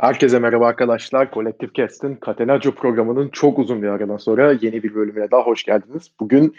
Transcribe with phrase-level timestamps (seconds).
[0.00, 1.30] Herkese merhaba arkadaşlar.
[1.30, 6.10] Kolektif Cast'in Catenaccio programının çok uzun bir aradan sonra yeni bir bölümüne daha hoş geldiniz.
[6.20, 6.54] Bugün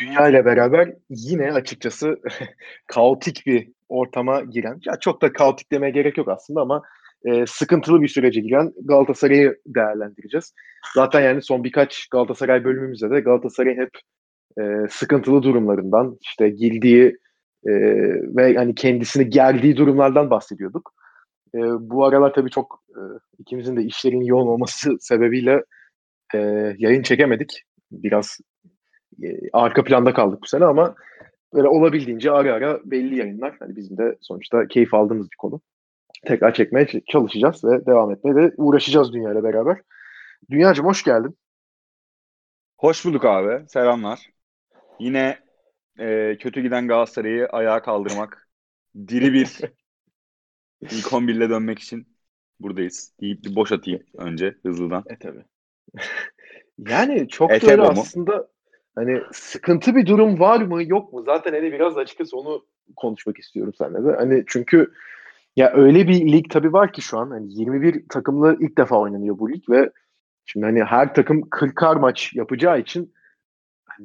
[0.00, 2.20] dünya ile beraber yine açıkçası
[2.86, 6.82] kaotik bir ortama giren, ya çok da kaotik demeye gerek yok aslında ama
[7.24, 10.54] e, sıkıntılı bir sürece giren Galatasaray'ı değerlendireceğiz.
[10.94, 13.90] Zaten yani son birkaç Galatasaray bölümümüzde de Galatasaray'ın hep
[14.60, 17.16] e, sıkıntılı durumlarından, işte girdiği
[17.66, 17.72] e,
[18.36, 20.92] ve hani kendisini gerdiği durumlardan bahsediyorduk.
[21.56, 23.00] E, bu aralar tabii çok e,
[23.38, 25.64] ikimizin de işlerin yoğun olması sebebiyle
[26.34, 26.38] e,
[26.78, 27.62] yayın çekemedik.
[27.92, 28.38] Biraz
[29.22, 30.94] e, arka planda kaldık bu sene ama
[31.54, 33.56] böyle olabildiğince ara ara belli yayınlar.
[33.60, 35.60] Hani bizim de sonuçta keyif aldığımız bir konu.
[36.26, 39.78] Tekrar çekmeye çalışacağız ve devam etmeye de uğraşacağız dünyayla beraber.
[40.50, 41.38] Dünyacım hoş geldin.
[42.78, 43.68] Hoş bulduk abi.
[43.68, 44.30] Selamlar.
[45.00, 45.38] Yine
[45.98, 48.48] e, kötü giden Galatasaray'ı ayağa kaldırmak,
[49.08, 49.60] diri bir
[50.80, 52.06] İlk 11 ile dönmek için
[52.60, 53.12] buradayız.
[53.20, 55.04] Deyip bir boş atayım önce hızlıdan.
[55.06, 55.38] E tabi.
[56.78, 58.48] yani çok e, da aslında
[58.94, 61.22] hani sıkıntı bir durum var mı yok mu?
[61.22, 64.16] Zaten hani biraz açıkçası onu konuşmak istiyorum seninle de.
[64.16, 64.92] Hani çünkü
[65.56, 69.38] ya öyle bir lig tabii var ki şu an hani 21 takımlı ilk defa oynanıyor
[69.38, 69.90] bu lig ve
[70.44, 73.14] şimdi hani her takım 40'ar maç yapacağı için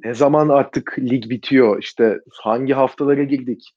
[0.05, 3.75] ne zaman artık lig bitiyor işte hangi haftalara girdik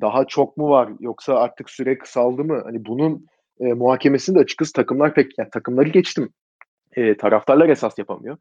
[0.00, 2.62] daha çok mu var yoksa artık süre kısaldı mı?
[2.64, 3.26] Hani bunun
[3.60, 6.28] e, muhakemesini de açıkçası takımlar pek yani takımları geçtim.
[6.96, 8.36] E, taraftarlar esas yapamıyor.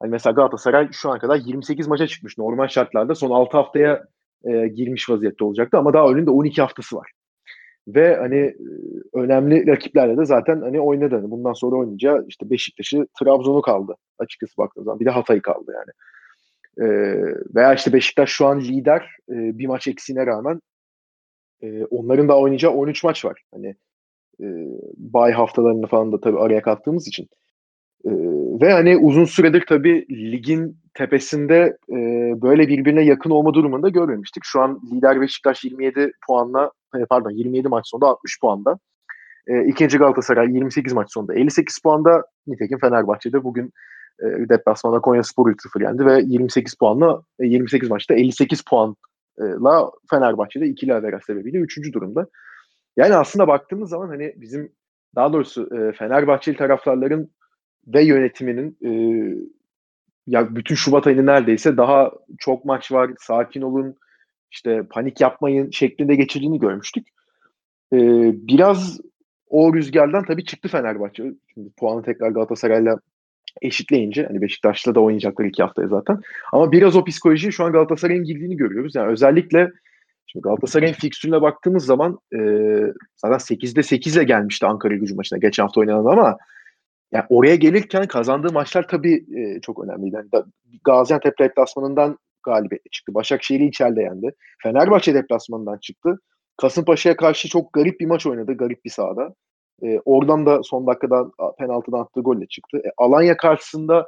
[0.00, 2.38] Hani mesela Galatasaray şu an kadar 28 maça çıkmış.
[2.38, 4.04] Normal şartlarda son 6 haftaya
[4.44, 7.10] e, girmiş vaziyette olacaktı ama daha önünde 12 haftası var.
[7.88, 8.54] Ve hani e,
[9.14, 11.14] önemli rakiplerle de zaten hani oynadı.
[11.14, 15.00] Hani bundan sonra oynayacağı işte Beşiktaş'ı, Trabzon'u kaldı açıkçası baktığınız zaman.
[15.00, 15.90] Bir de Hatay'ı kaldı yani.
[16.78, 16.84] Ee,
[17.54, 19.16] veya işte Beşiktaş şu an lider.
[19.28, 20.60] Ee, bir maç eksiğine rağmen
[21.62, 23.42] e, onların da oynayacağı 13 maç var.
[23.54, 23.76] Hani
[24.40, 24.46] e,
[24.96, 27.28] bay haftalarını falan da tabii araya kattığımız için.
[28.04, 28.10] E,
[28.60, 31.96] ve hani uzun süredir tabii ligin tepesinde e,
[32.42, 34.44] böyle birbirine yakın olma durumunda görmemiştik.
[34.44, 36.72] Şu an lider Beşiktaş 27 puanla
[37.10, 38.78] pardon 27 maç sonunda 60 puanda.
[39.46, 42.24] E, ikinci Galatasaray 28 maç sonunda 58 puanda.
[42.46, 43.72] Nitekim Fenerbahçe'de bugün
[44.20, 48.96] e, deplasmanda Konya Spor 3-0 yendi ve 28 puanla e, 28 maçta 58 puan
[49.44, 52.26] la Fenerbahçe'de ikili averaj sebebiyle üçüncü durumda.
[52.96, 54.72] Yani aslında baktığımız zaman hani bizim
[55.14, 57.30] daha doğrusu e, Fenerbahçeli taraftarların
[57.86, 58.90] ve yönetiminin e,
[60.26, 63.96] ya bütün Şubat ayını neredeyse daha çok maç var, sakin olun,
[64.50, 67.08] işte panik yapmayın şeklinde geçirdiğini görmüştük.
[67.92, 67.98] E,
[68.48, 69.00] biraz
[69.48, 71.32] o rüzgardan tabii çıktı Fenerbahçe.
[71.54, 72.98] Şimdi puanı tekrar Galatasaray'la
[73.62, 76.20] eşitleyince hani Beşiktaş'la da oynayacaklar iki haftaya zaten.
[76.52, 78.94] Ama biraz o psikoloji şu an Galatasaray'ın girdiğini görüyoruz.
[78.94, 79.70] Yani özellikle
[80.26, 82.38] şimdi Galatasaray'ın fiksürüne baktığımız zaman e,
[83.16, 86.38] zaten 8'de 8'e gelmişti Ankara gücü maçına geçen hafta oynanan ama
[87.12, 90.16] yani oraya gelirken kazandığı maçlar tabii e, çok önemliydi.
[90.16, 90.44] Yani
[90.84, 93.14] Gaziantep deplasmanından galibiyetle çıktı.
[93.14, 94.30] Başakşehir'i içeride yendi.
[94.62, 96.18] Fenerbahçe deplasmanından çıktı.
[96.56, 98.52] Kasımpaşa'ya karşı çok garip bir maç oynadı.
[98.52, 99.34] Garip bir sahada.
[99.82, 102.82] E, oradan da son dakikadan penaltıdan attığı golle çıktı.
[102.84, 104.06] E, Alanya karşısında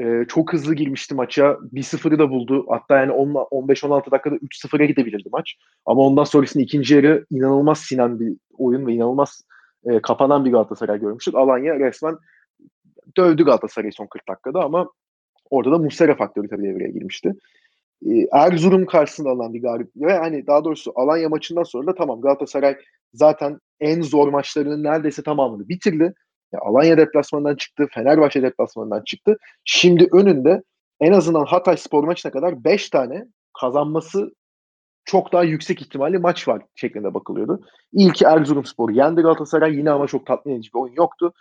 [0.00, 1.58] e, çok hızlı girmişti maça.
[1.72, 2.66] 1-0'ı da buldu.
[2.68, 5.56] Hatta yani 15-16 dakikada 3-0'a gidebilirdi maç.
[5.86, 9.42] Ama ondan sonrasında ikinci yarı inanılmaz sinen bir oyun ve inanılmaz
[9.84, 11.34] e, kapanan bir Galatasaray görmüştük.
[11.34, 12.16] Alanya resmen
[13.16, 14.90] dövdü Galatasaray'ı son 40 dakikada ama
[15.50, 17.34] orada da Muslera faktörü tabii devreye girmişti.
[18.32, 22.76] Erzurum karşısında alınan bir galip ve hani daha doğrusu Alanya maçından sonra da tamam Galatasaray
[23.14, 26.14] zaten en zor maçlarının neredeyse tamamını bitirdi.
[26.52, 29.36] Yani Alanya deplasmanından çıktı, Fenerbahçe deplasmanından çıktı.
[29.64, 30.62] Şimdi önünde
[31.00, 33.26] en azından Hatay spor maçına kadar 5 tane
[33.60, 34.30] kazanması
[35.04, 37.60] çok daha yüksek ihtimalle maç var şeklinde bakılıyordu.
[37.92, 41.32] İlki Erzurum Spor yendi Galatasaray yine ama çok tatmin edici bir oyun yoktu.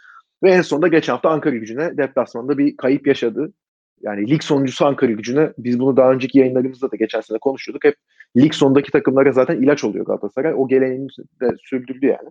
[0.44, 3.54] Ve en sonunda geçen hafta Ankara gücüne deplasmanda bir kayıp yaşadı.
[4.02, 7.84] Yani lig sonuncusu Ankara gücüne biz bunu daha önceki yayınlarımızda da geçen sene konuşuyorduk.
[7.84, 7.96] Hep
[8.38, 10.54] lig sondaki takımlara zaten ilaç oluyor Galatasaray.
[10.58, 11.08] O geleneğini
[11.42, 12.30] de sürdürdü yani.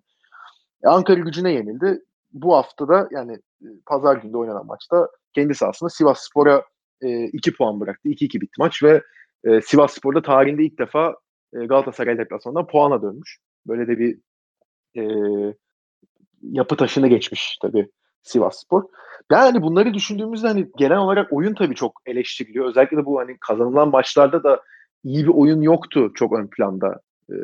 [0.84, 2.02] E, Ankara gücüne yenildi.
[2.32, 3.32] Bu hafta da yani
[3.62, 6.64] e, pazar günde oynanan maçta kendi sahasında Sivas Spor'a
[7.02, 8.08] 2 e, puan bıraktı.
[8.08, 9.02] 2-2 bitti maç ve
[9.44, 11.16] e, Sivas Spor'da tarihinde ilk defa
[11.52, 13.38] e, Galatasaray deplasmanından puana dönmüş.
[13.66, 14.18] Böyle de bir
[14.96, 15.02] e,
[16.42, 17.88] yapı taşını geçmiş tabii
[18.22, 18.82] Sivas Spor.
[19.32, 22.66] Yani bunları düşündüğümüzde hani genel olarak oyun tabii çok eleştiriliyor.
[22.66, 24.62] Özellikle de bu hani kazanılan maçlarda da
[25.04, 27.00] iyi bir oyun yoktu çok ön planda.
[27.30, 27.34] Ee,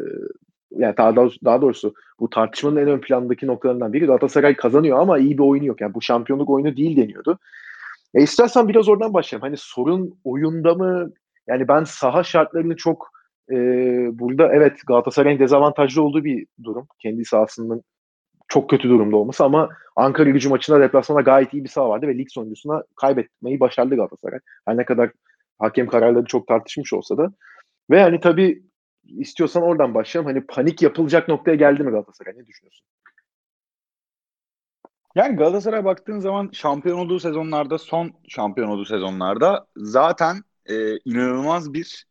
[0.76, 5.18] yani daha doğrusu, daha doğrusu bu tartışmanın en ön plandaki noktalarından biri Galatasaray kazanıyor ama
[5.18, 5.80] iyi bir oyunu yok.
[5.80, 7.38] Yani bu şampiyonluk oyunu değil deniyordu.
[8.14, 9.46] E istersen biraz oradan başlayalım.
[9.46, 11.10] Hani sorun oyunda mı?
[11.46, 13.10] Yani ben saha şartlarını çok
[13.50, 13.56] e,
[14.18, 16.86] burada evet Galatasaray'ın dezavantajlı olduğu bir durum.
[16.98, 17.82] Kendi sahasının
[18.48, 22.18] çok kötü durumda olması ama Ankara gücü maçında deplasmanda gayet iyi bir saha vardı ve
[22.18, 24.38] lig sonuncusuna kaybetmeyi başardı Galatasaray.
[24.66, 25.10] Her ne kadar
[25.60, 27.32] hakem kararları çok tartışmış olsa da.
[27.90, 28.62] Ve hani tabii
[29.04, 30.32] istiyorsan oradan başlayalım.
[30.32, 32.34] Hani panik yapılacak noktaya geldi mi Galatasaray?
[32.34, 32.86] Ne düşünüyorsun?
[35.14, 40.36] Yani Galatasaray baktığın zaman şampiyon olduğu sezonlarda, son şampiyon olduğu sezonlarda zaten
[40.66, 42.06] e, inanılmaz bir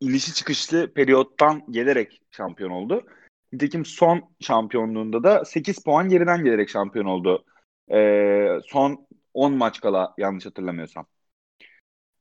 [0.00, 3.06] inişi çıkışlı periyottan gelerek şampiyon oldu.
[3.52, 7.44] Nitekim son şampiyonluğunda da 8 puan geriden gelerek şampiyon oldu.
[7.92, 11.06] E, son 10 maç kala yanlış hatırlamıyorsam.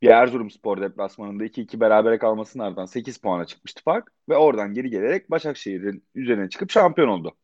[0.01, 4.11] Bir Erzurumspor deplasmanında 2-2 berabere kalmasının ardından 8 puana çıkmıştı fark.
[4.29, 7.35] Ve oradan geri gelerek Başakşehir'in üzerine çıkıp şampiyon oldu.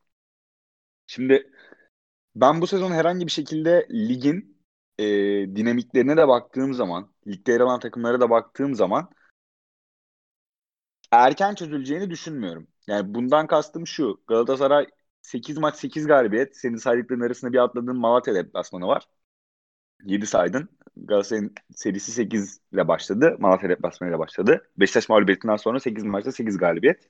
[1.07, 1.51] Şimdi
[2.35, 4.57] ben bu sezon herhangi bir şekilde ligin
[5.00, 5.05] e,
[5.55, 9.09] dinamiklerine de baktığım zaman, ligde yer alan takımlara da baktığım zaman
[11.11, 12.67] erken çözüleceğini düşünmüyorum.
[12.88, 14.23] Yani bundan kastım şu.
[14.27, 14.88] Galatasaray
[15.21, 16.57] 8 maç 8 galibiyet.
[16.57, 19.07] Senin saydıkların arasında bir atladığın Malatya deplasmanı var.
[20.06, 20.69] 7 saydın.
[20.98, 23.36] Galatasaray'ın serisi 8 ile başladı.
[23.40, 24.69] Malatya deplasmanı ile başladı.
[24.78, 27.10] Beşiktaş mağlubiyetinden sonra 8 maçta 8 galibiyet.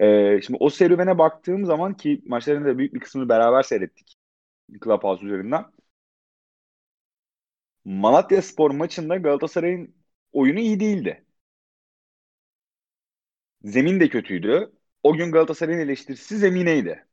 [0.00, 4.16] Ee, şimdi o serüvene baktığım zaman ki maçların da büyük bir kısmını beraber seyrettik.
[4.84, 5.64] Clubhouse üzerinden.
[7.84, 9.94] Malatya Spor maçında Galatasaray'ın
[10.32, 11.24] oyunu iyi değildi.
[13.64, 14.72] Zemin de kötüydü.
[15.02, 17.07] O gün Galatasaray'ın eleştirisi zemineydi.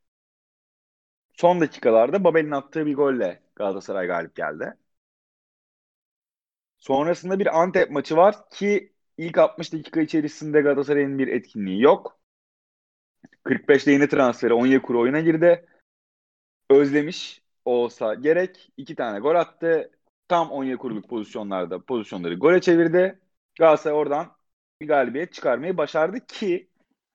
[1.36, 4.74] Son dakikalarda Babel'in attığı bir golle Galatasaray galip geldi.
[6.78, 12.18] Sonrasında bir Antep maçı var ki ilk 60 dakika içerisinde Galatasaray'ın bir etkinliği yok.
[13.44, 15.66] 45'te yeni transferi Onyekuru oyuna girdi.
[16.70, 18.72] Özlemiş olsa gerek.
[18.76, 19.90] iki tane gol attı.
[20.28, 23.18] Tam Onyekuru'luk pozisyonlarda pozisyonları gole çevirdi.
[23.58, 24.36] Galatasaray oradan
[24.80, 26.68] bir galibiyet çıkarmayı başardı ki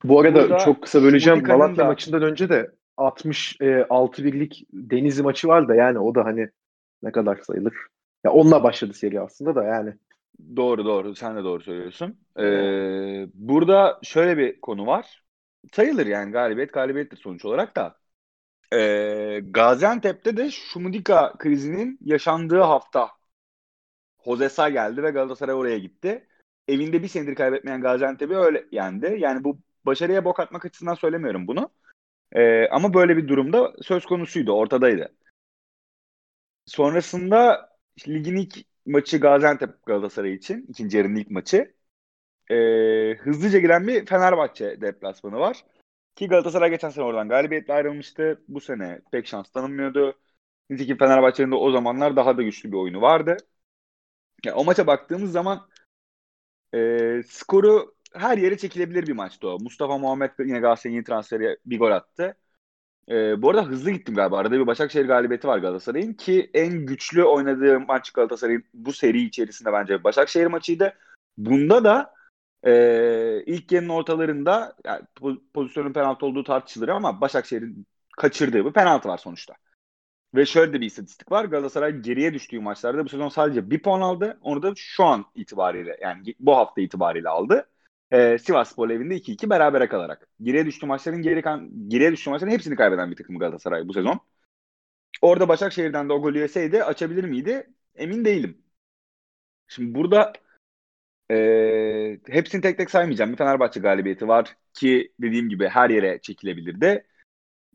[0.03, 1.47] bu arada çok kısa böleceğim.
[1.47, 1.85] Malatya da...
[1.85, 6.49] maçından önce de 66 e, birlik Denizli maçı var da yani o da hani
[7.03, 7.73] ne kadar sayılır.
[8.23, 9.93] Ya onunla başladı seri aslında da yani.
[10.55, 11.15] Doğru doğru.
[11.15, 12.19] Sen de doğru söylüyorsun.
[12.39, 15.23] Ee, burada şöyle bir konu var.
[15.73, 17.95] Sayılır yani galibiyet galibiyettir sonuç olarak da.
[18.73, 23.09] Ee, Gaziantep'te de Şumudika krizinin yaşandığı hafta
[24.25, 26.27] Jose geldi ve Galatasaray oraya gitti.
[26.67, 29.15] Evinde bir senedir kaybetmeyen Gaziantep'i öyle yendi.
[29.19, 31.69] Yani bu başarıya bok atmak açısından söylemiyorum bunu.
[32.35, 35.15] Ee, ama böyle bir durumda söz konusuydu, ortadaydı.
[36.65, 37.69] Sonrasında
[38.07, 40.65] ligin ilk maçı Gaziantep Galatasaray için.
[40.69, 41.73] ikinci yarının ilk maçı.
[42.51, 45.65] Ee, hızlıca giren bir Fenerbahçe deplasmanı var.
[46.15, 48.41] Ki Galatasaray geçen sene oradan galibiyetle ayrılmıştı.
[48.47, 50.19] Bu sene pek şans tanınmıyordu.
[50.69, 53.37] Nitekim Fenerbahçe'nin de o zamanlar daha da güçlü bir oyunu vardı.
[54.45, 55.69] Yani o maça baktığımız zaman
[56.73, 59.59] e, skoru her yere çekilebilir bir maçtı o.
[59.59, 62.37] Mustafa Muhammed yine Galatasaray'ın yeni transferi bir gol attı.
[63.09, 64.37] E, bu arada hızlı gittim galiba.
[64.37, 69.73] Arada bir Başakşehir galibiyeti var Galatasaray'ın ki en güçlü oynadığı maç Galatasaray'ın bu seri içerisinde
[69.73, 70.93] bence Başakşehir maçıydı.
[71.37, 72.13] Bunda da
[72.65, 75.01] e, ilk yarının ortalarında yani,
[75.53, 77.87] pozisyonun penaltı olduğu tartışılır ama Başakşehir'in
[78.17, 79.53] kaçırdığı bir penaltı var sonuçta.
[80.35, 81.45] Ve şöyle de bir istatistik var.
[81.45, 84.39] Galatasaray geriye düştüğü maçlarda bu sezon sadece bir puan aldı.
[84.41, 87.70] Onu da şu an itibariyle yani bu hafta itibariyle aldı.
[88.11, 90.27] Ee, Sivas Spor evinde 2-2 berabere kalarak.
[90.41, 94.19] Geriye düştüğü maçların geri kan geriye düştüğü maçların hepsini kaybeden bir takım Galatasaray bu sezon.
[95.21, 97.69] Orada Başakşehir'den de o golü yeseydi açabilir miydi?
[97.95, 98.61] Emin değilim.
[99.67, 100.33] Şimdi burada
[101.31, 103.31] e, hepsini tek tek saymayacağım.
[103.31, 107.07] Bir Fenerbahçe galibiyeti var ki dediğim gibi her yere çekilebilirdi.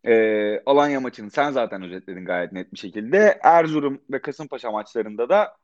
[0.04, 3.40] E, Alanya maçını sen zaten özetledin gayet net bir şekilde.
[3.42, 5.56] Erzurum ve Kasımpaşa maçlarında da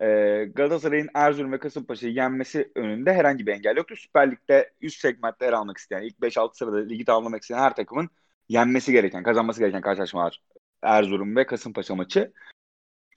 [0.00, 0.06] e,
[0.54, 3.96] Galatasaray'ın Erzurum ve Kasımpaşa'yı yenmesi önünde herhangi bir engel yoktu.
[3.96, 8.10] Süper Lig'de üst segmentte yer almak isteyen, ilk 5-6 sırada ligi tamamlamak isteyen her takımın
[8.48, 10.42] yenmesi gereken, kazanması gereken karşılaşmalar
[10.82, 12.32] Erzurum ve Kasımpaşa maçı.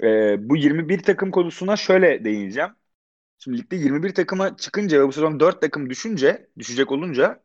[0.03, 2.69] E, bu 21 takım konusuna şöyle değineceğim.
[3.39, 7.43] Şimdi ligde 21 takıma çıkınca ve bu sezon 4 takım düşünce, düşecek olunca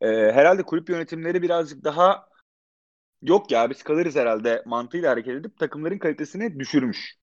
[0.00, 2.28] e, herhalde kulüp yönetimleri birazcık daha
[3.22, 7.18] yok ya biz kalırız herhalde mantığıyla hareket edip takımların kalitesini düşürmüş.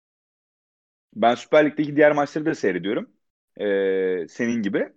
[1.16, 3.10] Ben Süper Lig'deki diğer maçları da seyrediyorum.
[3.58, 4.94] E, senin gibi.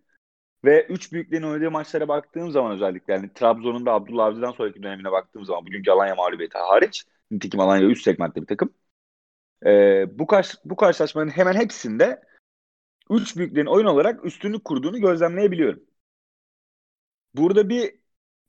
[0.65, 5.13] Ve üç büyüklerin oynadığı maçlara baktığım zaman özellikle yani Trabzon'un da Abdullah Avcı'dan sonraki dönemine
[5.13, 8.75] baktığım zaman bugünkü Alanya mağlubiyeti hariç nitekim Alanya üst segmentte bir takım.
[9.67, 9.71] E,
[10.19, 12.23] bu, karşı, bu karşılaşmanın hemen hepsinde
[13.11, 15.83] üç büyüklerin oyun olarak üstünlük kurduğunu gözlemleyebiliyorum.
[17.35, 17.95] Burada bir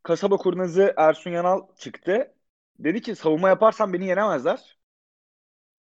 [0.03, 2.35] kasaba kurnazı Ersun Yanal çıktı.
[2.79, 4.77] Dedi ki savunma yaparsam beni yenemezler.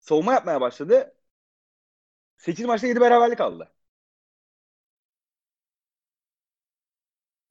[0.01, 1.15] Savunma yapmaya başladı.
[2.41, 3.73] 8 maçta 7 beraberlik aldı.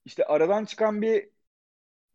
[0.06, 1.30] İşte aradan çıkan bir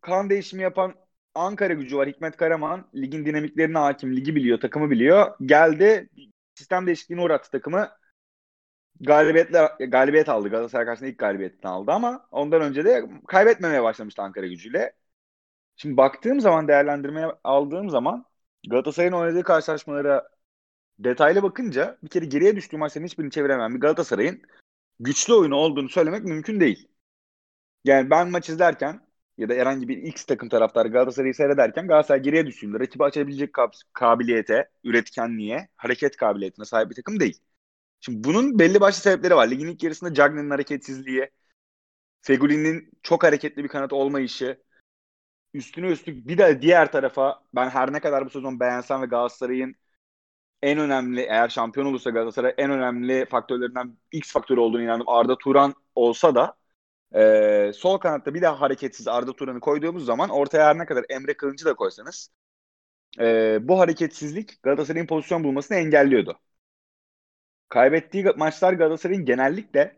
[0.01, 0.95] kan değişimi yapan
[1.35, 2.09] Ankara gücü var.
[2.09, 5.35] Hikmet Karaman ligin dinamiklerine hakim, ligi biliyor, takımı biliyor.
[5.41, 6.09] Geldi
[6.55, 7.91] sistem değişikliğine uğrattı takımı.
[9.01, 10.49] Galibiyetle galibiyet aldı.
[10.49, 14.93] Galatasaray karşısında ilk galibiyetini aldı ama ondan önce de kaybetmemeye başlamıştı Ankara gücüyle.
[15.75, 18.25] Şimdi baktığım zaman değerlendirmeye aldığım zaman
[18.69, 20.29] Galatasaray'ın oynadığı karşılaşmalara
[20.99, 23.75] detaylı bakınca bir kere geriye düştüğü maçların hiçbirini çeviremem.
[23.75, 24.41] Bir Galatasaray'ın
[24.99, 26.87] güçlü oyunu olduğunu söylemek mümkün değil.
[27.85, 29.01] Yani ben maç izlerken
[29.37, 33.55] ya da herhangi bir X takım taraftarı Galatasaray'ı seyrederken Galatasaray geriye düştüğünde rakibi açabilecek
[33.93, 37.39] kabiliyete, üretkenliğe, hareket kabiliyetine sahip bir takım değil.
[38.01, 39.51] Şimdi bunun belli başlı sebepleri var.
[39.51, 41.29] Ligin ilk yarısında Cagney'in hareketsizliği,
[42.21, 44.63] Feguli'nin çok hareketli bir kanat olmayışı,
[45.53, 49.75] üstüne üstlük bir de diğer tarafa ben her ne kadar bu sezon beğensem ve Galatasaray'ın
[50.61, 55.09] en önemli eğer şampiyon olursa Galatasaray en önemli faktörlerinden X faktörü olduğunu inandım.
[55.09, 56.55] Arda Turan olsa da
[57.15, 61.33] e, sol kanatta bir daha hareketsiz Arda Turan'ı koyduğumuz zaman ortaya her ne kadar Emre
[61.37, 62.29] Kılıncı da koysanız
[63.19, 66.39] e, bu hareketsizlik Galatasaray'ın pozisyon bulmasını engelliyordu.
[67.69, 69.97] Kaybettiği maçlar Galatasaray'ın genellikle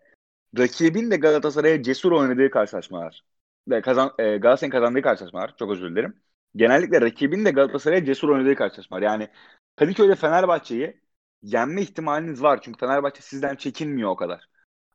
[0.58, 3.24] rakibin de Galatasaray'a cesur oynadığı karşılaşmalar.
[3.70, 5.56] Ve kazan, e, Galatasaray'ın kazandığı karşılaşmalar.
[5.60, 6.22] Çok özür dilerim.
[6.56, 9.02] Genellikle rakibin de Galatasaray'a cesur oynadığı karşılaşmalar.
[9.02, 9.30] Yani
[9.78, 11.02] Kadıköy'de Fenerbahçe'yi
[11.42, 12.60] yenme ihtimaliniz var.
[12.62, 14.46] Çünkü Fenerbahçe sizden çekinmiyor o kadar.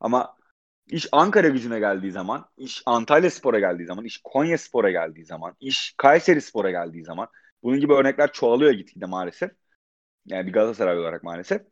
[0.01, 0.37] Ama
[0.87, 5.57] iş Ankara gücüne geldiği zaman, iş Antalya Spor'a geldiği zaman, iş Konya Spor'a geldiği zaman,
[5.61, 7.29] iş Kayseri Spor'a geldiği zaman
[7.63, 9.51] bunun gibi örnekler çoğalıyor gitgide maalesef.
[10.27, 11.63] Yani bir Galatasaray olarak maalesef.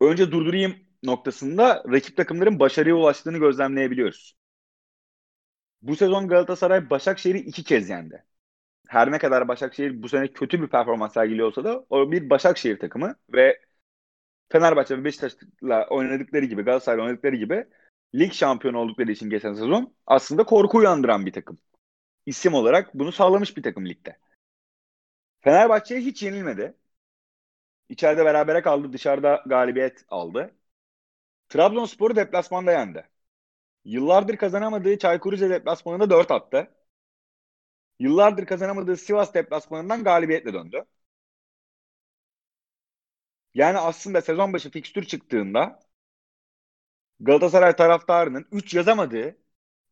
[0.00, 4.36] Önce durdurayım noktasında rakip takımların başarıya ulaştığını gözlemleyebiliyoruz.
[5.82, 8.24] Bu sezon Galatasaray Başakşehir'i iki kez yendi
[8.88, 12.78] her ne kadar Başakşehir bu sene kötü bir performans sergiliyor olsa da o bir Başakşehir
[12.78, 13.60] takımı ve
[14.52, 17.66] Fenerbahçe ve Beşiktaş'la oynadıkları gibi Galatasaray'la oynadıkları gibi
[18.14, 21.58] lig şampiyonu oldukları için geçen sezon aslında korku uyandıran bir takım.
[22.26, 24.18] İsim olarak bunu sağlamış bir takım ligde.
[25.40, 26.74] Fenerbahçe hiç yenilmedi.
[27.88, 30.54] İçeride berabere kaldı, dışarıda galibiyet aldı.
[31.48, 33.08] Trabzonspor'u deplasmanda yendi.
[33.84, 36.70] Yıllardır kazanamadığı Çaykur Rize deplasmanında 4 attı
[37.98, 40.84] yıllardır kazanamadığı Sivas deplasmanından galibiyetle döndü.
[43.54, 45.80] Yani aslında sezon başı fikstür çıktığında
[47.20, 49.36] Galatasaray taraftarının 3 yazamadığı,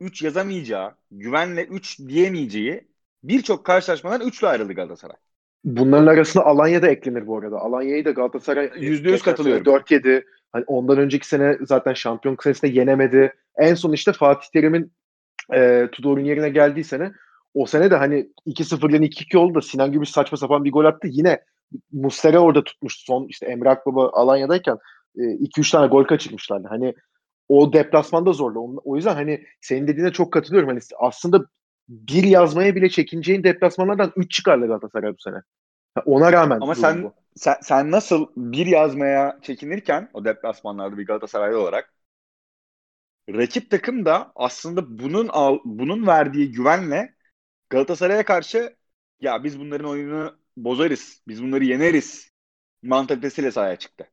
[0.00, 2.88] 3 yazamayacağı, güvenle 3 diyemeyeceği
[3.22, 5.16] birçok karşılaşmadan 3'lü ayrıldı Galatasaray.
[5.64, 7.58] Bunların arasında Alanya da eklenir bu arada.
[7.58, 9.64] Alanya'yı da Galatasaray %100 katılıyorum.
[9.64, 10.24] 4-7.
[10.52, 13.34] Hani ondan önceki sene zaten şampiyon senesinde yenemedi.
[13.56, 14.92] En son işte Fatih Terim'in
[15.54, 17.12] e, Tudor'un yerine geldiği sene
[17.56, 21.08] o sene de hani 2-0'dan 2-2 oldu da Sinan Gümüş saçma sapan bir gol attı.
[21.10, 21.40] Yine
[21.92, 24.78] Mustera orada tutmuş son işte Emre Akbaba Alanya'dayken
[25.16, 26.68] 2-3 e, tane gol kaçırmışlardı.
[26.68, 26.94] Hani
[27.48, 28.80] o deplasmanda zorlu.
[28.84, 30.68] O yüzden hani senin dediğine çok katılıyorum.
[30.68, 31.46] Hani aslında
[31.88, 35.42] bir yazmaya bile çekineceğin deplasmanlardan 3 çıkardı Galatasaray bu sene.
[36.04, 36.58] Ona rağmen.
[36.60, 37.12] Ama sen, bu.
[37.34, 41.92] sen sen nasıl bir yazmaya çekinirken o deplasmanlarda bir Galatasaraylı olarak
[43.28, 47.15] rakip takım da aslında bunun al, bunun verdiği güvenle
[47.70, 48.76] Galatasaray'a karşı
[49.20, 52.30] ya biz bunların oyununu bozarız, biz bunları yeneriz
[52.82, 54.10] mantalitesiyle sahaya çıktı.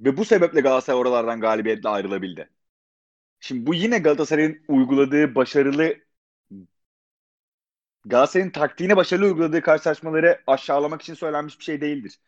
[0.00, 2.50] Ve bu sebeple Galatasaray oralardan galibiyetle ayrılabildi.
[3.40, 5.96] Şimdi bu yine Galatasaray'ın uyguladığı başarılı
[8.04, 12.20] Galatasaray'ın taktiğine başarılı uyguladığı karşılaşmaları aşağılamak için söylenmiş bir şey değildir.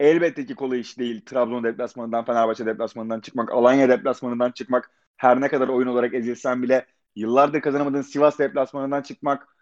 [0.00, 1.24] Elbette ki kolay iş değil.
[1.26, 6.86] Trabzon deplasmanından, Fenerbahçe deplasmanından çıkmak, Alanya deplasmanından çıkmak her ne kadar oyun olarak ezilsen bile
[7.16, 9.56] Yıllardır kazanamadığın Sivas deplasmanından çıkmak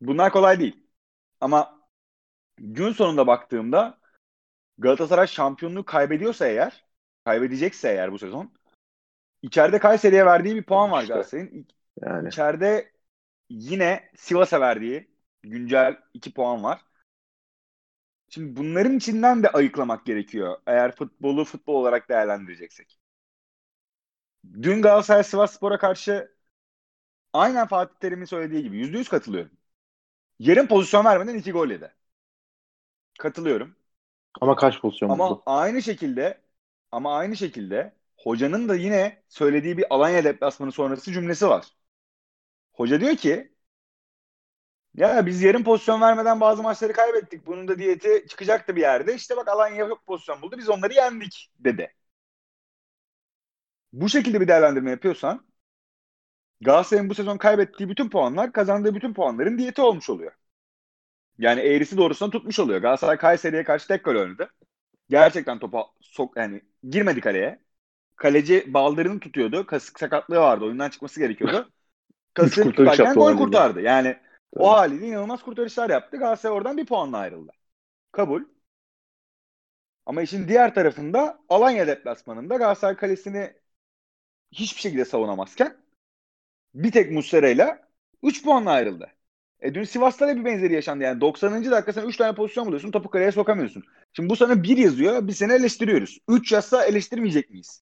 [0.00, 0.86] bunlar kolay değil.
[1.40, 1.80] Ama
[2.58, 3.98] gün sonunda baktığımda
[4.78, 6.84] Galatasaray şampiyonluğu kaybediyorsa eğer,
[7.24, 8.52] kaybedecekse eğer bu sezon
[9.42, 11.66] içeride Kayseri'ye verdiği bir puan var işte, Galatasaray'ın.
[12.02, 12.28] Yani.
[12.28, 12.92] İçeride
[13.48, 15.10] yine Sivas'a verdiği
[15.42, 16.80] güncel iki puan var.
[18.28, 20.56] Şimdi bunların içinden de ayıklamak gerekiyor.
[20.66, 22.98] Eğer futbolu futbol olarak değerlendireceksek.
[24.62, 26.31] Dün Galatasaray Sivas Spor'a karşı
[27.32, 29.52] aynen Fatih Terim'in söylediği gibi yüzde yüz katılıyorum.
[30.40, 31.94] Yarın pozisyon vermeden iki gol yedi.
[33.18, 33.76] Katılıyorum.
[34.40, 35.44] Ama kaç pozisyon Ama buldu?
[35.46, 36.40] aynı şekilde
[36.92, 41.66] ama aynı şekilde hocanın da yine söylediği bir Alanya deplasmanı sonrası cümlesi var.
[42.72, 43.52] Hoca diyor ki
[44.94, 47.46] ya biz yarın pozisyon vermeden bazı maçları kaybettik.
[47.46, 49.14] Bunun da diyeti çıkacaktı bir yerde.
[49.14, 50.58] İşte bak Alanya yok pozisyon buldu.
[50.58, 51.94] Biz onları yendik dedi.
[53.92, 55.46] Bu şekilde bir değerlendirme yapıyorsan
[56.62, 60.32] Galatasaray'ın bu sezon kaybettiği bütün puanlar kazandığı bütün puanların diyeti olmuş oluyor.
[61.38, 62.80] Yani eğrisi doğrusuna tutmuş oluyor.
[62.80, 64.50] Galatasaray Kayseri'ye karşı tek gol oynadı.
[65.08, 67.62] Gerçekten topa sok yani girmedi kaleye.
[68.16, 69.66] Kaleci baldırını tutuyordu.
[69.66, 70.64] Kasık sakatlığı vardı.
[70.64, 71.70] Oyundan çıkması gerekiyordu.
[72.34, 73.80] Kasım tutarken gol kurtardı.
[73.80, 74.20] Yani evet.
[74.56, 76.16] o haliyle inanılmaz kurtarışlar yaptı.
[76.16, 77.52] Galatasaray oradan bir puanla ayrıldı.
[78.12, 78.42] Kabul.
[80.06, 83.52] Ama işin diğer tarafında Alanya deplasmanında Galatasaray kalesini
[84.52, 85.81] hiçbir şekilde savunamazken
[86.74, 87.78] bir tek Muslera'yla
[88.22, 89.10] 3 puanla ayrıldı.
[89.60, 91.04] E dün Sivas'ta da bir benzeri yaşandı.
[91.04, 91.70] Yani 90.
[91.70, 92.90] dakika sen 3 tane pozisyon buluyorsun.
[92.90, 93.84] Topu kaleye sokamıyorsun.
[94.12, 95.26] Şimdi bu sana 1 yazıyor.
[95.26, 96.18] Biz seni eleştiriyoruz.
[96.28, 97.82] 3 yazsa eleştirmeyecek miyiz?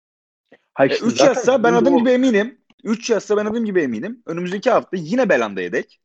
[0.73, 1.99] Hayır, e, 3 yazsa ben adım o...
[1.99, 2.57] gibi eminim.
[2.83, 4.23] 3 yazsa ben adım gibi eminim.
[4.25, 6.01] Önümüzdeki hafta yine Belanda yedek.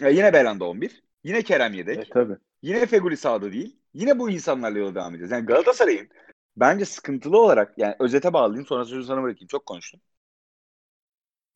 [0.00, 1.02] Ya yine Belanda 11.
[1.24, 1.98] Yine Kerem yedek.
[1.98, 2.36] E, tabii.
[2.62, 3.76] Yine Feguli sağda değil.
[3.94, 5.30] Yine bu insanlarla yola devam edeceğiz.
[5.30, 6.08] Yani Galatasaray'ın
[6.56, 9.46] bence sıkıntılı olarak yani özete bağlayayım sonra sözü sana bırakayım.
[9.46, 10.00] Çok konuştum.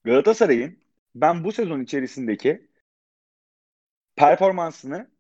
[0.09, 0.79] Galatasaray'ın
[1.15, 2.69] ben bu sezon içerisindeki
[4.17, 5.11] performansını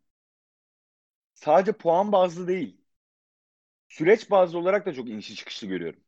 [1.34, 2.80] sadece puan bazlı değil
[3.88, 6.00] süreç bazlı olarak da çok inişi çıkışlı görüyorum.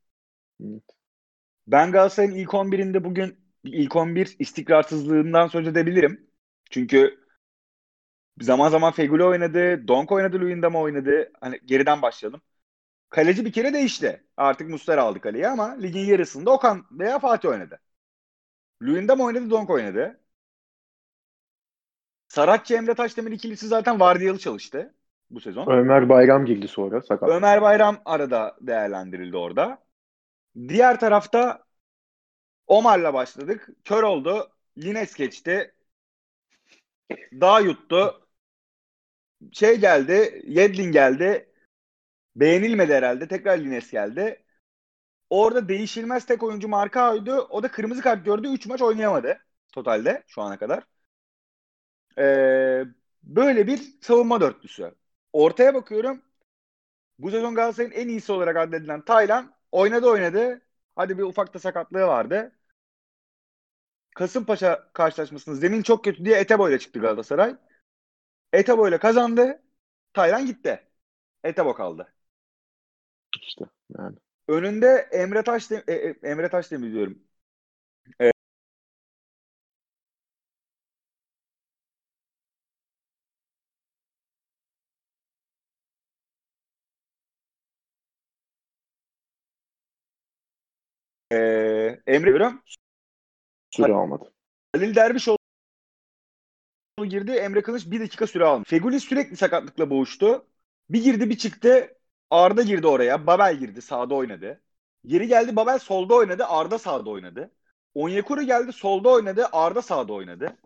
[0.65, 0.83] Evet.
[1.67, 6.31] Ben Galatasaray'ın ilk 11'inde bugün ilk 11 istikrarsızlığından söz edebilirim.
[6.71, 7.21] Çünkü
[8.41, 11.33] zaman zaman Feguli oynadı, Donk oynadı, Luyendama oynadı.
[11.41, 12.43] Hani geriden başlayalım.
[13.11, 14.25] Kaleci bir kere değişti.
[14.39, 17.81] Artık Muster aldı kaleyi ama ligin yarısında Okan veya Fatih oynadı.
[18.83, 20.21] Luyendama oynadı, Donk oynadı.
[22.29, 24.95] Saratçı Emre Taşdemir ikilisi zaten vardiyalı çalıştı
[25.31, 25.67] bu sezon.
[25.67, 27.29] Ömer Bayram girdi sonra sakat.
[27.29, 29.79] Ömer Bayram arada değerlendirildi orada.
[30.69, 31.65] Diğer tarafta
[32.67, 33.69] Omar'la başladık.
[33.85, 34.51] Kör oldu.
[34.79, 35.75] Lines geçti.
[37.33, 38.29] Dağ yuttu.
[39.53, 40.43] Şey geldi.
[40.47, 41.49] Yedlin geldi.
[42.37, 43.29] Beğenilmedi herhalde.
[43.29, 44.45] Tekrar Lines geldi.
[45.31, 47.47] Orada değişilmez tek oyuncu marka oydu.
[47.51, 48.49] O da kırmızı kart gördü.
[48.49, 49.39] 3 maç oynayamadı
[49.73, 50.85] totalde şu ana kadar.
[52.19, 52.85] Ee,
[53.23, 54.95] böyle bir savunma dörtlüsü.
[55.33, 56.23] Ortaya bakıyorum.
[57.19, 60.63] Bu sezon Galatasaray'ın en iyisi olarak addedilen Taylan oynadı oynadı.
[60.97, 62.53] Hadi bir ufak da sakatlığı vardı.
[64.17, 67.57] Kasımpaşa karşılaşmasında zemin çok kötü diye Etebo çıktı Galatasaray.
[68.53, 69.63] Etebo kazandı.
[70.13, 70.89] Taylan gitti.
[71.45, 72.15] Etebo kaldı.
[73.43, 73.65] İşte
[73.99, 74.17] yani.
[74.50, 77.19] Önünde Emre Taş e, e, Emre Taş demi diyorum.
[91.32, 92.63] Ee, Emre diyorum.
[93.71, 94.32] Süre almadı.
[94.75, 95.39] Halil Dervişoğlu
[97.08, 97.30] girdi.
[97.32, 98.65] Emre Kılıç bir dakika süre aldı.
[98.67, 100.47] Feguli sürekli sakatlıkla boğuştu.
[100.91, 101.97] Bir girdi bir çıktı.
[102.30, 103.26] Arda girdi oraya.
[103.26, 103.82] Babel girdi.
[103.82, 104.60] Sağda oynadı.
[105.06, 106.45] Geri geldi Babel solda oynadı.
[106.49, 107.50] Arda sağda oynadı.
[107.95, 109.47] Onyekuru geldi solda oynadı.
[109.52, 110.56] Arda sağda oynadı.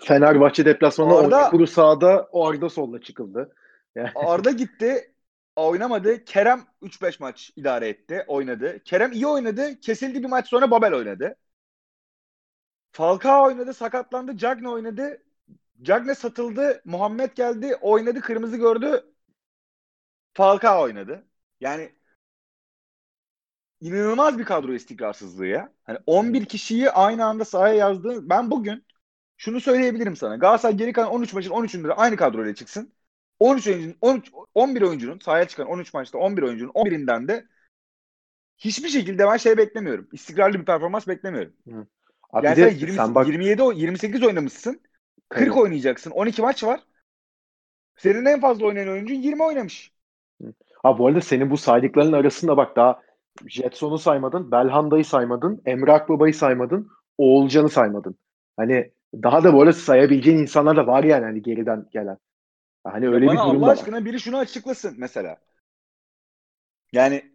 [0.00, 2.28] Fenerbahçe deplasmanında Arda, Onyekuru sağda.
[2.32, 3.54] O Arda solda çıkıldı.
[3.94, 4.10] Yani.
[4.14, 5.14] Arda gitti
[5.56, 6.24] oynamadı.
[6.24, 8.24] Kerem 3-5 maç idare etti.
[8.26, 8.78] Oynadı.
[8.84, 9.80] Kerem iyi oynadı.
[9.80, 11.36] Kesildi bir maç sonra Babel oynadı.
[12.92, 13.74] Falcao oynadı.
[13.74, 14.36] Sakatlandı.
[14.36, 15.22] Cagne oynadı.
[15.82, 16.82] Cagne satıldı.
[16.84, 17.76] Muhammed geldi.
[17.80, 18.20] Oynadı.
[18.20, 19.11] Kırmızı gördü.
[20.34, 21.24] Falcao oynadı.
[21.60, 21.92] Yani
[23.80, 25.72] inanılmaz bir kadro istikrarsızlığı ya.
[25.84, 28.28] Hani 11 kişiyi aynı anda sahaya yazdı.
[28.28, 28.84] Ben bugün
[29.36, 30.36] şunu söyleyebilirim sana.
[30.36, 32.92] Galatasaray geri kalan 13 maçın 13'ünde aynı kadroyla çıksın.
[33.38, 37.46] 13 oyuncunun 13 11 oyuncunun sahaya çıkan 13 maçta 11 oyuncunun 11'inden de
[38.58, 40.08] hiçbir şekilde ben şey beklemiyorum.
[40.12, 41.52] İstikrarlı bir performans beklemiyorum.
[41.68, 41.86] Hı.
[42.32, 43.26] Abi yani sen, 20, sen bak...
[43.26, 44.80] 27 28 oynamışsın.
[45.28, 45.56] 40 evet.
[45.56, 46.10] oynayacaksın.
[46.10, 46.80] 12 maç var.
[47.96, 49.92] Senin en fazla oynayan oyuncu 20 oynamış.
[50.82, 53.00] Ha bu arada senin bu saydıkların arasında bak daha
[53.46, 58.16] Jetson'u saymadın, Belhanda'yı saymadın, Emre Akbaba'yı saymadın, Oğulcan'ı saymadın.
[58.56, 62.18] Hani daha da böyle sayabileceğin insanlar da var yani hani geriden gelen.
[62.84, 65.36] Hani öyle ya bir durum Allah aşkına biri şunu açıklasın mesela.
[66.92, 67.32] Yani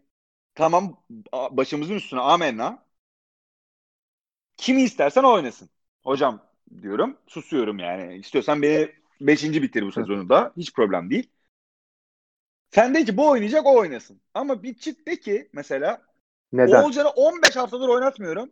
[0.56, 1.04] tamam
[1.52, 2.84] başımızın üstüne amenna.
[4.58, 5.70] Kimi istersen oynasın.
[6.04, 6.40] Hocam
[6.82, 7.18] diyorum.
[7.28, 8.16] Susuyorum yani.
[8.16, 8.90] İstiyorsan beni
[9.22, 10.54] beşinci bitir bu sezonu da.
[10.58, 11.30] Hiç problem değil.
[12.72, 14.22] Sen de ki bu oynayacak o oynasın.
[14.34, 16.02] Ama bir çık de ki mesela
[16.54, 16.84] Neden?
[16.84, 18.52] Oğulcan'ı 15 haftadır oynatmıyorum.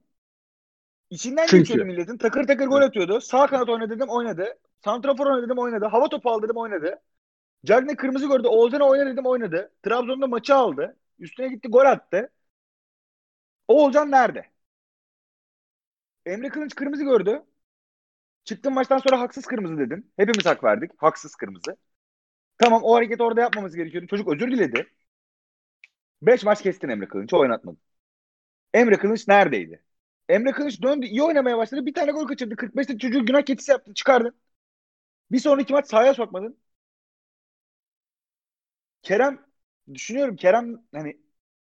[1.10, 1.58] İçinden Çünkü.
[1.58, 2.18] geçiyordu milletin.
[2.18, 3.22] Takır takır gol atıyordu.
[3.22, 4.58] Sağ kanat oynadı dedim oynadı.
[4.84, 5.86] Santrafor oynadı dedim oynadı.
[5.86, 7.02] Hava topu aldı dedim oynadı.
[7.66, 8.48] Cagne kırmızı gördü.
[8.48, 9.72] Oğuzhan'a oyna dedim oynadı.
[9.84, 10.98] Trabzon'da maçı aldı.
[11.20, 12.32] Üstüne gitti gol attı.
[13.68, 14.46] Oğulcan nerede?
[16.26, 17.44] Emre Kılınç kırmızı gördü.
[18.44, 20.12] Çıktım maçtan sonra haksız kırmızı dedim.
[20.18, 20.92] Hepimiz hak verdik.
[20.98, 21.78] Haksız kırmızı.
[22.58, 24.08] Tamam o hareket orada yapmamız gerekiyordu.
[24.08, 24.88] Çocuk özür diledi.
[26.22, 27.34] Beş maç kestin Emre Kılınç.
[27.34, 27.80] Oynatmadın.
[28.74, 29.84] Emre Kılınç neredeydi?
[30.30, 31.06] Emre Kılıç döndü.
[31.08, 31.86] iyi oynamaya başladı.
[31.86, 32.56] Bir tane gol kaçırdı.
[32.56, 33.94] 45'te çocuğu günah keçisi yaptın.
[33.94, 34.36] Çıkardın.
[35.32, 36.58] Bir sonraki maç sahaya sokmadın.
[39.02, 39.46] Kerem
[39.94, 41.22] düşünüyorum Kerem hani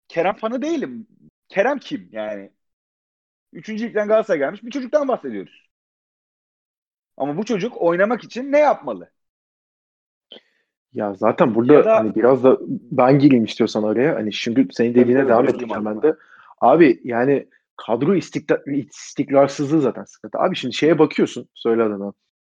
[0.07, 1.07] Kerem fanı değilim.
[1.49, 2.51] Kerem kim yani?
[3.53, 5.69] Üçüncü ligden Galatasaray gelmiş bir çocuktan bahsediyoruz.
[7.17, 9.11] Ama bu çocuk oynamak için ne yapmalı?
[10.93, 12.57] Ya zaten burada da, hani biraz da
[12.91, 14.15] ben gireyim istiyorsan oraya.
[14.15, 16.15] Hani şimdi senin dediğine tabii, devam edeceğim ben de.
[16.61, 17.47] Abi yani
[17.77, 20.39] kadro istikrar, istikrarsızlığı zaten sıkıntı.
[20.39, 22.13] Abi şimdi şeye bakıyorsun söyle adına.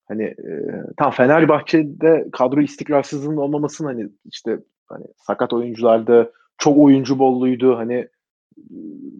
[0.08, 0.52] Hani e,
[0.96, 7.76] tam Fenerbahçe'de kadro istikrarsızlığının olmamasının hani işte hani sakat oyuncularda çok oyuncu bolluydu.
[7.76, 8.08] Hani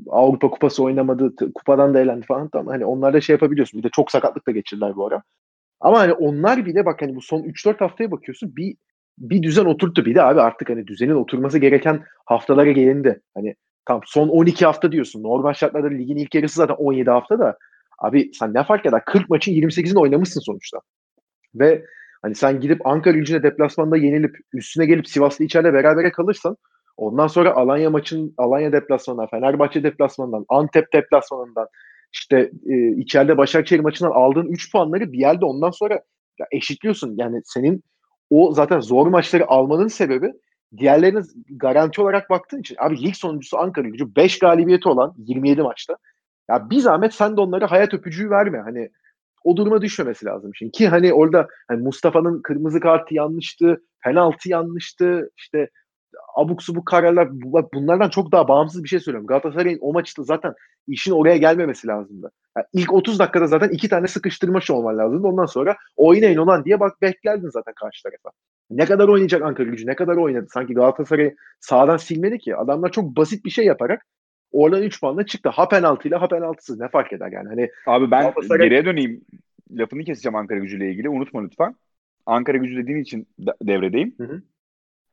[0.09, 1.53] Avrupa Kupası oynamadı.
[1.55, 2.49] Kupadan da elendi falan.
[2.49, 2.67] Tamam.
[2.67, 3.79] Hani onlarda şey yapabiliyorsun.
[3.79, 5.23] Bir de çok sakatlık da geçirdiler bu ara.
[5.81, 8.77] Ama hani onlar bile bak hani bu son 3-4 haftaya bakıyorsun bir
[9.21, 10.05] bir düzen oturttu.
[10.05, 13.21] Bir de abi artık hani düzenin oturması gereken haftalara gelindi.
[13.35, 13.55] Hani
[13.87, 15.23] tam son 12 hafta diyorsun.
[15.23, 17.59] Normal şartlarda ligin ilk yarısı zaten 17 hafta da.
[17.99, 19.05] Abi sen ne fark eder?
[19.05, 20.79] 40 maçın 28'ini oynamışsın sonuçta.
[21.55, 21.85] Ve
[22.23, 26.57] hani sen gidip Ankara gücüne deplasmanda yenilip üstüne gelip Sivas'la içeride berabere kalırsan
[26.97, 31.67] ondan sonra Alanya maçın Alanya deplasmanından, Fenerbahçe deplasmanından, Antep deplasmanından
[32.13, 35.95] işte e, içeride Başakşehir maçından aldığın 3 puanları bir yerde ondan sonra
[36.39, 37.15] ya eşitliyorsun.
[37.17, 37.83] Yani senin
[38.31, 40.33] o zaten zor maçları almanın sebebi
[40.77, 42.77] diğerlerine garanti olarak baktığın için.
[42.79, 45.97] Abi lig sonuncusu Ankara gücü 5 galibiyeti olan 27 maçta.
[46.51, 48.59] Ya bir zahmet sen de onlara hayat öpücüğü verme.
[48.59, 48.91] Hani
[49.45, 50.73] o duruma düşmemesi lazım şimdi.
[50.73, 55.69] Ki hani orada hani Mustafa'nın kırmızı kartı yanlıştı, penaltı yanlıştı, işte
[56.37, 57.29] abuk subuk kararlar
[57.75, 59.27] bunlardan çok daha bağımsız bir şey söylüyorum.
[59.27, 60.55] Galatasaray'ın o maçta zaten
[60.89, 62.31] işin oraya gelmemesi lazımdı.
[62.57, 65.27] Yani ilk 30 dakikada zaten iki tane sıkıştırma şey olman lazımdı.
[65.27, 68.31] Ondan sonra oynayın olan diye bak beklerdin zaten karşı tarafa.
[68.71, 69.87] Ne kadar oynayacak Ankara gücü?
[69.87, 70.47] Ne kadar oynadı?
[70.51, 72.57] Sanki Galatasaray sağdan silmedi ki.
[72.57, 74.07] Adamlar çok basit bir şey yaparak
[74.53, 75.49] oradan 3 puanla çıktı.
[75.49, 77.49] Ha penaltıyla ha penaltısız ne fark eder yani.
[77.49, 78.67] Hani Abi ben Galatasaray...
[78.67, 79.21] geriye döneyim.
[79.71, 81.09] Lafını keseceğim Ankara gücüyle ilgili.
[81.09, 81.75] Unutma lütfen.
[82.27, 83.27] Ankara gücü dediğin için
[83.63, 84.15] devredeyim.
[84.19, 84.43] Hı hı.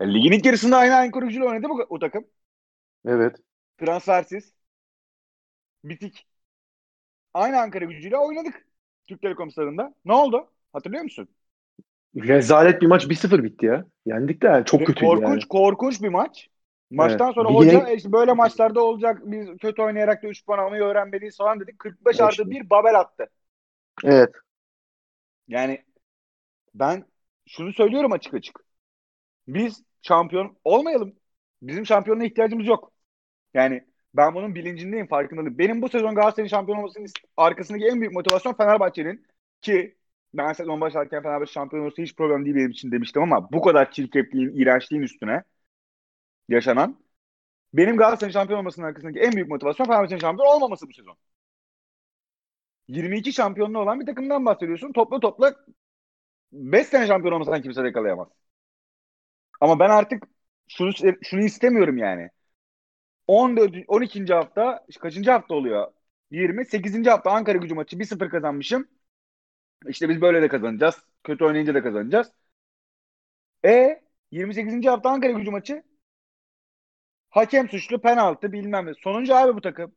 [0.02, 2.26] Yani ligin ilk yarısında aynı Ankara gücüyle oynadı bu o takım.
[3.06, 3.36] Evet.
[3.78, 4.54] Transfersiz.
[5.84, 6.28] Bitik.
[7.34, 8.68] Aynı Ankara gücüyle oynadık.
[9.08, 9.94] Türk Telekom stadında.
[10.06, 10.52] Ne oldu?
[10.74, 11.28] Hatırlıyor musun?
[12.16, 13.86] Rezalet bir maç 1-0 bitti ya.
[14.06, 15.48] Yendik de yani çok Ve kötüydü korkunç, yani.
[15.48, 16.50] Korkunç bir maç.
[16.92, 17.36] Maçtan evet.
[17.36, 17.82] sonra Ligine...
[17.82, 21.80] hoca işte böyle maçlarda olacak biz kötü oynayarak da 3 puan almayı öğrenmeliyiz falan dedik.
[21.80, 22.22] 45 evet.
[22.22, 23.28] artı bir Babel attı.
[24.04, 24.36] Evet.
[25.48, 25.84] Yani
[26.74, 27.06] ben
[27.48, 28.65] şunu söylüyorum açık açık.
[29.48, 31.16] Biz şampiyon olmayalım.
[31.62, 32.94] Bizim şampiyonluğa ihtiyacımız yok.
[33.54, 35.58] Yani ben bunun bilincindeyim, farkındayım.
[35.58, 39.28] Benim bu sezon Galatasaray'ın şampiyon olmasının arkasındaki en büyük motivasyon Fenerbahçe'nin
[39.62, 39.98] ki
[40.34, 43.92] ben sezon başlarken Fenerbahçe şampiyon olursa hiç problem değil benim için demiştim ama bu kadar
[43.92, 45.44] çirkefliğin, iğrençliğin üstüne
[46.50, 47.00] yaşanan
[47.74, 51.18] benim Galatasaray'ın şampiyon olmasının arkasındaki en büyük motivasyon Fenerbahçe'nin şampiyon olmaması bu sezon.
[52.88, 54.94] 22 şampiyonluğu olan bir takımdan bahsediyorsun.
[54.94, 55.56] Topla topla
[56.54, 58.28] 5 sene şampiyon olmasan kimse de yakalayamaz.
[59.62, 60.24] Ama ben artık
[60.68, 60.92] şunu
[61.24, 62.30] şunu istemiyorum yani.
[63.28, 64.34] 14 12.
[64.34, 65.92] hafta kaçıncı hafta oluyor?
[66.32, 67.08] 20 8.
[67.08, 68.88] hafta Ankara Gücü maçı 1-0 kazanmışım.
[69.88, 70.96] İşte biz böyle de kazanacağız.
[71.24, 72.32] Kötü oynayınca da kazanacağız.
[73.66, 74.86] E 28.
[74.86, 75.84] hafta Ankara Gücü maçı
[77.30, 78.94] hakem suçlu penaltı bilmem ne.
[78.94, 79.96] Sonuncu abi bu takım.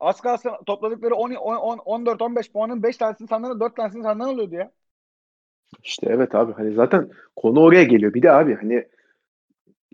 [0.00, 4.54] Az kalsın topladıkları 10, 10, 14 15 puanın 5 tanesini senden 4 tanesini senden alıyordu
[4.54, 4.72] ya.
[5.82, 8.14] İşte evet abi hani zaten konu oraya geliyor.
[8.14, 8.88] Bir de abi hani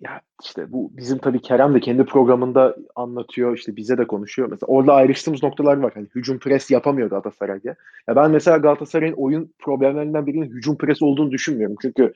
[0.00, 4.48] ya işte bu bizim tabii Kerem de kendi programında anlatıyor işte bize de konuşuyor.
[4.50, 5.92] Mesela orada ayrıştığımız noktalar var.
[5.94, 7.74] Hani hücum pres yapamıyor Galatasaray diye.
[8.08, 11.76] Ya ben mesela Galatasaray'ın oyun problemlerinden birinin hücum pres olduğunu düşünmüyorum.
[11.82, 12.12] Çünkü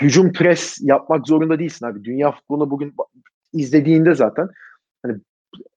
[0.00, 2.04] hücum pres yapmak zorunda değilsin abi.
[2.04, 2.94] Dünya futbolunu bugün
[3.52, 4.48] izlediğinde zaten
[5.02, 5.16] hani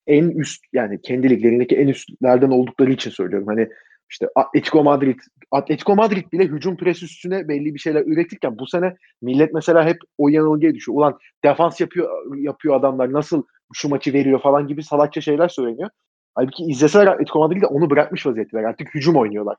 [0.07, 3.47] en üst yani kendi liglerindeki en üstlerden oldukları için söylüyorum.
[3.47, 3.69] Hani
[4.09, 5.19] işte Atletico Madrid
[5.51, 9.97] Atletico Madrid bile hücum pres üstüne belli bir şeyler üretirken bu sene millet mesela hep
[10.17, 10.97] o yanılgıya düşüyor.
[10.97, 13.43] Ulan defans yapıyor yapıyor adamlar nasıl
[13.73, 15.89] şu maçı veriyor falan gibi salakça şeyler söyleniyor.
[16.35, 18.63] Halbuki izleseler Atletico Madrid de onu bırakmış vaziyetteler.
[18.63, 19.57] Artık hücum oynuyorlar.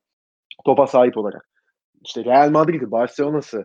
[0.64, 1.48] Topa sahip olarak.
[2.04, 3.64] İşte Real Madrid'i, Barcelona'sı,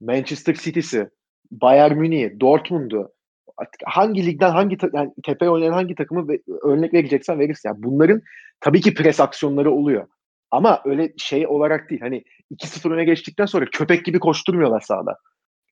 [0.00, 1.10] Manchester City'si,
[1.50, 3.12] Bayern Münih'i, Dortmund'u
[3.84, 7.68] hangi ligden hangi ta- yani tepe oynayan hangi takımı ve, örnek vereceksen verirsin.
[7.68, 8.22] Yani bunların
[8.60, 10.06] tabii ki pres aksiyonları oluyor.
[10.56, 12.00] Ama öyle şey olarak değil.
[12.00, 15.18] Hani 2-0 öne geçtikten sonra köpek gibi koşturmuyorlar sahada.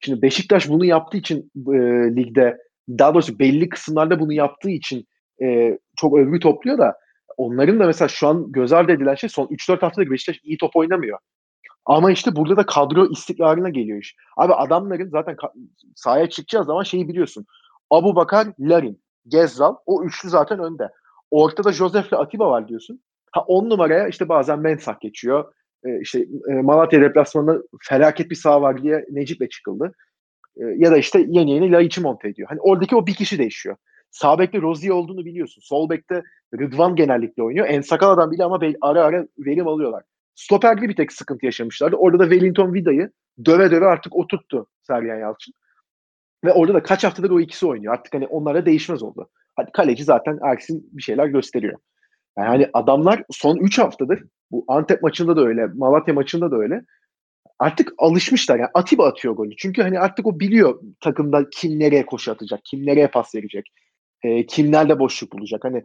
[0.00, 1.78] Şimdi Beşiktaş bunu yaptığı için e,
[2.16, 5.06] ligde daha doğrusu belli kısımlarda bunu yaptığı için
[5.42, 6.94] e, çok övgü topluyor da
[7.36, 10.76] onların da mesela şu an göz ardı edilen şey son 3-4 haftadır Beşiktaş iyi top
[10.76, 11.18] oynamıyor.
[11.86, 14.16] Ama işte burada da kadro istikrarına geliyor iş.
[14.36, 15.36] Abi adamların zaten
[15.94, 17.46] sahaya çıkacağı zaman şeyi biliyorsun.
[17.90, 20.88] Abu Bakar, Larin, Gezzal o üçlü zaten önde.
[21.30, 23.00] Ortada Josef'le Atiba var diyorsun.
[23.34, 25.52] Ha on numaraya işte bazen Mensak geçiyor.
[25.84, 29.92] Ee, işte e, Malatya deplasmanında felaket bir sağ var diye Necip'le çıkıldı.
[30.56, 32.48] Ee, ya da işte yeni yeni Laiç'i monte ediyor.
[32.48, 33.76] Hani oradaki o bir kişi değişiyor.
[34.10, 35.60] Sağ bekte Rozier olduğunu biliyorsun.
[35.64, 36.22] Sol bekte
[36.60, 37.66] Rıdvan genellikle oynuyor.
[37.68, 40.04] En sakal adam bile ama ara ara verim alıyorlar.
[40.34, 41.96] Stoperde bir tek sıkıntı yaşamışlardı.
[41.96, 43.10] Orada da Wellington Vida'yı
[43.44, 45.54] döve döve artık oturttu Sergen Yalçın.
[46.44, 47.94] Ve orada da kaç haftadır o ikisi oynuyor.
[47.94, 49.28] Artık hani onlara değişmez oldu.
[49.56, 51.78] Hadi kaleci zaten Ersin bir şeyler gösteriyor.
[52.38, 56.82] Yani adamlar son 3 haftadır bu Antep maçında da öyle, Malatya maçında da öyle.
[57.58, 58.58] Artık alışmışlar.
[58.58, 59.56] Yani Atiba atıyor golü.
[59.56, 63.72] Çünkü hani artık o biliyor takımda kim nereye koşu atacak, kim nereye pas verecek,
[64.22, 65.64] e, kimlerle boşluk bulacak.
[65.64, 65.82] Hani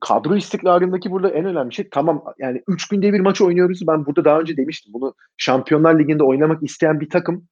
[0.00, 3.86] kadro istikrarındaki burada en önemli şey tamam yani 3 günde bir maç oynuyoruz.
[3.86, 4.92] Ben burada daha önce demiştim.
[4.92, 7.48] Bunu Şampiyonlar Ligi'nde oynamak isteyen bir takım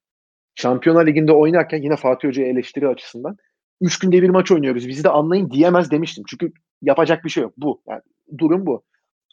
[0.54, 3.36] Şampiyonlar Ligi'nde oynarken yine Fatih Hoca'ya eleştiri açısından
[3.80, 4.88] 3 günde bir maç oynuyoruz.
[4.88, 6.24] Bizi de anlayın diyemez demiştim.
[6.28, 7.52] Çünkü yapacak bir şey yok.
[7.56, 7.82] Bu.
[7.88, 8.02] Yani
[8.38, 8.82] durum bu.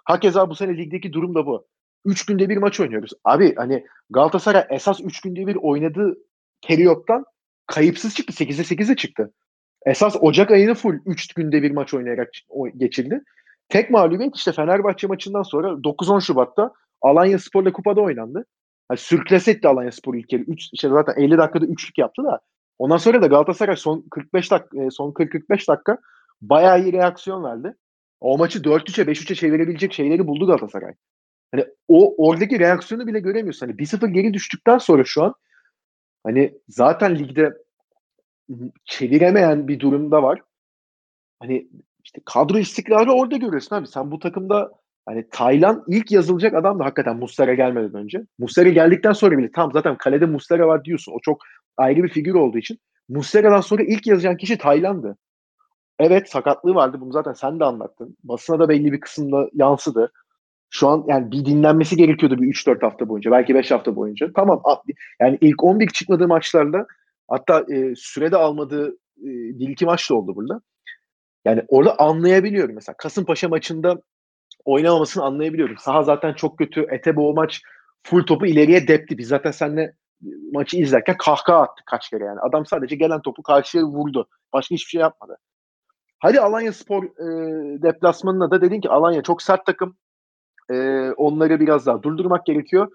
[0.05, 1.67] Hakeza bu sene ligdeki durum da bu.
[2.05, 3.11] 3 günde bir maç oynuyoruz.
[3.23, 6.17] Abi hani Galatasaray esas 3 günde bir oynadığı
[6.67, 7.25] periyottan
[7.67, 8.43] kayıpsız çıktı.
[8.43, 9.33] 8'e 8'e çıktı.
[9.85, 12.29] Esas Ocak ayını full 3 günde bir maç oynayarak
[12.77, 13.21] geçildi.
[13.69, 18.45] Tek mağlubiyet işte Fenerbahçe maçından sonra 9-10 Şubat'ta Alanya Spor'la kupada oynandı.
[18.91, 20.41] Yani sürkles etti Alanya Spor ilk kere.
[20.41, 22.39] Üç, işte zaten 50 dakikada üçlük yaptı da.
[22.79, 25.97] Ondan sonra da Galatasaray son 45 dakika e, son 40-45 dakika
[26.41, 27.75] bayağı iyi reaksiyon verdi.
[28.21, 30.93] O maçı 4-3'e 5-3'e çevirebilecek şeyleri buldu Galatasaray.
[31.51, 33.67] Hani o oradaki reaksiyonu bile göremiyorsun.
[33.67, 35.33] Hani 1-0 geri düştükten sonra şu an
[36.23, 37.53] hani zaten ligde
[38.85, 40.41] çeviremeyen bir durumda var.
[41.39, 41.67] Hani
[42.03, 43.87] işte kadro istikrarı orada görüyorsun abi.
[43.87, 44.71] Sen bu takımda
[45.05, 48.21] hani Taylan ilk yazılacak adam da hakikaten Muslera gelmeden önce.
[48.39, 51.13] Muslera geldikten sonra bile tam zaten kalede Muslera var diyorsun.
[51.13, 51.41] O çok
[51.77, 52.79] ayrı bir figür olduğu için.
[53.09, 55.17] Muslera'dan sonra ilk yazacağın kişi Taylan'dı.
[56.03, 56.97] Evet sakatlığı vardı.
[57.01, 58.17] Bunu zaten sen de anlattın.
[58.23, 60.11] Basına da belli bir kısımda yansıdı.
[60.69, 63.31] Şu an yani bir dinlenmesi gerekiyordu bir 3-4 hafta boyunca.
[63.31, 64.31] Belki 5 hafta boyunca.
[64.35, 64.61] Tamam
[65.21, 66.87] yani ilk 11 çıkmadığı maçlarda
[67.27, 70.61] hatta e, sürede almadığı e, bir iki maç da oldu burada.
[71.45, 72.75] Yani orada anlayabiliyorum.
[72.75, 74.01] Mesela Kasımpaşa maçında
[74.65, 75.77] oynamamasını anlayabiliyorum.
[75.77, 76.85] Saha zaten çok kötü.
[76.89, 77.61] Etebo o maç
[78.03, 79.17] full topu ileriye depti.
[79.17, 79.93] Biz zaten seninle
[80.53, 82.39] maçı izlerken kahkaha attık kaç kere yani.
[82.39, 84.27] Adam sadece gelen topu karşıya vurdu.
[84.53, 85.37] Başka hiçbir şey yapmadı.
[86.21, 89.95] Hadi Alanya Spor e, deplasmanına da dedin ki Alanya çok sert takım.
[90.71, 90.75] E,
[91.11, 92.91] onları biraz daha durdurmak gerekiyor.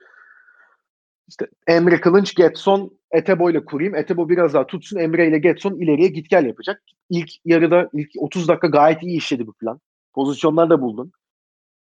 [1.29, 3.95] İşte Emre Kılınç, Getson, Etebo ile kurayım.
[3.95, 4.99] Etebo biraz daha tutsun.
[4.99, 6.83] Emre ile Getson ileriye git gel yapacak.
[7.11, 9.81] İlk yarıda ilk 30 dakika gayet iyi işledi bu plan.
[10.15, 11.13] Pozisyonlar da buldun.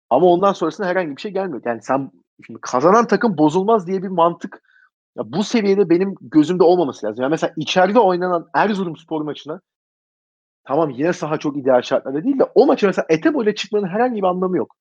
[0.10, 1.68] Ama ondan sonrasında herhangi bir şey gelmedi.
[1.68, 2.12] Yani sen
[2.46, 4.62] şimdi kazanan takım bozulmaz diye bir mantık
[5.18, 7.24] ya bu seviyede benim gözümde olmaması lazım.
[7.24, 9.62] Yani mesela içeride oynanan Erzurum spor maçına
[10.64, 14.22] tamam yine saha çok ideal şartlarda değil de o maça mesela Etebo ile çıkmanın herhangi
[14.22, 14.76] bir anlamı yok.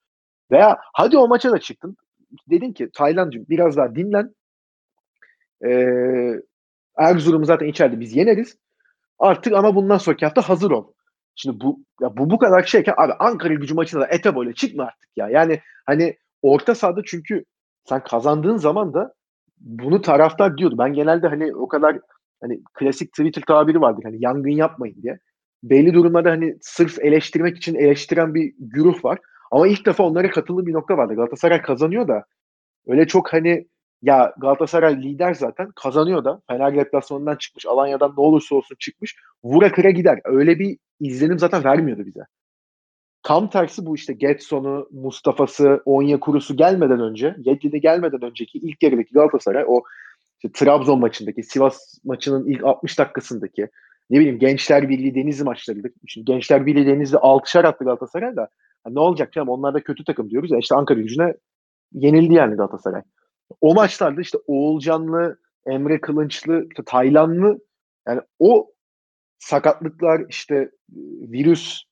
[0.51, 1.97] Veya hadi o maça da çıktın.
[2.51, 4.35] Dedin ki Taylancığım biraz daha dinlen.
[5.67, 6.43] Ee,
[6.99, 8.59] Erzurum zaten içeride biz yeneriz.
[9.19, 10.93] Artık ama bundan sonraki hafta hazır ol.
[11.35, 14.85] Şimdi bu ya bu bu kadar şeyken abi Ankara gücü maçında da Etebo ile çıkma
[14.85, 15.29] artık ya.
[15.29, 17.45] Yani hani orta sahada çünkü
[17.85, 19.15] sen kazandığın zaman da
[19.61, 20.77] bunu taraftar diyordu.
[20.79, 22.01] Ben genelde hani o kadar
[22.41, 25.19] hani klasik Twitter tabiri vardır hani yangın yapmayın diye.
[25.63, 29.19] Belli durumlarda hani sırf eleştirmek için eleştiren bir güruh var.
[29.51, 31.15] Ama ilk defa onlara katılı bir nokta vardı.
[31.15, 32.25] Galatasaray kazanıyor da
[32.87, 33.67] öyle çok hani
[34.03, 37.67] ya Galatasaray lider zaten kazanıyor da Fener deplasmanından çıkmış.
[37.67, 39.17] Alanya'dan ne olursa olsun çıkmış.
[39.45, 40.21] Vura kıra gider.
[40.25, 42.21] Öyle bir izlenim zaten vermiyordu bize.
[43.23, 49.65] Tam tersi bu işte Getson'u, Mustafa'sı, Onyekuru'su gelmeden önce, Yedlin'i gelmeden önceki ilk yarıdaki Galatasaray
[49.67, 49.83] o
[50.39, 53.69] işte Trabzon maçındaki, Sivas maçının ilk 60 dakikasındaki
[54.11, 55.89] ne bileyim Gençler Birliği Denizli maçlarıydı.
[56.07, 58.49] Şimdi Gençler Birliği Denizli 6'şar attı Galatasaray da
[58.87, 61.35] yani ne olacak canım onlar da kötü takım diyoruz ya işte Ankara gücüne
[61.93, 63.03] yenildi yani Galatasaray.
[63.61, 67.59] O maçlarda işte Oğulcanlı, Emre Kılınçlı, işte Taylanlı
[68.09, 68.71] yani o
[69.39, 70.71] sakatlıklar işte
[71.21, 71.83] virüs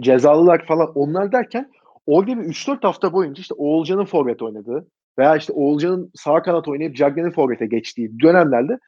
[0.00, 1.70] cezalılar falan onlar derken
[2.06, 4.86] orada bir 3-4 hafta boyunca işte Oğulcan'ın forvet oynadığı
[5.18, 8.78] veya işte Oğulcan'ın sağ kanat oynayıp Cagney'in forvete geçtiği dönemlerde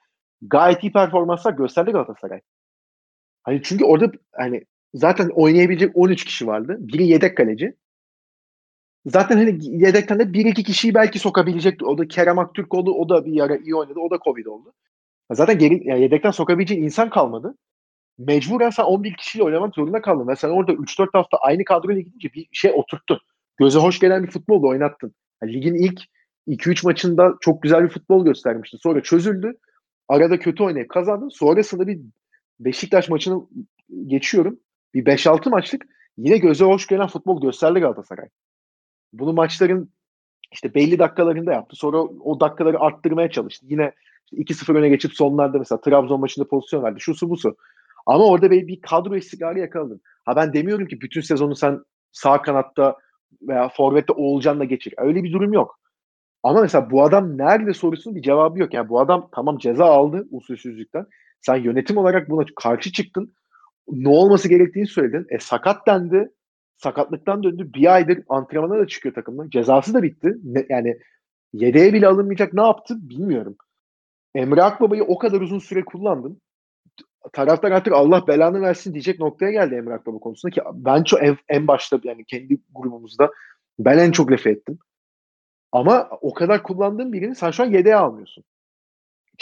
[0.42, 2.40] gayet iyi performanslar gösterdi Galatasaray.
[3.42, 6.76] Hani çünkü orada hani zaten oynayabilecek 13 kişi vardı.
[6.78, 7.76] Biri yedek kaleci.
[9.07, 11.85] Zaten hani yedekten de bir iki kişiyi belki sokabilecekti.
[11.85, 13.98] O da Kerem Aktürkoğlu o da bir ara iyi oynadı.
[14.00, 14.74] O da Covid oldu.
[15.33, 17.55] Zaten geri, yani yedekten sokabileceği insan kalmadı
[18.18, 20.28] mecburen sen 11 kişiyle oynamak zorunda kaldın.
[20.28, 23.18] Ve sen orada 3-4 hafta aynı kadroyla gidince bir şey oturttun.
[23.57, 25.14] Göze hoş gelen bir futbol oynattın.
[25.42, 26.00] Yani ligin ilk
[26.48, 28.78] 2-3 maçında çok güzel bir futbol göstermiştin.
[28.78, 29.59] Sonra çözüldü.
[30.12, 31.29] Arada kötü oynayıp kazandın.
[31.29, 32.01] Sonrasında bir
[32.61, 33.46] Beşiktaş maçını
[34.07, 34.59] geçiyorum.
[34.94, 38.29] Bir 5-6 maçlık yine göze hoş gelen futbol gösterdi Galatasaray.
[39.12, 39.90] Bunu maçların
[40.53, 41.77] işte belli dakikalarında yaptı.
[41.77, 43.66] Sonra o dakikaları arttırmaya çalıştı.
[43.68, 43.92] Yine
[44.33, 47.01] 2-0 öne geçip sonlarda mesela Trabzon maçında pozisyon verdi.
[47.01, 47.57] Şusu busu.
[48.07, 50.01] Ama orada bir, bir kadro istikrarı yakaladın.
[50.25, 51.81] Ha ben demiyorum ki bütün sezonu sen
[52.12, 52.96] sağ kanatta
[53.42, 54.94] veya forvette Oğulcan'la geçir.
[54.96, 55.82] Öyle bir durum yok.
[56.42, 58.74] Ama mesela bu adam nerede sorusunun bir cevabı yok.
[58.74, 61.07] Yani bu adam tamam ceza aldı usulsüzlükten.
[61.40, 63.35] Sen yönetim olarak buna karşı çıktın.
[63.88, 65.26] Ne olması gerektiğini söyledin.
[65.31, 66.33] E sakat dendi.
[66.76, 67.70] Sakatlıktan döndü.
[67.74, 69.50] Bir aydır antrenmana da çıkıyor takımdan.
[69.50, 70.37] Cezası da bitti.
[70.44, 70.98] Ne, yani
[71.52, 73.57] yedeğe bile alınmayacak ne yaptı bilmiyorum.
[74.35, 76.40] Emre Akbaba'yı o kadar uzun süre kullandın.
[77.33, 81.37] Taraftar artık Allah belanı versin diyecek noktaya geldi Emre Akbaba konusunda ki ben çok en,
[81.48, 83.31] en başta yani kendi grubumuzda
[83.78, 84.78] ben en çok laf ettim.
[85.73, 88.45] Ama o kadar kullandığın birini sen şu an yedeğe almıyorsun.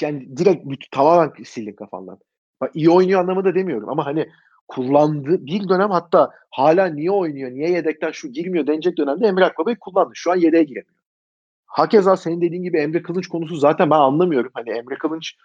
[0.01, 2.19] Yani direkt bütün, tamamen sildin kafandan.
[2.61, 4.29] Bak, iyi oynuyor anlamında demiyorum ama hani
[4.69, 9.77] kullandı bir dönem hatta hala niye oynuyor, niye yedekten şu girmiyor denecek dönemde Emre Akbaba'yı
[9.79, 10.11] kullandı.
[10.15, 11.01] Şu an yedeğe giremiyor.
[11.67, 14.51] Hakeza senin dediğin gibi Emre Kılınç konusu zaten ben anlamıyorum.
[14.55, 15.37] Hani Emre Kılınç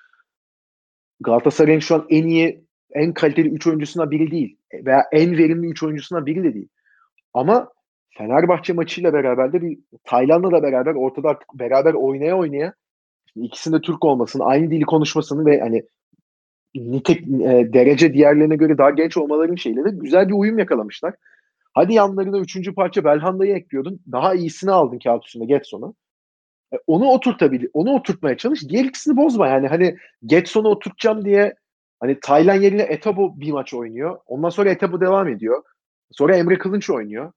[1.20, 4.58] Galatasaray'ın şu an en iyi, en kaliteli 3 oyuncusundan biri değil.
[4.74, 6.70] Veya en verimli 3 oyuncusundan biri de değil.
[7.34, 7.72] Ama
[8.18, 12.74] Fenerbahçe maçıyla beraber de bir Tayland'la da beraber ortada artık beraber oynaya oynaya
[13.36, 15.84] ikisinde Türk olmasını, aynı dili konuşmasını ve hani
[16.76, 21.14] nitek e, derece diğerlerine göre daha genç olmaların şeyle de güzel bir uyum yakalamışlar.
[21.74, 24.00] Hadi yanlarına üçüncü parça Belhanda'yı ekliyordun.
[24.12, 25.96] Daha iyisini aldın kağıt üstünde Getson'u.
[26.74, 28.70] E, onu oturtabil, onu oturtmaya çalış.
[28.70, 29.68] Diğer ikisini bozma yani.
[29.68, 31.56] Hani Getson'u oturtacağım diye
[32.00, 34.20] hani Taylan yerine Etabo bir maç oynuyor.
[34.26, 35.64] Ondan sonra Etabo devam ediyor.
[36.12, 37.32] Sonra Emre Kılınç oynuyor.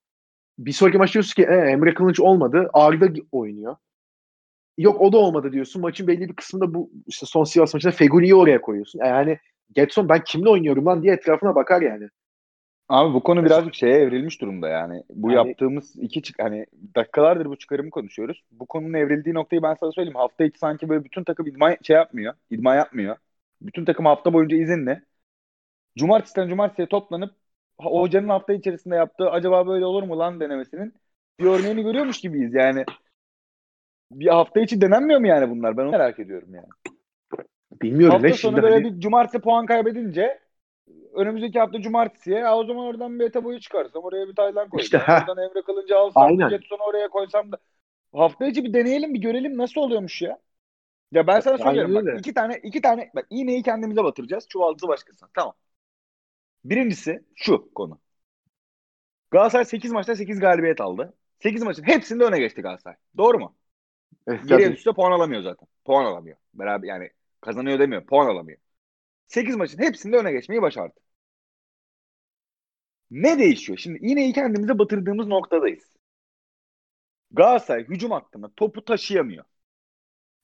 [0.58, 2.70] Bir sonraki maç diyorsun ki e, Emre Kılınç olmadı.
[2.72, 3.76] Arda oynuyor.
[4.78, 5.82] Yok o da olmadı diyorsun.
[5.82, 8.98] Maçın belli bir kısmında bu işte son Sivas maçında Fegüli'yi oraya koyuyorsun.
[8.98, 9.38] Yani
[9.74, 12.08] Getson ben kimle oynuyorum lan diye etrafına bakar yani.
[12.88, 15.02] Abi bu konu birazcık şeye evrilmiş durumda yani.
[15.10, 16.66] Bu yani, yaptığımız iki çık hani
[16.96, 18.42] dakikalardır bu çıkarımı konuşuyoruz.
[18.50, 20.16] Bu konunun evrildiği noktayı ben sana söyleyeyim.
[20.16, 22.34] Hafta içi sanki böyle bütün takım idman şey yapmıyor.
[22.50, 23.16] İdman yapmıyor.
[23.60, 25.02] Bütün takım hafta boyunca izinli.
[25.98, 27.34] Cumartesiden cumartesiye toplanıp
[27.78, 30.94] hocanın hafta içerisinde yaptığı acaba böyle olur mu lan denemesinin
[31.40, 32.84] bir örneğini görüyormuş gibiyiz yani.
[34.12, 35.76] Bir hafta içi denenmiyor mu yani bunlar?
[35.76, 36.68] Ben onu merak ediyorum yani.
[37.82, 38.22] Bilmiyorum.
[38.22, 38.84] Hafta sonu böyle hani...
[38.84, 40.38] bir cumartesi puan kaybedince
[41.14, 44.84] önümüzdeki hafta cumartesiye ya o zaman oradan bir etaboyu çıkarsam oraya bir Taylan koysam.
[44.84, 46.48] İşte, oradan Emre Kılınca alsam Aynen.
[46.48, 47.58] Jetson'u oraya koysam da
[48.14, 50.38] hafta içi bir deneyelim bir görelim nasıl oluyormuş ya.
[51.12, 55.28] Ya ben sana söylüyorum bak iki tane iki tane bak iğneyi kendimize batıracağız çuvaldızı başkasına
[55.34, 55.54] tamam.
[56.70, 58.00] Birincisi şu konu.
[59.30, 61.14] Galatasaray 8 maçta 8 galibiyet aldı.
[61.42, 62.96] 8 maçın hepsinde öne geçti Galatasaray.
[63.16, 63.56] Doğru mu?
[64.26, 65.68] Evet, Geriye düşse puan alamıyor zaten.
[65.84, 66.36] Puan alamıyor.
[66.54, 68.06] Beraber yani kazanıyor demiyor.
[68.06, 68.58] Puan alamıyor.
[69.26, 71.00] 8 maçın hepsinde öne geçmeyi başardı.
[73.10, 73.78] Ne değişiyor?
[73.78, 75.84] Şimdi yine kendimize batırdığımız noktadayız.
[77.30, 79.44] Galatasaray hücum hattında topu taşıyamıyor.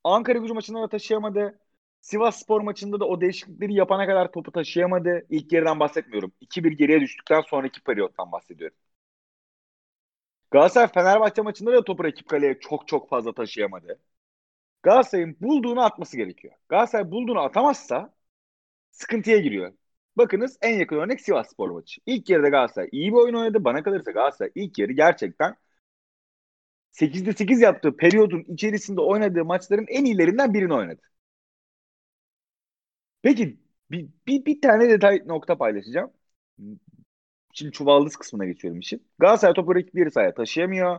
[0.04, 1.58] Ankara gücü maçında da taşıyamadı.
[2.04, 5.26] Sivas Spor maçında da o değişiklikleri yapana kadar topu taşıyamadı.
[5.30, 6.32] İlk yarıdan bahsetmiyorum.
[6.40, 8.76] 2-1 geriye düştükten sonraki periyottan bahsediyorum.
[10.50, 14.00] Galatasaray Fenerbahçe maçında da topu rakip kaleye çok çok fazla taşıyamadı.
[14.82, 16.54] Galatasaray'ın bulduğunu atması gerekiyor.
[16.68, 18.14] Galatasaray bulduğunu atamazsa
[18.92, 19.72] sıkıntıya giriyor.
[20.16, 22.00] Bakınız en yakın örnek Sivas Spor maçı.
[22.06, 23.64] İlk yarıda Galatasaray iyi bir oyun oynadı.
[23.64, 25.56] Bana kalırsa Galatasaray ilk yarı gerçekten
[26.92, 31.13] 8'de 8 yaptığı periyodun içerisinde oynadığı maçların en iyilerinden birini oynadı.
[33.24, 33.56] Peki
[33.90, 36.10] bir, bir, bir tane detay nokta paylaşacağım.
[37.54, 39.02] Şimdi çuvaldız kısmına geçiyorum işin.
[39.18, 40.98] Galatasaray topu rakipleri sahaya taşıyamıyor.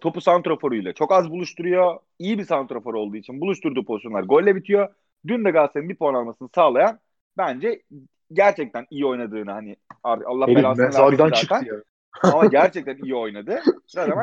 [0.00, 1.98] Topu santraforuyla çok az buluşturuyor.
[2.18, 4.94] İyi bir santrafor olduğu için buluşturduğu pozisyonlar golle bitiyor.
[5.26, 6.98] Dün de Galatasaray'ın bir puan almasını sağlayan
[7.38, 7.82] bence
[8.32, 11.82] gerçekten iyi oynadığını hani Allah Herif belasını mezardan çıktı ya.
[12.22, 13.60] Ama gerçekten iyi oynadı.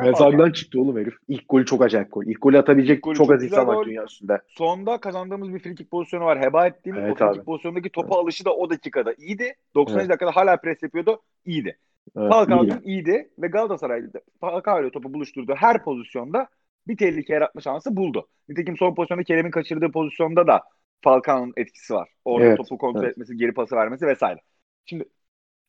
[0.02, 1.14] Mezardan çıktı oğlum herif.
[1.28, 2.24] İlk golü çok acayip gol.
[2.24, 4.40] İlk golü atabilecek İlk golü çok, çok az insan var dünya üstünde.
[4.48, 6.40] Sonda kazandığımız bir frikik pozisyonu var.
[6.40, 8.24] Heba ettiğimiz evet, o frikik pozisyondaki topa evet.
[8.24, 9.54] alışı da o dakikada iyiydi.
[9.74, 9.98] 90.
[9.98, 10.08] Evet.
[10.08, 11.22] dakikada hala pres yapıyordu.
[11.44, 11.78] İyiydi.
[12.16, 12.80] Evet, Falcao iyiydi.
[12.84, 16.48] iyiydi ve Galatasaray'da Falcao ile topu buluşturduğu her pozisyonda
[16.88, 18.28] bir tehlike yaratma şansı buldu.
[18.48, 20.62] Nitekim son pozisyonda Kerem'in kaçırdığı pozisyonda da
[21.04, 22.08] Falcao'nun etkisi var.
[22.24, 23.12] Orada evet, topu kontrol evet.
[23.12, 24.40] etmesi, geri pası vermesi vesaire.
[24.84, 25.04] Şimdi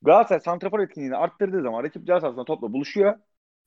[0.01, 3.19] Galatasaray santrafor etkinliğini arttırdığı zaman rakip cihaz sahasında topla buluşuyor.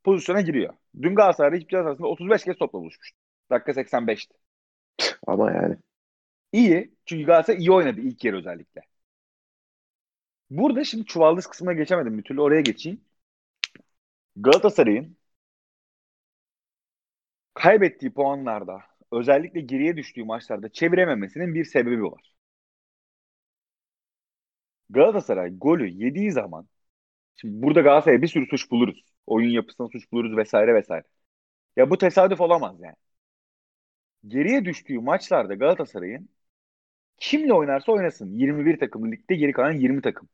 [0.05, 0.75] Pozisyona giriyor.
[1.03, 3.13] Dün Galatasaray rakip cihaz sahasında 35 kez topla buluşmuş.
[3.51, 4.35] Dakika 85'ti.
[5.27, 5.77] Ama yani.
[6.53, 6.95] İyi.
[7.07, 8.83] Çünkü Galatasaray iyi oynadı ilk yer özellikle.
[10.51, 12.41] Burada şimdi çuvaldız kısmına geçemedim bir türlü.
[12.41, 13.01] Oraya geçeyim.
[14.37, 15.17] Galatasaray'ın
[17.55, 18.83] kaybettiği puanlarda
[19.13, 22.34] özellikle geriye düştüğü maçlarda çevirememesinin bir sebebi var.
[24.91, 26.69] Galatasaray golü yediği zaman
[27.37, 29.05] şimdi burada Galatasaray'a bir sürü suç buluruz.
[29.27, 31.05] Oyun yapısına suç buluruz vesaire vesaire.
[31.77, 32.97] Ya bu tesadüf olamaz yani.
[34.27, 36.29] Geriye düştüğü maçlarda Galatasaray'ın
[37.19, 38.33] Kimle oynarsa oynasın.
[38.33, 40.29] 21 takım ligde geri kalan 20 takım.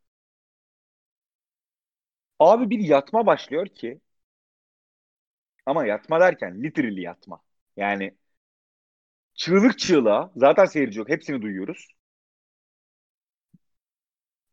[2.38, 4.00] Abi bir yatma başlıyor ki
[5.66, 7.40] ama yatma derken literally yatma.
[7.76, 8.16] Yani
[9.34, 11.08] çığlık çığlığa zaten seyirci yok.
[11.08, 11.88] Hepsini duyuyoruz.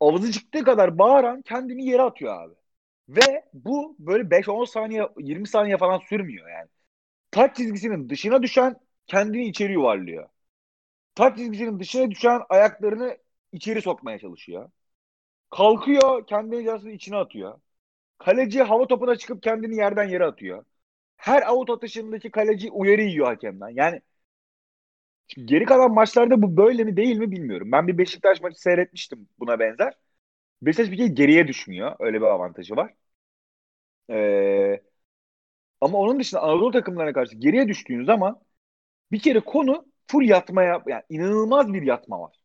[0.00, 2.54] Avuzu çıktığı kadar bağıran kendini yere atıyor abi.
[3.08, 6.68] Ve bu böyle 5-10 saniye 20 saniye falan sürmüyor yani.
[7.30, 8.76] Taç çizgisinin dışına düşen
[9.06, 10.28] kendini içeri yuvarlıyor.
[11.14, 13.18] Taç çizgisinin dışına düşen ayaklarını
[13.52, 14.70] içeri sokmaya çalışıyor.
[15.50, 17.60] Kalkıyor kendini yarısını içine atıyor.
[18.18, 20.64] Kaleci hava topuna çıkıp kendini yerden yere atıyor.
[21.16, 23.68] Her out atışındaki kaleci uyarı yiyor hakemden.
[23.68, 24.02] Yani
[25.44, 27.72] geri kalan maçlarda bu böyle mi değil mi bilmiyorum.
[27.72, 29.92] Ben bir Beşiktaş maçı seyretmiştim buna benzer.
[30.62, 31.96] Beşiktaş bir kere geriye düşmüyor.
[32.00, 32.94] Öyle bir avantajı var.
[34.08, 34.82] Ee,
[35.80, 38.40] ama onun dışında Anadolu takımlarına karşı geriye düştüğün zaman
[39.12, 42.36] bir kere konu full yatmaya yani inanılmaz bir yatma var.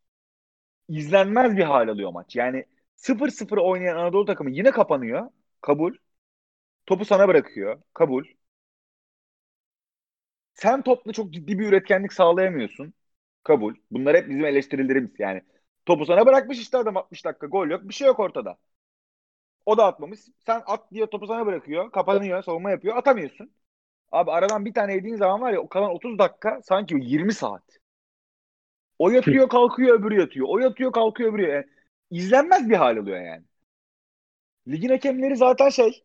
[0.89, 2.35] İzlenmez bir hal alıyor maç.
[2.35, 2.65] Yani
[2.95, 5.29] 0-0 oynayan Anadolu takımı yine kapanıyor.
[5.61, 5.95] Kabul.
[6.85, 7.81] Topu sana bırakıyor.
[7.93, 8.25] Kabul.
[10.53, 12.93] Sen topla çok ciddi bir üretkenlik sağlayamıyorsun.
[13.43, 13.75] Kabul.
[13.91, 15.41] Bunlar hep bizim eleştirilerimiz yani.
[15.85, 17.47] Topu sana bırakmış işte adam 60 dakika.
[17.47, 17.83] Gol yok.
[17.89, 18.57] Bir şey yok ortada.
[19.65, 20.19] O da atmamış.
[20.45, 21.91] Sen at diye topu sana bırakıyor.
[21.91, 22.43] Kapanıyor.
[22.43, 22.97] Savunma yapıyor.
[22.97, 23.51] Atamıyorsun.
[24.11, 27.63] Abi aradan bir tane yediğin zaman var ya o kalan 30 dakika sanki 20 saat.
[28.99, 30.47] O yatıyor kalkıyor öbürü yatıyor.
[30.49, 31.49] O yatıyor kalkıyor öbürü.
[31.49, 31.65] Yani
[32.11, 33.43] izlenmez bir hal oluyor yani.
[34.67, 36.03] Ligin hakemleri zaten şey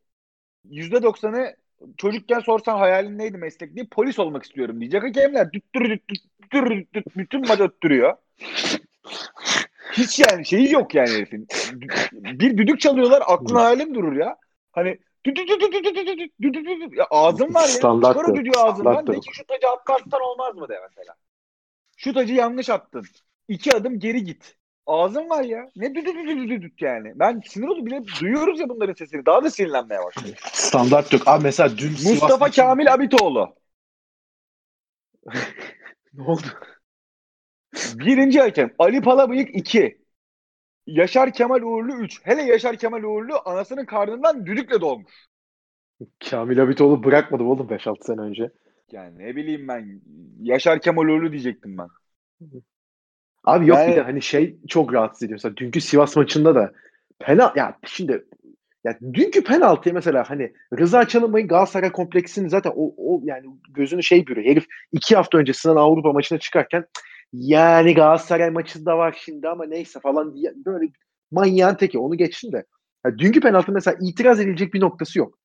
[0.65, 1.57] %90'ı
[1.97, 7.03] çocukken sorsan hayalin neydi meslek diye polis olmak istiyorum diyecek hakemler düttür düttür düttür düttür
[7.17, 8.17] bütün maç öttürüyor.
[9.93, 11.47] Hiç yani şeyi yok yani herifin.
[12.13, 14.37] Bir düdük çalıyorlar aklın hayalim durur ya.
[14.73, 14.99] Hani
[16.97, 17.69] ya ağzın var ya.
[17.69, 19.07] Standart Çıkar o düdüğü ağzından.
[19.07, 21.15] De ki şu tacı atmazsan olmaz mı de mesela.
[21.97, 23.05] Şu tacı yanlış attın.
[23.49, 24.58] İki adım geri git.
[24.89, 25.71] Ağzın var ya.
[25.77, 27.13] Ne düdü düdü düdü düdü yani.
[27.15, 29.27] Ben sinir oldum bile duyuyoruz ya bunların sesini.
[29.27, 30.35] Daha da sinirlenmeye başladım.
[30.53, 31.23] Standart yok.
[31.27, 33.55] Abi mesela dün Mustafa Sivas Kamil Abitoğlu.
[36.13, 36.47] ne oldu?
[37.95, 38.75] Birinci hakem.
[38.79, 39.99] Ali Palabıyık 2.
[40.87, 42.21] Yaşar Kemal Uğurlu 3.
[42.27, 45.13] Hele Yaşar Kemal Uğurlu anasının karnından düdükle doğmuş.
[46.31, 48.51] Kamil Abitoğlu bırakmadım oğlum 5-6 sene önce.
[48.93, 50.01] Yani ne bileyim ben.
[50.41, 51.89] Yaşar Kemal Uğurlu diyecektim ben.
[53.49, 53.91] Abi yok yani...
[53.91, 55.37] bir de hani şey çok rahatsız ediyor.
[55.37, 56.73] Mesela dünkü Sivas maçında da
[57.19, 58.25] penaltı ya şimdi
[58.85, 64.27] ya dünkü penaltıya mesela hani Rıza Çalınbay'ın Galatasaray kompleksini zaten o, o yani gözünü şey
[64.27, 64.47] bürüyor.
[64.47, 66.85] Herif iki hafta önce Sinan Avrupa maçına çıkarken
[67.33, 70.93] yani Galatasaray maçında var şimdi ama neyse falan diye böyle
[71.31, 72.65] manyağın teki onu geçsin de.
[73.07, 75.39] Yani dünkü penaltı mesela itiraz edilecek bir noktası yok.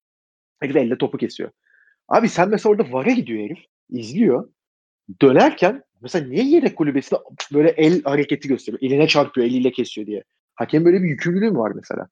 [0.59, 1.51] Herif elle topu kesiyor.
[2.07, 3.65] Abi sen mesela orada VAR'a gidiyor herif.
[3.89, 4.49] izliyor.
[5.21, 7.19] Dönerken mesela niye yedek kulübesinde
[7.53, 8.81] böyle el hareketi gösteriyor?
[8.81, 10.23] Eline çarpıyor, eliyle kesiyor diye.
[10.55, 12.07] Hakem böyle bir yükümlülüğü mü var mesela?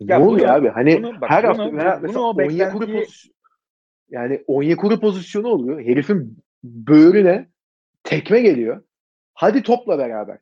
[0.00, 0.68] Ya ne oluyor abi?
[0.68, 3.00] Hani bunu, bak, her bunu, hafta bunu, mesela bunu Onyekuru beklentiyi...
[3.00, 3.34] pozisyon
[4.10, 5.80] yani Onyekuru pozisyonu oluyor.
[5.80, 7.48] Herifin böğrüne
[8.02, 8.82] tekme geliyor.
[9.34, 10.38] Hadi topla beraber.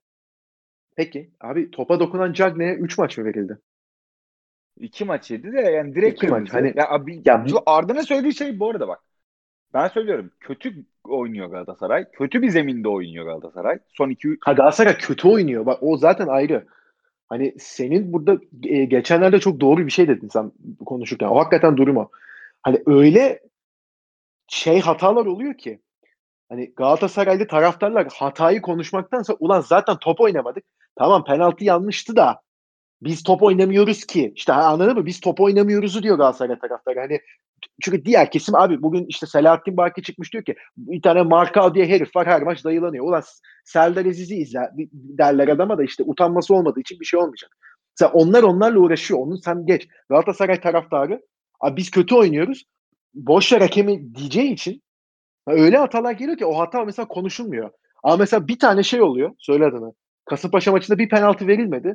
[0.96, 3.58] Peki abi topa dokunan Cagne'ye 3 maç mı verildi?
[4.80, 6.52] İki maç yedi de yani direkt İki maç.
[6.52, 9.00] Hani, ya abi, ya, şu Arda'nın söylediği şey bu arada bak.
[9.74, 12.10] Ben söylüyorum kötü oynuyor Galatasaray.
[12.12, 13.78] Kötü bir zeminde oynuyor Galatasaray.
[13.88, 14.36] Son iki...
[14.40, 15.66] Ha Galatasaray kötü oynuyor.
[15.66, 16.66] Bak o zaten ayrı.
[17.28, 20.52] Hani senin burada e, geçenlerde çok doğru bir şey dedin sen
[20.86, 21.26] konuşurken.
[21.26, 22.08] O hakikaten durum o.
[22.62, 23.40] Hani öyle
[24.48, 25.80] şey hatalar oluyor ki
[26.48, 30.64] hani Galatasaraylı taraftarlar hatayı konuşmaktansa ulan zaten top oynamadık.
[30.96, 32.42] Tamam penaltı yanlıştı da
[33.02, 34.32] biz top oynamıyoruz ki.
[34.36, 35.06] İşte anladın mı?
[35.06, 37.00] Biz top oynamıyoruzu diyor Galatasaray taraftarı.
[37.00, 37.20] Hani
[37.82, 41.86] çünkü diğer kesim abi bugün işte Selahattin Baki çıkmış diyor ki bir tane Marka diye
[41.86, 43.04] herif var her maç dayılanıyor.
[43.04, 43.22] Ulan
[43.64, 47.50] Serdar Aziz'i izler derler adama da işte utanması olmadığı için bir şey olmayacak.
[47.94, 49.20] Sen onlar onlarla uğraşıyor.
[49.20, 49.88] Onu sen geç.
[50.08, 51.22] Galatasaray taraftarı
[51.60, 52.64] abi biz kötü oynuyoruz.
[53.14, 54.82] Boş ver hakemi diyeceği için
[55.46, 57.70] öyle hatalar geliyor ki o hata mesela konuşulmuyor.
[58.02, 59.30] Ama mesela bir tane şey oluyor.
[59.38, 59.92] Söyle adını.
[60.24, 61.94] Kasımpaşa maçında bir penaltı verilmedi.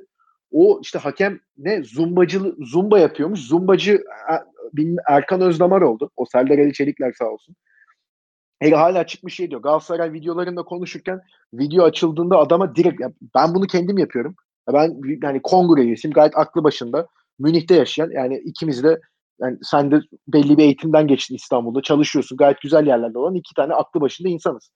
[0.52, 3.40] O işte hakem ne zumbacı zumba yapıyormuş.
[3.40, 4.04] Zumbacı
[5.08, 6.12] Erkan Özdamar oldu.
[6.16, 7.56] O Serdar Ali Çelikler sağ olsun.
[8.60, 9.62] Hele hala çıkmış şey diyor.
[9.62, 11.22] Galatasaray videolarında konuşurken
[11.54, 14.36] video açıldığında adama direkt ya ben bunu kendim yapıyorum.
[14.74, 16.14] Ben yani kongre üyesiyim.
[16.14, 17.08] Gayet aklı başında.
[17.40, 19.02] Münih'te yaşayan yani ikimiz de
[19.42, 21.82] yani sen de belli bir eğitimden geçtin İstanbul'da.
[21.82, 22.38] Çalışıyorsun.
[22.38, 24.72] Gayet güzel yerlerde olan iki tane aklı başında insanız.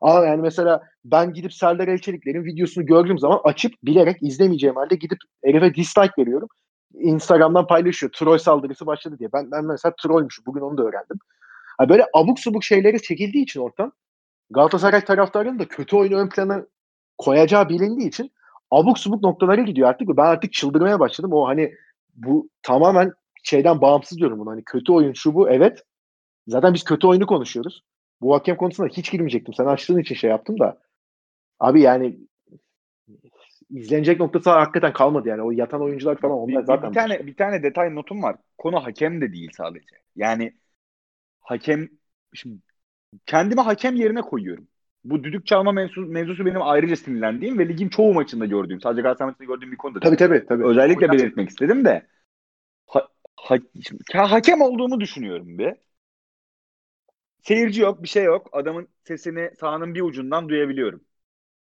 [0.00, 5.18] Ama yani mesela ben gidip Serdar Elçelikler'in videosunu gördüğüm zaman açıp bilerek izlemeyeceğim halde gidip
[5.44, 6.48] herife dislike veriyorum.
[6.94, 8.12] Instagram'dan paylaşıyor.
[8.12, 9.32] Troll saldırısı başladı diye.
[9.32, 10.44] Ben, ben mesela trollmüşüm.
[10.46, 11.18] Bugün onu da öğrendim.
[11.80, 13.92] Yani böyle abuk subuk şeyleri çekildiği için ortam
[14.50, 16.66] Galatasaray taraftarının da kötü oyunu ön plana
[17.18, 18.30] koyacağı bilindiği için
[18.70, 21.32] abuk subuk noktalara gidiyor artık ben artık çıldırmaya başladım.
[21.32, 21.74] O hani
[22.14, 24.50] bu tamamen şeyden bağımsız diyorum bunu.
[24.50, 25.84] Hani kötü oyun şu bu evet.
[26.46, 27.82] Zaten biz kötü oyunu konuşuyoruz.
[28.20, 29.54] Bu hakem konusunda hiç girmeyecektim.
[29.54, 30.78] Sen açtığın için şey yaptım da.
[31.60, 32.18] Abi yani
[33.70, 35.42] izlenecek noktası hakikaten kalmadı yani.
[35.42, 36.90] O yatan oyuncular falan onlar bir, zaten.
[36.90, 38.36] Bir tane bir tane detay notum var.
[38.58, 39.96] Konu hakem de değil sadece.
[40.16, 40.52] Yani
[41.40, 41.88] hakem
[42.34, 42.58] şimdi
[43.26, 44.66] kendimi hakem yerine koyuyorum.
[45.04, 49.30] Bu düdük çalma mevzusu, mevzusu benim ayrıca sinirlendiğim ve ligin çoğu maçında gördüğüm, sadece Galatasaray
[49.30, 50.46] maçında gördüğüm bir konu da Tabii tabii.
[50.46, 50.66] tabii.
[50.66, 52.06] Özellikle belirtmek istedim de
[52.86, 55.74] ha, ha, şimdi, hakem olduğumu düşünüyorum bir.
[57.42, 58.48] Seyirci yok, bir şey yok.
[58.52, 61.00] Adamın sesini sahanın bir ucundan duyabiliyorum.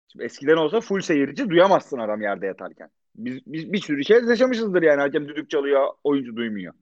[0.09, 2.91] Şimdi eskiden olsa full seyirci duyamazsın adam yerde yatarken.
[3.15, 5.01] Biz, biz bir sürü şey yaşamışızdır yani.
[5.01, 6.75] Hakem düdük çalıyor, oyuncu duymuyor.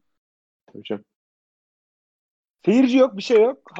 [0.72, 1.00] Hocam.
[2.64, 3.72] Seyirci yok, bir şey yok.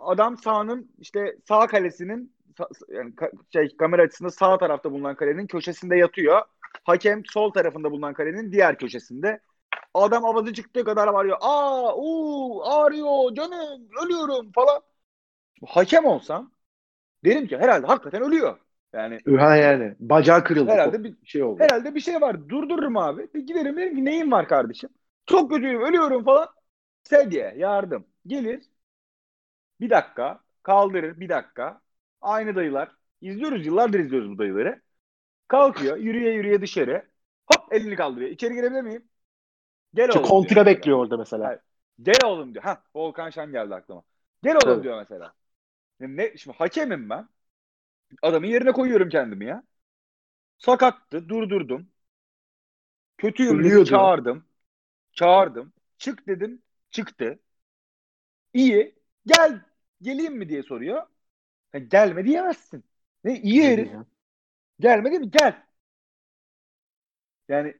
[0.00, 2.36] Adam sahanın işte sağ kalesinin
[2.88, 3.14] yani
[3.52, 6.42] şey kamera açısında sağ tarafta bulunan kalenin köşesinde yatıyor.
[6.84, 9.40] Hakem sol tarafında bulunan kalenin diğer köşesinde.
[9.94, 11.36] Adam avazı çıktığı kadar varıyor.
[11.40, 14.80] Aa, uu, ağrıyor canım, ölüyorum falan.
[15.66, 16.50] Hakem olsam
[17.24, 18.58] derim ki herhalde hakikaten ölüyor.
[18.92, 20.70] Yani ha yani bacağı kırıldı.
[20.70, 21.62] Herhalde bir şey oldu.
[21.62, 22.48] Herhalde bir şey var.
[22.48, 23.28] Durdururum abi.
[23.34, 24.90] Bir giderim derim ki neyin var kardeşim?
[25.26, 26.48] Çok kötüyüm, ölüyorum falan.
[27.02, 28.06] Sedye, yardım.
[28.26, 28.62] Gelir.
[29.80, 30.40] Bir dakika.
[30.62, 31.80] Kaldırır bir dakika.
[32.20, 32.88] Aynı dayılar.
[33.20, 34.82] İzliyoruz yıllardır izliyoruz bu dayıları.
[35.48, 37.06] Kalkıyor yürüye yürüye dışarı.
[37.46, 38.30] Hop elini kaldırıyor.
[38.30, 39.04] İçeri girebilir miyim?
[39.96, 40.22] Gel oğlum.
[40.22, 40.66] Kontra diyor.
[40.66, 41.48] bekliyor orada mesela.
[41.48, 41.60] Hayır.
[42.02, 42.64] Gel oğlum diyor.
[42.64, 44.02] Ha Volkan Şen geldi aklıma.
[44.42, 44.82] Gel oğlum Tabii.
[44.82, 45.34] diyor mesela.
[46.00, 47.28] Yani ne, şimdi hakemim ben.
[48.22, 49.62] Adamın yerine koyuyorum kendimi ya.
[50.58, 51.28] Sakattı.
[51.28, 51.88] Durdurdum.
[53.18, 54.44] Kötüyüm dedim, çağırdım.
[55.12, 55.72] Çağırdım.
[55.98, 56.62] Çık dedim.
[56.90, 57.38] Çıktı.
[58.54, 58.94] İyi.
[59.26, 59.60] Gel.
[60.02, 61.06] Geleyim mi diye soruyor.
[61.74, 62.84] Ya gelme diyemezsin.
[63.24, 63.92] Ne iyi herif.
[64.80, 65.30] Gelmedi mi?
[65.30, 65.62] Gel.
[67.48, 67.76] Yani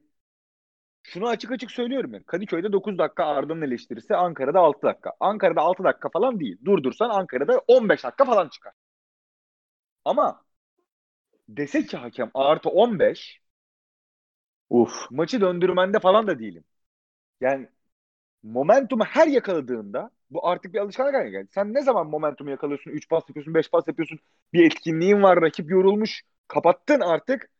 [1.07, 2.23] şunu açık açık söylüyorum ya.
[2.23, 5.13] Kadıköy'de 9 dakika Arda'nın eleştirisi, Ankara'da 6 dakika.
[5.19, 6.57] Ankara'da 6 dakika falan değil.
[6.65, 8.73] Durdursan Ankara'da 15 dakika falan çıkar.
[10.05, 10.45] Ama
[11.49, 13.41] dese ki hakem artı 15
[14.69, 15.11] Uf.
[15.11, 16.63] maçı döndürmende falan da değilim.
[17.41, 17.69] Yani
[18.43, 21.49] momentumu her yakaladığında bu artık bir alışkanlık haline geldi.
[21.53, 22.91] Sen ne zaman momentumu yakalıyorsun?
[22.91, 24.19] 3 pas yapıyorsun, 5 pas yapıyorsun.
[24.53, 26.23] Bir etkinliğin var, rakip yorulmuş.
[26.49, 27.51] Kapattın artık.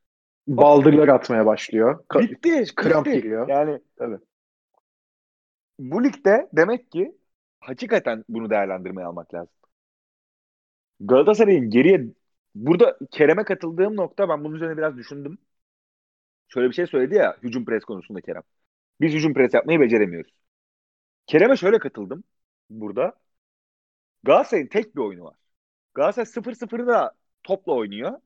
[0.47, 2.03] Baldırlar atmaya başlıyor.
[2.09, 2.65] Ka- bitti.
[2.75, 3.17] Kramp bitti.
[3.17, 3.47] giriyor.
[3.47, 4.17] Yani Tabii.
[5.79, 7.17] Bu ligde demek ki
[7.59, 9.53] hakikaten bunu değerlendirmeye almak lazım.
[10.99, 12.05] Galatasaray'ın geriye
[12.55, 15.37] burada Kerem'e katıldığım nokta ben bunun üzerine biraz düşündüm.
[16.47, 18.43] Şöyle bir şey söyledi ya hücum pres konusunda Kerem.
[19.01, 20.31] Biz hücum pres yapmayı beceremiyoruz.
[21.27, 22.23] Kerem'e şöyle katıldım
[22.69, 23.13] burada.
[24.23, 25.35] Galatasaray'ın tek bir oyunu var.
[25.93, 27.11] Galatasaray 0-0'ı da
[27.43, 28.19] topla oynuyor.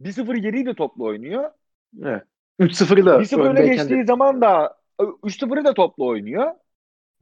[0.00, 1.50] 1-0 geriyi de topla oynuyor.
[2.02, 2.22] Evet.
[2.60, 4.04] 3-0'ı da 1-0 öne geçtiği de...
[4.04, 6.54] zaman da 3-0'ı da topla oynuyor.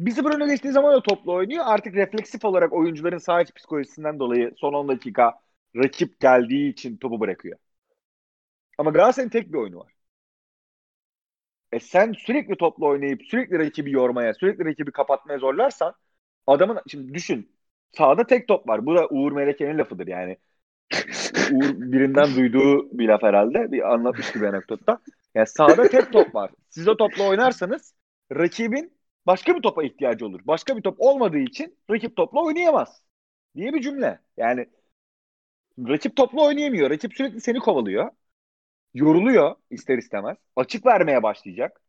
[0.00, 1.64] 1-0 öne geçtiği zaman da topla oynuyor.
[1.66, 5.34] Artık refleksif olarak oyuncuların sağ iç psikolojisinden dolayı son 10 dakika
[5.76, 7.58] rakip geldiği için topu bırakıyor.
[8.78, 9.92] Ama Galatasaray'ın tek bir oyunu var.
[11.72, 15.94] E sen sürekli topla oynayıp sürekli rakibi yormaya, sürekli rakibi kapatmaya zorlarsan
[16.46, 17.56] adamın şimdi düşün
[17.92, 18.86] sağda tek top var.
[18.86, 20.38] Bu da Uğur Meleke'nin lafıdır yani.
[21.52, 23.72] Uğur birinden duyduğu bir laf herhalde.
[23.72, 24.98] Bir anlatmış gibi anekdotta.
[25.34, 26.50] Yani sağda tek top var.
[26.70, 27.94] Siz o topla oynarsanız
[28.32, 28.92] rakibin
[29.26, 30.40] başka bir topa ihtiyacı olur.
[30.44, 33.02] Başka bir top olmadığı için rakip topla oynayamaz.
[33.56, 34.20] Diye bir cümle.
[34.36, 34.66] Yani
[35.78, 36.90] rakip topla oynayamıyor.
[36.90, 38.10] Rakip sürekli seni kovalıyor
[38.94, 40.36] yoruluyor ister istemez.
[40.56, 41.80] Açık vermeye başlayacak.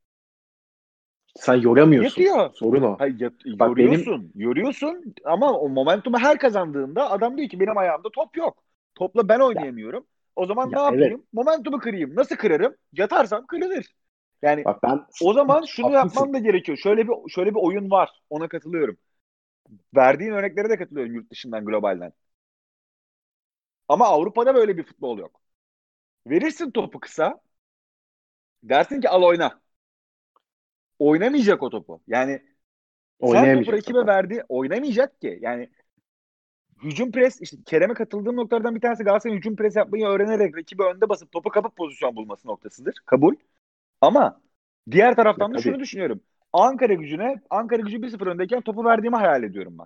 [1.36, 2.22] Sen yoramıyorsun.
[2.22, 2.54] Yatıyor.
[2.54, 2.96] Sorun o.
[3.00, 4.32] Hayır, yat, Bak yoruyorsun.
[4.34, 4.48] Benim...
[4.48, 8.65] Yoruyorsun ama o momentumu her kazandığında adam diyor ki benim ayağımda top yok.
[8.96, 10.00] Topla ben oynayamıyorum.
[10.00, 10.08] Ya.
[10.36, 11.18] O zaman ya ne yapayım?
[11.18, 11.34] Evet.
[11.34, 12.16] Momentumu kırayım.
[12.16, 12.76] Nasıl kırarım?
[12.94, 13.96] Yatarsam kırılır.
[14.42, 15.94] Yani Bak ben o zaman şunu haklısın.
[15.94, 16.78] yapmam da gerekiyor.
[16.78, 18.10] Şöyle bir şöyle bir oyun var.
[18.30, 18.98] Ona katılıyorum.
[19.96, 22.14] Verdiğin örneklere de katılıyorum yurt dışından, globalden.
[23.88, 25.42] Ama Avrupa'da böyle bir futbol yok.
[26.28, 27.42] Verirsin topu kısa.
[28.64, 29.62] Dersin ki al oyna.
[31.00, 32.02] Oynamayacak o topu.
[32.08, 32.42] Yani
[33.26, 34.44] sen topu rakibe verdi.
[34.50, 35.40] Oynamayacak ki.
[35.42, 35.70] Yani
[36.84, 41.10] hücum pres işte Kerem'e katıldığım noktalardan bir tanesi Galatasaray'ın hücum pres yapmayı öğrenerek rakibi önde
[41.10, 42.96] basıp topu kapıp pozisyon bulması noktasıdır.
[43.06, 43.36] Kabul.
[44.02, 44.42] Ama
[44.92, 46.22] diğer taraftan da şunu düşünüyorum.
[46.54, 49.86] Ankara gücüne Ankara gücü 1-0 öndeyken topu verdiğimi hayal ediyorum ben.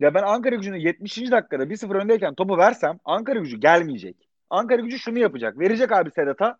[0.00, 1.30] Ya ben Ankara gücüne 70.
[1.30, 4.28] dakikada 1-0 öndeyken topu versem Ankara gücü gelmeyecek.
[4.50, 5.58] Ankara gücü şunu yapacak.
[5.58, 6.58] Verecek abi Sedat'a.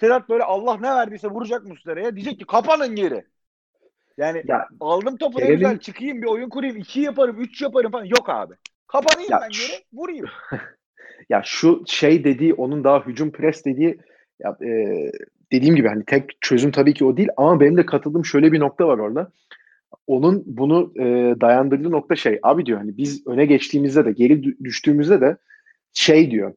[0.00, 2.16] Sedat böyle Allah ne verdiyse vuracak Muslera'ya.
[2.16, 3.26] Diyecek ki kapanın geri.
[4.18, 5.54] Yani ya, aldım topu Kerem'in...
[5.54, 6.76] güzel çıkayım bir oyun kurayım.
[6.76, 8.04] iki yaparım, üç yaparım falan.
[8.04, 8.54] Yok abi.
[8.86, 10.26] Kapanayım ya, ben geri vurayım.
[11.30, 13.98] ya şu şey dediği onun daha hücum pres dediği
[14.40, 15.10] ya, e,
[15.52, 18.60] dediğim gibi hani tek çözüm tabii ki o değil ama benim de katıldığım şöyle bir
[18.60, 19.32] nokta var orada.
[20.06, 21.04] Onun bunu e,
[21.40, 25.36] dayandırdığı nokta şey abi diyor hani biz öne geçtiğimizde de geri düştüğümüzde de
[25.92, 26.54] şey diyor.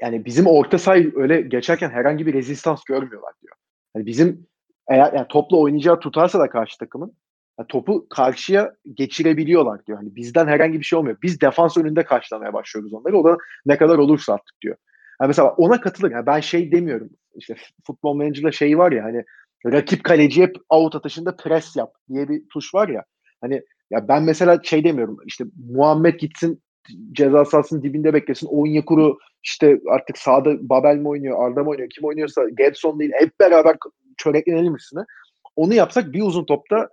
[0.00, 3.54] Yani bizim orta say öyle geçerken herhangi bir rezistans görmüyorlar diyor.
[3.96, 4.46] Yani bizim
[4.88, 7.12] eğer yani topla oynayacağı tutarsa da karşı takımın
[7.58, 9.98] yani topu karşıya geçirebiliyorlar diyor.
[9.98, 11.16] Hani bizden herhangi bir şey olmuyor.
[11.22, 13.18] Biz defans önünde karşılamaya başlıyoruz onları.
[13.18, 14.76] O da ne kadar olursa artık diyor.
[15.20, 16.10] Yani mesela ona katılır.
[16.10, 17.10] Yani ben şey demiyorum.
[17.34, 17.54] İşte
[17.86, 19.24] futbol manager'da şey var ya hani
[19.66, 23.04] rakip kaleci hep out atışında pres yap diye bir tuş var ya.
[23.40, 25.16] Hani ya ben mesela şey demiyorum.
[25.26, 26.62] İşte Muhammed gitsin
[27.12, 28.46] ceza sahasının dibinde beklesin.
[28.46, 33.40] Onyekuru işte artık sağda Babel mi oynuyor, Arda mı oynuyor, kim oynuyorsa Gedson değil hep
[33.40, 33.76] beraber
[34.16, 35.04] çöreklenelim üstüne.
[35.56, 36.88] Onu yapsak bir uzun topta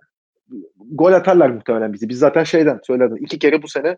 [0.76, 2.08] gol atarlar muhtemelen bizi.
[2.08, 3.16] Biz zaten şeyden söyledim.
[3.20, 3.96] iki kere bu sene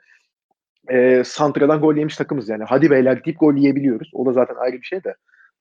[0.91, 2.65] e, Santra'dan gol yemiş takımız yani.
[2.65, 4.11] Hadi beyler deyip gol yiyebiliyoruz.
[4.15, 5.15] O da zaten ayrı bir şey de.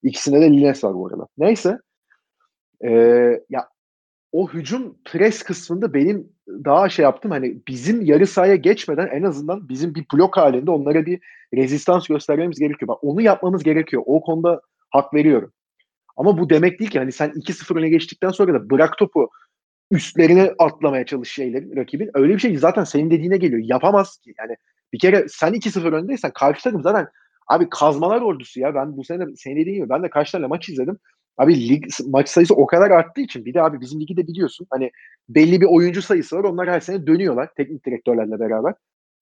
[0.04, 1.28] İkisinde de Lines var bu arada.
[1.38, 1.80] Neyse.
[2.84, 2.92] E,
[3.50, 3.68] ya
[4.32, 9.70] o hücum pres kısmında benim daha şey yaptım hani bizim yarı sahaya geçmeden en azından
[9.70, 11.20] bizim bir blok halinde onlara bir
[11.54, 12.88] rezistans göstermemiz gerekiyor.
[12.88, 14.04] Bak onu yapmamız gerekiyor.
[14.06, 15.54] O konuda hak veriyorum.
[16.22, 19.30] Ama bu demek değil ki hani sen 2-0 öne geçtikten sonra da bırak topu
[19.92, 22.10] üstlerine atlamaya çalış şeylerin rakibin.
[22.14, 23.62] Öyle bir şey zaten senin dediğine geliyor.
[23.66, 24.34] Yapamaz ki.
[24.40, 24.56] Yani
[24.94, 27.08] bir kere sen 2-0 öndeysen karşı takım zaten
[27.48, 28.76] abi kazmalar ordusu ya.
[28.76, 30.98] Ben bu sene senin dediğin gibi ben de kaç tane maç izledim.
[31.38, 34.68] Abi lig maç sayısı o kadar arttığı için bir de abi bizim ligi de biliyorsun.
[34.70, 34.92] Hani
[35.30, 36.44] belli bir oyuncu sayısı var.
[36.44, 38.74] Onlar her sene dönüyorlar teknik direktörlerle beraber.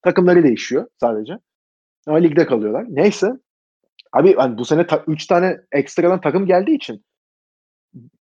[0.01, 1.33] Takımları değişiyor sadece.
[2.07, 2.85] Ama ligde kalıyorlar.
[2.89, 3.31] Neyse.
[4.13, 7.05] Abi hani bu sene 3 ta- tane ekstradan takım geldiği için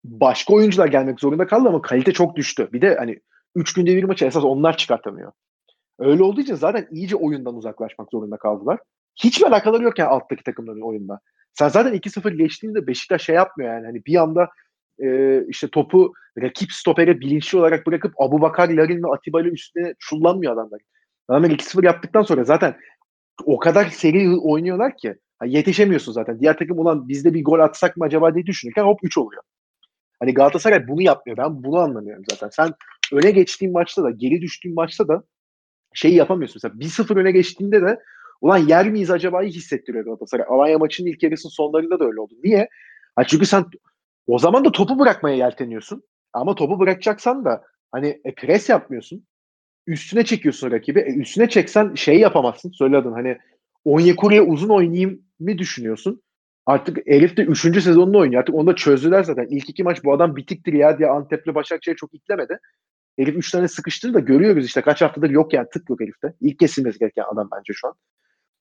[0.04, 2.68] başka oyuncular gelmek zorunda kaldı ama kalite çok düştü.
[2.72, 3.20] Bir de hani
[3.54, 5.32] 3 günde bir maçı esas onlar çıkartamıyor.
[5.98, 8.78] Öyle olduğu için zaten iyice oyundan uzaklaşmak zorunda kaldılar.
[9.24, 11.20] Hiçbir alakaları yok yani alttaki takımların oyunda.
[11.52, 13.86] Sen zaten 2-0 geçtiğinde Beşiktaş şey yapmıyor yani.
[13.86, 14.48] Hani bir anda
[15.02, 16.12] e, işte topu
[16.42, 20.80] rakip stopere bilinçli olarak bırakıp Abu Bakar, Larin ve Atiba ile üstüne çullanmıyor adamlar.
[21.28, 22.76] Adamlar 2-0 yaptıktan sonra zaten
[23.44, 25.14] o kadar seri oynuyorlar ki
[25.46, 26.40] yetişemiyorsun zaten.
[26.40, 29.42] Diğer takım olan bizde bir gol atsak mı acaba diye düşünürken hop 3 oluyor.
[30.20, 31.36] Hani Galatasaray bunu yapmıyor.
[31.36, 32.48] Ben bunu anlamıyorum zaten.
[32.48, 32.74] Sen
[33.12, 35.22] öne geçtiğin maçta da geri düştüğün maçta da
[35.94, 36.60] şeyi yapamıyorsun.
[36.64, 38.00] Mesela 1-0 öne geçtiğinde de
[38.40, 40.46] ulan yer miyiz acaba hissettiriyor Galatasaray.
[40.48, 42.34] Alanya maçının ilk yarısının sonlarında da öyle oldu.
[42.44, 42.68] Niye?
[43.16, 43.64] Ha çünkü sen
[44.26, 46.02] o zaman da topu bırakmaya yelteniyorsun.
[46.32, 49.26] Ama topu bırakacaksan da hani e, pres yapmıyorsun.
[49.86, 51.00] Üstüne çekiyorsun rakibi.
[51.00, 52.70] E, üstüne çeksen şey yapamazsın.
[52.70, 53.38] Söyledin hani
[53.84, 56.22] Onyekuru'ya uzun oynayayım mı düşünüyorsun?
[56.66, 57.60] Artık Elif de 3.
[57.60, 58.40] sezonunu oynuyor.
[58.40, 59.46] Artık onu da çözdüler zaten.
[59.50, 62.58] İlk iki maç bu adam bitiktir ya diye Antep'le Başakşehir çok iklemedi.
[63.18, 66.34] Elif 3 tane sıkıştırdı da görüyoruz işte kaç haftadır yok yani tık yok Elif'te.
[66.40, 67.94] İlk kesilmesi gereken adam bence şu an.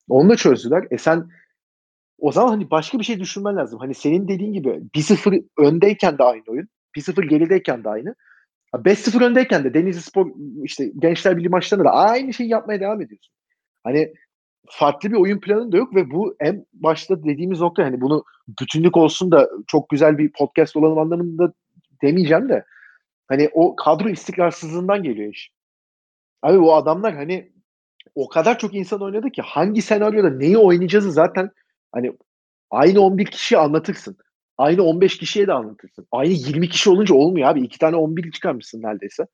[0.09, 0.87] Onu da çözdüler.
[0.91, 1.29] E sen
[2.17, 3.79] o zaman hani başka bir şey düşünmen lazım.
[3.79, 6.67] Hani senin dediğin gibi 1-0 öndeyken de aynı oyun.
[6.97, 8.15] 1-0 gerideyken de aynı.
[8.73, 10.31] 5-0 öndeyken de Denizli Spor
[10.63, 13.33] işte Gençler Birliği maçlarında da aynı şeyi yapmaya devam ediyorsun.
[13.83, 14.13] Hani
[14.69, 18.97] farklı bir oyun planın da yok ve bu en başta dediğimiz nokta hani bunu bütünlük
[18.97, 21.53] olsun da çok güzel bir podcast olalım anlamında
[22.01, 22.65] demeyeceğim de
[23.27, 25.51] hani o kadro istikrarsızlığından geliyor iş.
[26.41, 27.51] Abi bu adamlar hani
[28.15, 31.51] o kadar çok insan oynadı ki hangi senaryoda neyi oynayacağızı zaten
[31.91, 32.13] hani
[32.69, 34.17] aynı 11 kişiye anlatırsın.
[34.57, 36.07] Aynı 15 kişiye de anlatırsın.
[36.11, 37.61] Aynı 20 kişi olunca olmuyor abi.
[37.61, 39.27] İki tane 11 çıkarmışsın neredeyse.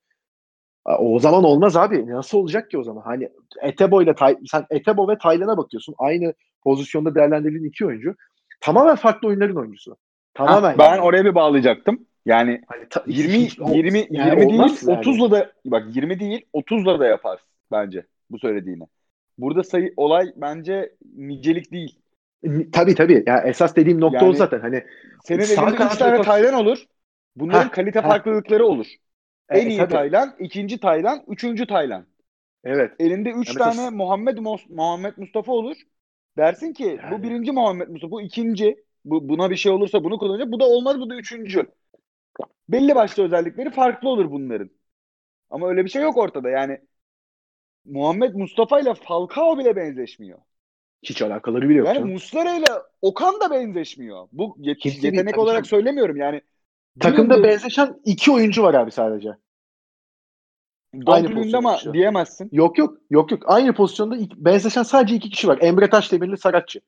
[0.98, 2.06] O zaman olmaz abi.
[2.06, 3.02] Nasıl olacak ki o zaman?
[3.02, 3.28] Hani
[3.62, 5.94] Etebo ile Tay sen Etebo ve Taylan'a bakıyorsun.
[5.98, 6.34] Aynı
[6.64, 8.14] pozisyonda değerlendirilen iki oyuncu.
[8.60, 9.96] Tamamen farklı oyunların oyuncusu.
[10.34, 10.70] Tamamen.
[10.70, 11.00] Ha, ben yani.
[11.00, 12.06] oraya bir bağlayacaktım.
[12.26, 15.00] Yani hani ta, 20 hiç, 20 yani 20 değil yani.
[15.00, 17.40] 30'la da bak 20 değil 30'la da yapar
[17.72, 18.82] bence bu söylediğini.
[19.38, 21.98] Burada sayı olay bence nicelik değil.
[22.72, 23.24] Tabii tabii.
[23.26, 24.60] Ya esas dediğim nokta yani, o zaten.
[24.60, 24.84] Hani
[25.24, 26.84] senin elinde 3 tane Taylan olur.
[27.36, 28.08] Bunların ha, kalite ha.
[28.08, 28.86] farklılıkları olur.
[29.50, 29.92] E, en iyi tabii.
[29.92, 32.06] Taylan, ikinci Taylan, üçüncü Taylan.
[32.64, 32.92] Evet.
[32.98, 33.90] Elinde üç yani tane mesela...
[33.90, 34.38] Muhammed
[34.68, 35.76] Muhammed Mustafa olur.
[36.36, 37.18] Dersin ki yani.
[37.18, 38.84] bu birinci Muhammed Mustafa, bu ikinci.
[39.04, 40.52] Bu, buna bir şey olursa bunu kullanacak.
[40.52, 41.66] Bu da olmaz, bu da üçüncü.
[42.68, 44.70] Belli başlı özellikleri farklı olur bunların.
[45.50, 46.50] Ama öyle bir şey yok ortada.
[46.50, 46.80] Yani
[47.84, 50.38] Muhammed Mustafa ile Falcao bile benzeşmiyor.
[51.02, 51.86] Hiç alakaları bile yok.
[51.86, 52.66] Yani Muslera ile
[53.02, 54.28] Okan da benzeşmiyor.
[54.32, 55.64] Bu yet- yetenek olarak canım.
[55.64, 56.40] söylemiyorum yani.
[57.00, 59.36] Takımda benzeşen iki oyuncu var abi sadece.
[61.06, 62.48] Aynı pozisyonda ama diyemezsin.
[62.52, 62.98] Yok yok.
[63.10, 63.42] Yok yok.
[63.46, 65.58] Aynı pozisyonda ilk, benzeşen sadece iki kişi var.
[65.60, 66.80] Emre Taşdemirli Saratçı.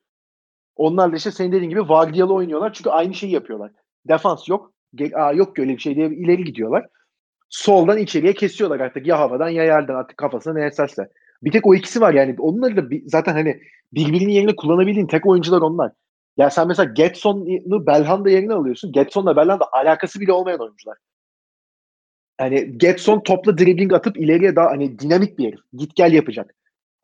[0.75, 2.73] Onlar da işte senin dediğin gibi vardiyalı oynuyorlar.
[2.73, 3.71] Çünkü aynı şeyi yapıyorlar.
[4.07, 4.73] Defans yok.
[5.13, 6.85] Aa, yok öyle bir şey diye ileri gidiyorlar.
[7.49, 11.09] Soldan içeriye kesiyorlar artık ya havadan ya yerden artık kafasına ne eserse.
[11.43, 12.35] Bir tek o ikisi var yani.
[12.39, 13.61] Onları da bir, zaten hani
[13.93, 15.91] birbirinin yerine kullanabildiğin tek oyuncular onlar.
[16.39, 18.91] Ya sen mesela Getson'u Belhanda yerine alıyorsun.
[18.91, 20.97] Getson'la Belhanda alakası bile olmayan oyuncular.
[22.41, 25.59] Yani Getson topla dribbling atıp ileriye daha hani dinamik bir herif.
[25.73, 26.55] Git gel yapacak.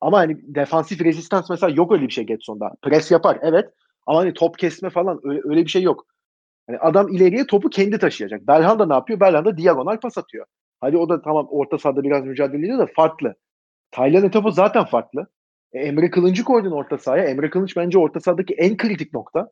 [0.01, 2.71] Ama hani defansif rezistans mesela yok öyle bir şey Getson'da.
[2.81, 3.69] Pres yapar evet.
[4.07, 6.05] Ama hani top kesme falan öyle, öyle bir şey yok.
[6.67, 8.47] Hani adam ileriye topu kendi taşıyacak.
[8.47, 9.19] Belhanda ne yapıyor?
[9.19, 10.45] Belhanda diagonal pas atıyor.
[10.81, 13.36] Hadi o da tamam orta sahada biraz mücadele ediyor da farklı.
[13.91, 15.27] Taylan Etofo zaten farklı.
[15.76, 17.23] E, Emre Kılıncı koydun orta sahaya.
[17.23, 19.51] Emre Kılınç bence orta sahadaki en kritik nokta.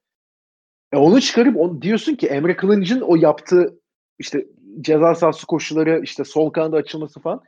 [0.93, 3.79] E, onu çıkarıp on, diyorsun ki Emre Kılınç'ın o yaptığı
[4.19, 4.45] işte
[4.81, 7.41] ceza sahası koşuları, işte sol kanada açılması falan.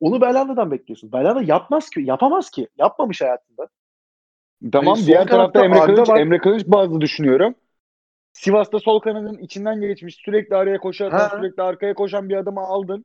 [0.00, 1.12] Onu Belhanda'dan bekliyorsun.
[1.12, 2.68] Belhanda yapmaz ki, yapamaz ki.
[2.78, 3.68] Yapmamış hayatında.
[4.72, 6.20] Tamam yani diğer tarafta Emre Kılıç, var.
[6.20, 7.54] Emre Kılıç bazı düşünüyorum.
[8.32, 10.14] Sivas'ta sol kanadın içinden geçmiş.
[10.14, 13.04] Sürekli araya koşan, sürekli arkaya koşan bir adamı aldın.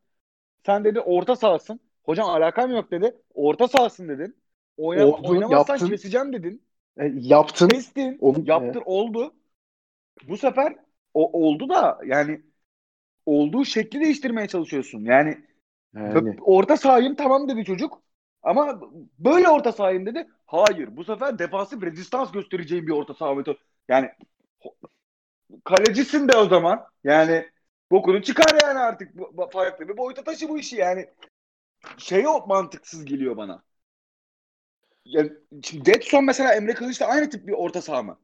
[0.66, 1.80] Sen dedi orta sahasın.
[2.04, 3.16] Hocam alakam yok dedi.
[3.34, 4.36] Orta sahasın dedin.
[4.78, 5.90] Oyna, oldu, oynamazsan yaptın.
[5.90, 6.62] keseceğim dedin.
[6.98, 7.68] E, yaptın.
[7.68, 8.18] Kestin.
[8.22, 8.82] Onu, yaptır.
[8.82, 8.84] E.
[8.86, 9.34] Oldu.
[10.28, 10.76] Bu sefer
[11.14, 12.42] o, oldu da yani
[13.26, 15.00] olduğu şekli değiştirmeye çalışıyorsun.
[15.06, 15.38] Yani,
[15.94, 16.36] yani.
[16.42, 18.02] orta sahayım tamam dedi çocuk.
[18.44, 18.82] Ama
[19.20, 20.28] böyle orta sahayım dedi.
[20.46, 20.98] Hayır.
[20.98, 23.60] Bu sefer defansif rezistans göstereceğim bir orta saha metodu.
[23.88, 24.10] Yani
[25.64, 26.86] kalecisin de o zaman.
[27.04, 27.50] Yani
[27.92, 29.14] bokunu çıkar yani artık.
[29.52, 31.06] Farklı bir boyuta taşı bu işi yani.
[31.98, 33.64] Şey o mantıksız geliyor bana.
[35.06, 35.32] Yani,
[35.64, 38.20] şimdi Getson mesela Emre Kılıç'ta aynı tip bir orta saha mı?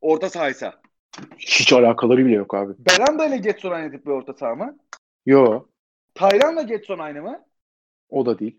[0.00, 0.80] Orta sahaysa.
[1.38, 2.72] Hiç alakaları bile yok abi.
[2.78, 4.78] Belanda ile Getson aynı tip bir orta saha mı?
[5.26, 5.66] Yo.
[6.14, 7.44] Taylan'la Getson aynı mı?
[8.08, 8.58] O da değil.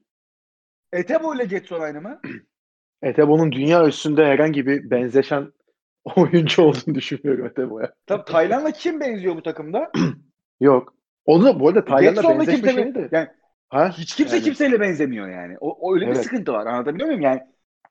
[0.93, 2.21] Etebo ile Getson aynı mı?
[3.01, 5.53] Etebo'nun dünya üstünde herhangi bir benzeşen
[6.15, 7.93] oyuncu olduğunu düşünmüyorum Etebo'ya.
[8.05, 9.91] Tabii Taylan'la kim benziyor bu takımda?
[10.59, 10.93] Yok.
[11.25, 13.09] Onu da bu arada Taylan'la benzeşme şeyi de.
[13.11, 13.27] Yani
[13.69, 13.89] Ha?
[13.97, 14.43] Hiç kimse yani.
[14.45, 15.57] kimseyle benzemiyor yani.
[15.59, 16.17] O, o öyle evet.
[16.17, 16.65] bir sıkıntı var.
[16.65, 17.21] Anlatabiliyor muyum?
[17.21, 17.41] Yani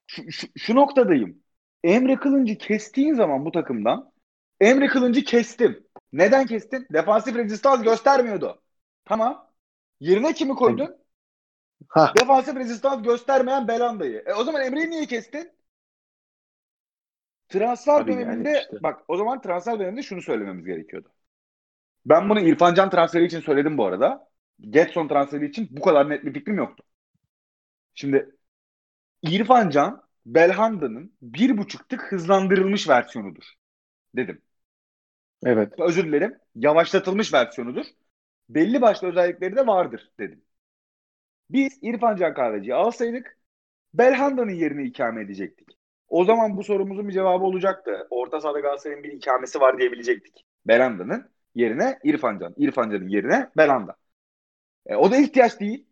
[0.07, 1.43] şu, şu, şu noktadayım.
[1.85, 4.13] Emre Kılıncı kestiğin zaman bu takımdan
[4.61, 5.87] Emre Kılıncı kestim.
[6.13, 6.87] Neden kestin?
[6.93, 8.63] Defansif rezistans göstermiyordu.
[9.05, 9.51] Tamam.
[10.01, 10.97] Yerine kimi koydun?
[11.89, 12.13] Ha.
[12.21, 14.23] Defansif rezistans göstermeyen Belanda'yı.
[14.27, 15.53] E o zaman Emre'yi niye kestin?
[17.49, 18.83] Transfer Tabii döneminde yani işte.
[18.83, 21.09] bak o zaman transfer döneminde şunu söylememiz gerekiyordu.
[22.07, 24.29] Ben bunu İrfan Can transferi için söyledim bu arada.
[24.61, 26.85] Getson transferi için bu kadar net bir fikrim yoktu.
[27.95, 28.37] Şimdi
[29.23, 33.45] İrfan Can Belhanda'nın bir buçuk tık hızlandırılmış versiyonudur
[34.17, 34.43] dedim.
[35.45, 35.73] Evet.
[35.81, 36.39] Özür dilerim.
[36.55, 37.87] Yavaşlatılmış versiyonudur.
[38.49, 40.43] Belli başlı özellikleri de vardır dedim.
[41.51, 43.39] Biz İrfan Can Kahveci'yi alsaydık
[43.95, 45.69] Belhanda'nın yerini ikame edecektik.
[46.09, 48.07] O zaman bu sorumuzun bir cevabı olacaktı.
[48.11, 50.45] Orta sahada Galatasaray'ın bir ikamesi var diyebilecektik.
[50.67, 52.55] Belhanda'nın yerine İrfan Can.
[52.57, 53.97] İrfan Can'ın yerine Belhanda.
[54.87, 55.87] E, o da ihtiyaç değil.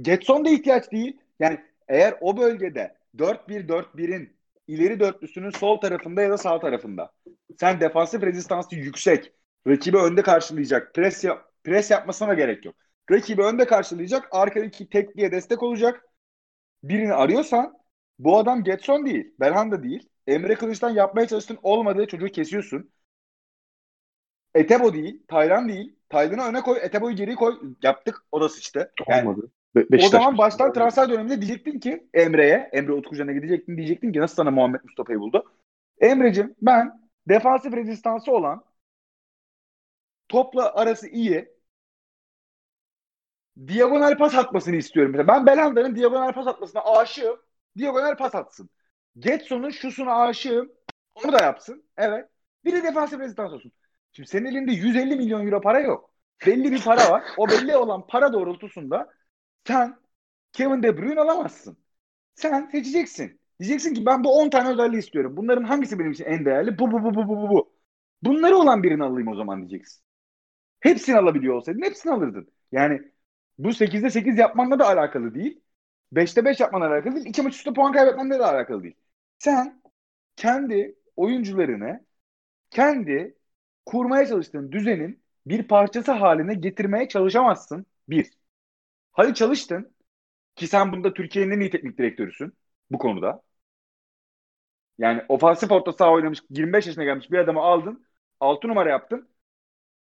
[0.00, 1.20] Getson da ihtiyaç değil.
[1.40, 4.36] Yani eğer o bölgede 4-1-4-1'in
[4.68, 7.12] ileri dörtlüsünün sol tarafında ya da sağ tarafında
[7.60, 9.32] sen defansif rezistansı yüksek,
[9.68, 12.74] rakibi önde karşılayacak, pres, yap pres yapmasına gerek yok.
[13.10, 16.04] Rakibi önde karşılayacak, arkadaki tekliğe destek olacak.
[16.82, 17.78] Birini arıyorsan
[18.18, 20.08] bu adam Getson değil, Belhanda değil.
[20.26, 22.90] Emre Kılıç'tan yapmaya çalıştın olmadığı çocuğu kesiyorsun.
[24.54, 25.96] Etebo değil, Taylan değil.
[26.10, 27.60] Taylan'ı öne koy, Etebo'yu geri koy.
[27.82, 28.92] Yaptık, o da sıçtı.
[29.08, 29.50] Yani, Olmadı.
[29.76, 34.34] Be- o zaman baştan transfer döneminde diyecektin ki Emre'ye, Emre Utkucan'a gidecektin diyecektin ki nasıl
[34.34, 35.52] sana Muhammed Mustafa'yı buldu?
[36.00, 38.64] Emre'cim ben defansif rezistansı olan
[40.28, 41.48] topla arası iyi
[43.66, 45.12] diagonal pas atmasını istiyorum.
[45.12, 47.36] Mesela ben Belanda'nın diagonal pas atmasına aşığım.
[47.78, 48.70] Diagonal pas atsın.
[49.18, 50.72] Getson'un şusuna aşığım.
[51.14, 51.84] Onu da yapsın.
[51.96, 52.28] Evet.
[52.64, 53.72] Bir de defansif rezistans olsun.
[54.12, 56.10] Şimdi senin elinde 150 milyon euro para yok.
[56.46, 57.24] Belli bir para var.
[57.36, 59.08] O belli olan para doğrultusunda
[59.66, 59.96] sen
[60.52, 61.78] Kevin De Bruyne alamazsın.
[62.34, 63.40] Sen seçeceksin.
[63.60, 65.36] Diyeceksin ki ben bu 10 tane özelliği istiyorum.
[65.36, 66.78] Bunların hangisi benim için en değerli?
[66.78, 67.72] Bu bu bu bu bu bu bu.
[68.22, 70.02] Bunları olan birini alayım o zaman diyeceksin.
[70.80, 72.52] Hepsini alabiliyor olsaydın hepsini alırdın.
[72.72, 73.02] Yani
[73.58, 75.62] bu 8'de 8 yapmanla da alakalı değil.
[76.12, 77.26] 5'te 5 yapmanla alakalı değil.
[77.26, 78.96] 2 maç üstü puan kaybetmenle de alakalı değil.
[79.38, 79.82] Sen
[80.36, 82.06] kendi oyuncularını
[82.70, 83.38] kendi
[83.90, 87.86] kurmaya çalıştığın düzenin bir parçası haline getirmeye çalışamazsın.
[88.08, 88.30] Bir.
[89.12, 89.94] Hadi çalıştın
[90.56, 92.54] ki sen bunda Türkiye'nin en iyi teknik direktörüsün
[92.90, 93.42] bu konuda.
[94.98, 98.06] Yani ofansif orta saha oynamış 25 yaşına gelmiş bir adamı aldın
[98.40, 99.28] 6 numara yaptın.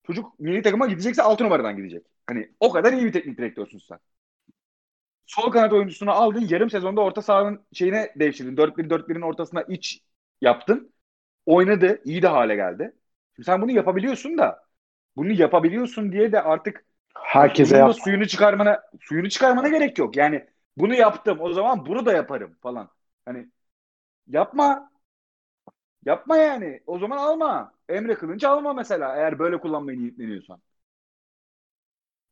[0.06, 2.06] Çocuk milli takıma gidecekse 6 numaradan gidecek.
[2.26, 3.98] Hani o kadar iyi bir teknik direktörsün sen.
[5.26, 8.56] Sol kanat oyuncusunu aldın yarım sezonda orta sahanın şeyine devşirdin.
[8.56, 10.02] 4-1-4-1'in ortasına iç
[10.40, 10.94] yaptın.
[11.46, 12.02] Oynadı.
[12.04, 12.94] iyi de hale geldi.
[13.38, 14.64] Şimdi sen bunu yapabiliyorsun da
[15.16, 17.98] bunu yapabiliyorsun diye de artık herkese yap.
[18.04, 20.16] suyunu çıkarmana suyunu çıkarmana gerek yok.
[20.16, 21.38] Yani Bunu yaptım.
[21.40, 22.90] O zaman bunu da yaparım falan.
[23.26, 23.48] Hani
[24.28, 24.92] yapma.
[26.04, 26.82] Yapma yani.
[26.86, 27.72] O zaman alma.
[27.88, 30.60] Emre Kılınç alma mesela eğer böyle kullanmayı niyetleniyorsan.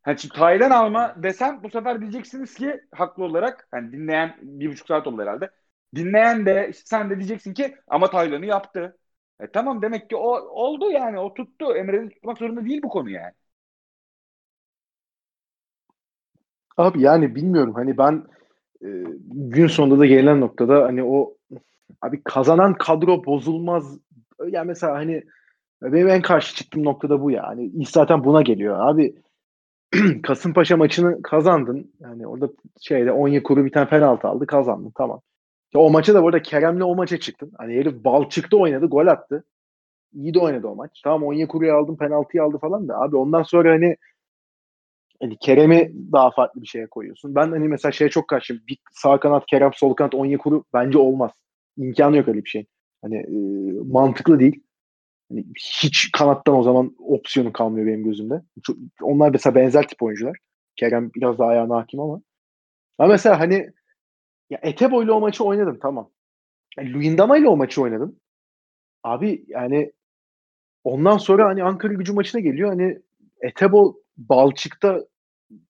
[0.02, 4.86] Hani şimdi Taylan alma desem bu sefer diyeceksiniz ki haklı olarak hani dinleyen bir buçuk
[4.88, 5.50] saat oldu herhalde.
[5.94, 8.98] Dinleyen de işte sen de diyeceksin ki ama Taylan'ı yaptı.
[9.41, 11.76] E tamam demek ki o oldu yani o tuttu.
[11.76, 13.32] Emre'nin tutmak zorunda değil bu konu yani.
[16.76, 18.24] Abi yani bilmiyorum hani ben
[18.84, 18.89] e,
[19.30, 21.34] gün sonunda da gelen noktada hani o
[22.03, 23.99] abi kazanan kadro bozulmaz.
[24.49, 25.22] Yani mesela hani
[25.82, 27.45] benim en karşı çıktığım noktada bu ya.
[27.49, 28.76] Hani iş zaten buna geliyor.
[28.80, 29.14] Abi
[30.22, 31.93] Kasımpaşa maçını kazandın.
[32.01, 32.51] Yani orada
[32.82, 35.20] şeyde Onyekuru bir tane penaltı aldı kazandın tamam.
[35.78, 37.52] O maçı da burada Kerem'le o maça çıktın.
[37.58, 39.44] Hani herif bal çıktı oynadı gol attı.
[40.12, 41.00] İyi de oynadı o maç.
[41.04, 43.96] Tamam Onyekuru'yu aldım penaltıyı aldı falan da abi ondan sonra hani
[45.20, 47.34] hani Kerem'i daha farklı bir şeye koyuyorsun.
[47.34, 48.62] Ben hani mesela şeye çok karşıyım.
[48.68, 51.30] Bir sağ kanat Kerem, sol kanat Onyekuru bence olmaz.
[51.76, 52.66] İmkanı yok öyle bir şey.
[53.02, 53.36] Hani e,
[53.92, 54.62] mantıklı değil.
[55.30, 55.44] Hani
[55.82, 58.42] hiç kanattan o zaman opsiyonu kalmıyor benim gözümde.
[58.62, 60.38] Çok, onlar mesela benzer tip oyuncular.
[60.76, 62.20] Kerem biraz daha ayağına hakim ama.
[62.98, 63.72] Ama mesela hani
[64.51, 66.11] ya Etebo ile o maçı oynadın tamam.
[66.78, 68.20] Yani Luyendama ile o maçı oynadın.
[69.03, 69.92] Abi yani
[70.84, 72.68] ondan sonra hani Ankara gücü maçına geliyor.
[72.68, 73.03] Hani
[73.40, 75.07] Etebo balçıkta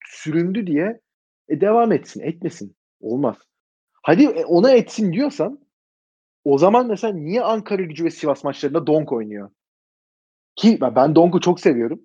[0.04, 1.00] süründü diye
[1.48, 2.20] e, devam etsin.
[2.20, 2.76] Etmesin.
[3.00, 3.36] Olmaz.
[4.02, 5.66] Hadi e, ona etsin diyorsan
[6.44, 9.50] o zaman mesela niye Ankara gücü ve Sivas maçlarında Donk oynuyor?
[10.56, 12.02] Ki ben Donk'u çok seviyorum.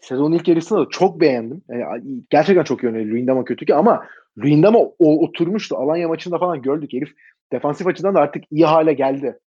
[0.00, 1.62] Sezonun ilk yarısında da çok beğendim.
[1.68, 3.10] Yani gerçekten çok iyi oynadı.
[3.10, 4.06] Luyendama kötü ki ama
[4.38, 5.76] Luyendama oturmuştu.
[5.76, 6.92] Alanya maçında falan gördük.
[6.92, 7.08] Herif
[7.52, 9.38] defansif açıdan da artık iyi hale geldi.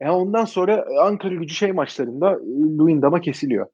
[0.00, 3.66] Yani ondan sonra Ankara gücü şey maçlarında e, Luyendama kesiliyor.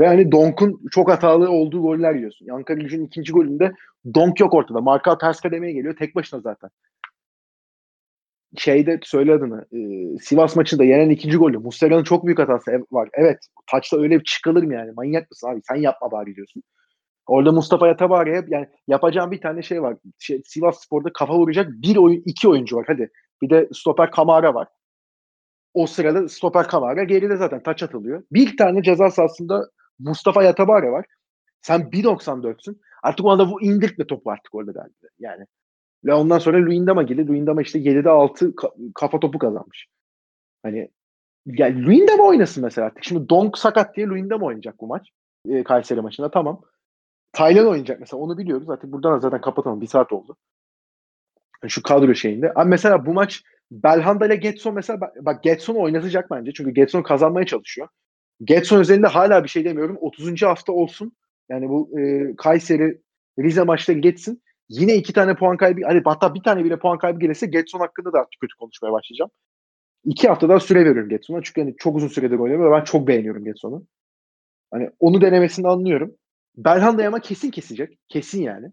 [0.00, 2.48] Ve hani Donk'un çok hatalı olduğu goller yiyorsun.
[2.48, 3.72] Ankara gücünün ikinci golünde
[4.14, 4.80] Donk yok ortada.
[4.80, 5.96] Marka ters kademeye geliyor.
[5.96, 6.70] Tek başına zaten
[8.56, 9.78] şeyde söyle adını e,
[10.18, 13.08] Sivas maçında yenen ikinci golü Muslera'nın çok büyük hatası var.
[13.12, 13.38] Evet
[13.70, 14.92] taçta öyle bir çıkılır mı yani?
[14.96, 15.60] Manyak mısın abi?
[15.68, 16.62] Sen yapma bari diyorsun.
[17.26, 19.96] Orada Mustafa Yatabari'ye yani yapacağım bir tane şey var.
[20.18, 22.84] Şey, Sivas Spor'da kafa vuracak bir oyun, iki oyuncu var.
[22.86, 23.10] Hadi.
[23.42, 24.68] Bir de stoper Kamara var.
[25.74, 28.22] O sırada stoper Kamara geride zaten taç atılıyor.
[28.32, 29.62] Bir tane ceza sahasında
[29.98, 31.06] Mustafa Yatabari var.
[31.62, 32.80] Sen 1.94'sün.
[33.02, 34.94] Artık ona da bu indirtme topu artık orada galiba.
[35.18, 35.44] Yani
[36.04, 37.28] ve ondan sonra Luyendama geldi.
[37.28, 38.54] Luyendama işte 7'de 6
[38.94, 39.86] kafa topu kazanmış.
[40.62, 40.90] Hani
[41.46, 43.04] yani Luyendama oynasın mesela artık.
[43.04, 45.08] Şimdi Donk sakat diye Luyendama oynayacak bu maç.
[45.48, 46.62] E, Kayseri maçında tamam.
[47.32, 48.66] Taylan oynayacak mesela onu biliyoruz.
[48.66, 49.80] Zaten buradan zaten kapatalım.
[49.80, 50.36] Bir saat oldu.
[51.62, 52.52] Yani şu kadro şeyinde.
[52.54, 56.52] Ama mesela bu maç Belhanda ile Getson mesela bak Getson oynatacak bence.
[56.52, 57.88] Çünkü Getson kazanmaya çalışıyor.
[58.44, 59.96] Getson üzerinde hala bir şey demiyorum.
[60.00, 60.42] 30.
[60.42, 61.12] hafta olsun.
[61.48, 63.00] Yani bu e, Kayseri
[63.38, 64.42] Rize maçları geçsin.
[64.68, 68.12] Yine iki tane puan kaybı, hani hatta bir tane bile puan kaybı gelirse Getson hakkında
[68.12, 69.30] da artık kötü konuşmaya başlayacağım.
[70.04, 71.42] İki haftadan süre veriyorum Getson'a.
[71.42, 73.86] Çünkü hani çok uzun süredir oynuyor ve ben çok beğeniyorum Getson'u.
[74.70, 76.14] Hani onu denemesini anlıyorum.
[76.56, 77.98] Belhanda'yı ama kesin kesecek.
[78.08, 78.66] Kesin yani.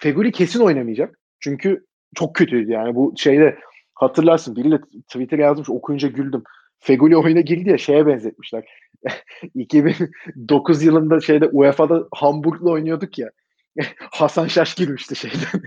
[0.00, 1.18] Feguli kesin oynamayacak.
[1.40, 2.94] Çünkü çok kötüydü yani.
[2.94, 3.58] Bu şeyde
[3.94, 6.42] hatırlarsın biriyle Twitter yazmış okuyunca güldüm.
[6.78, 8.64] Feguli oyuna girdi ya şeye benzetmişler.
[9.54, 13.30] 2009 yılında şeyde UEFA'da Hamburg'la oynuyorduk ya.
[14.10, 15.62] Hasan Şaş girmişti şeyden.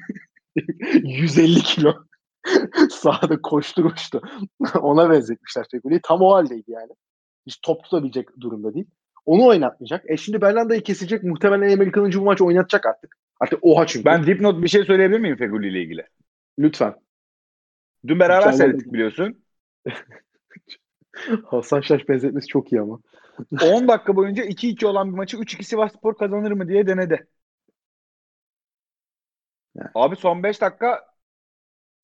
[1.03, 1.93] 150 kilo.
[2.89, 4.21] Sahada koşturmuştu.
[4.81, 5.99] Ona benzetmişler Fegüli'yi.
[6.03, 6.91] Tam o haldeydi yani.
[7.47, 8.85] Hiç top tutabilecek durumda değil.
[9.25, 10.03] Onu oynatmayacak.
[10.09, 11.23] E şimdi Berlanda'yı kesecek.
[11.23, 13.17] Muhtemelen Amerika'nın bu maç oynatacak artık.
[13.39, 14.05] Artık oha çünkü.
[14.05, 16.07] Ben dipnot bir şey söyleyebilir miyim Feguli ile ilgili?
[16.59, 16.95] Lütfen.
[18.07, 19.43] Dün beraber seyrettik biliyorsun.
[21.45, 22.99] Hasan Şaş benzetmesi çok iyi ama.
[23.61, 27.27] 10 dakika boyunca 2-2 olan bir maçı 3-2 Sivas Spor kazanır mı diye denedi.
[29.75, 29.89] Yani.
[29.95, 31.05] Abi son 5 dakika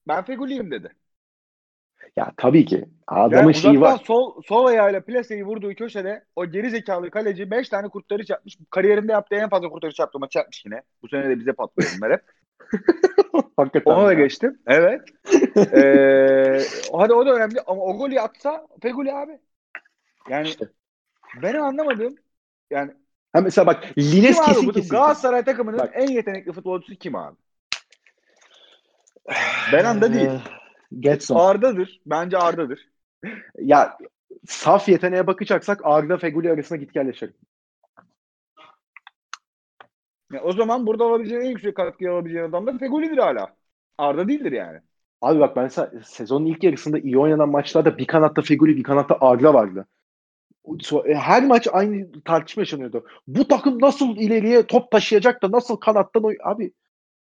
[0.08, 0.96] ben Fegüli'yim dedi.
[2.16, 2.86] Ya tabii ki.
[3.08, 4.00] Adamın yani şeyi var.
[4.06, 8.58] Sol, sol ayağıyla plaseyi vurduğu köşede o geri zekalı kaleci 5 tane kurtarış yapmış.
[8.70, 10.82] Kariyerinde yaptığı en fazla kurtarış yaptığı maçı yapmış yine.
[11.02, 12.22] Bu sene de bize patlıyor bunlar hep.
[13.58, 14.60] Hakikaten Ona da geçtim.
[14.68, 15.02] Evet.
[15.58, 16.62] ee,
[16.94, 19.40] hadi o da önemli ama o golü atsa Feguli abi.
[20.30, 20.66] Yani işte.
[21.42, 22.16] benim anlamadığım
[22.72, 22.92] yani
[23.34, 24.90] ha mesela bak Lines kesin kesin.
[24.90, 25.92] Galatasaray takımının bak.
[25.94, 27.36] en yetenekli futbolcusu kim abi?
[29.74, 30.28] Belanda değil.
[30.28, 30.40] Ee,
[31.00, 31.36] Getson.
[31.36, 32.02] Arda'dır.
[32.06, 32.90] Bence Arda'dır.
[33.60, 33.98] Ya
[34.48, 37.34] saf yeteneğe bakacaksak Arda Feguli arasında git yerleşelim.
[40.34, 43.56] Ya o zaman burada alabileceğin en yüksek katkıyı alabileceğin adam da Feguli'dir hala.
[43.98, 44.80] Arda değildir yani.
[45.22, 45.68] Abi bak ben
[46.04, 49.88] sezonun ilk yarısında iyi oynanan maçlarda bir kanatta Feguli bir kanatta Arda vardı.
[51.06, 53.06] E, her maç aynı tartışma yaşanıyordu.
[53.28, 56.38] Bu takım nasıl ileriye top taşıyacak da nasıl kanattan oy...
[56.44, 56.74] Abi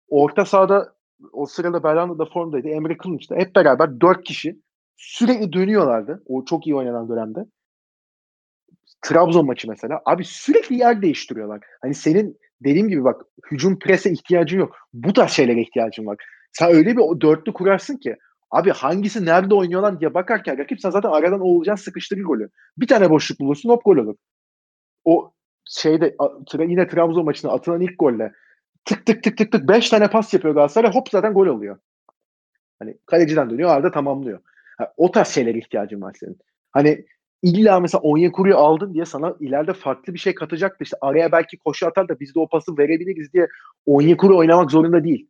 [0.08, 0.95] orta sahada
[1.32, 2.68] o sırada Belhanda da formdaydı.
[2.68, 4.60] Emre Kılınç da hep beraber dört kişi
[4.96, 6.22] sürekli dönüyorlardı.
[6.26, 7.40] O çok iyi oynanan dönemde.
[9.02, 10.02] Trabzon maçı mesela.
[10.04, 11.60] Abi sürekli yer değiştiriyorlar.
[11.82, 14.76] Hani senin dediğim gibi bak hücum prese ihtiyacın yok.
[14.92, 16.16] Bu tarz şeylere ihtiyacın var.
[16.52, 18.16] Sen öyle bir dörtlü kurarsın ki
[18.50, 22.48] abi hangisi nerede oynuyorlar diye bakarken rakip sen zaten aradan olacaksın sıkıştırır golü.
[22.78, 24.14] Bir tane boşluk bulursun hop gol olur.
[25.04, 25.32] O
[25.68, 26.16] şeyde
[26.58, 28.32] yine Trabzon maçında atılan ilk golle
[28.86, 31.78] tık tık tık tık tık 5 tane pas yapıyor Galatasaray hop zaten gol oluyor.
[32.78, 34.40] Hani kaleciden dönüyor Arda tamamlıyor.
[34.78, 36.38] Ha, o tarz şeylere ihtiyacın var senin.
[36.72, 37.04] Hani
[37.42, 40.84] illa mesela Onyekuru'yu aldın diye sana ileride farklı bir şey katacaktı.
[40.84, 43.48] İşte araya belki koşu atar da biz de o pası verebiliriz diye
[43.86, 45.28] Onyekuru oynamak zorunda değil.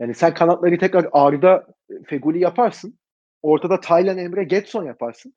[0.00, 1.66] Yani sen kanatları tekrar Arda
[2.06, 2.98] Feguli yaparsın.
[3.42, 5.34] Ortada Taylan Emre Getson yaparsın.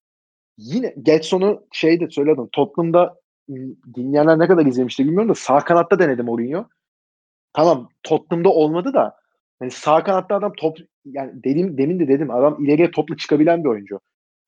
[0.57, 2.49] Yine Getson'u şeyde söyledim.
[2.51, 3.15] Tottenham'da
[3.95, 6.65] dinleyenler ne kadar izlemişti bilmiyorum da sağ kanatta denedim Mourinho.
[7.53, 9.17] Tamam Tottenham'da olmadı da
[9.59, 13.69] hani sağ kanatta adam top yani dedim demin de dedim adam ileriye topla çıkabilen bir
[13.69, 13.99] oyuncu.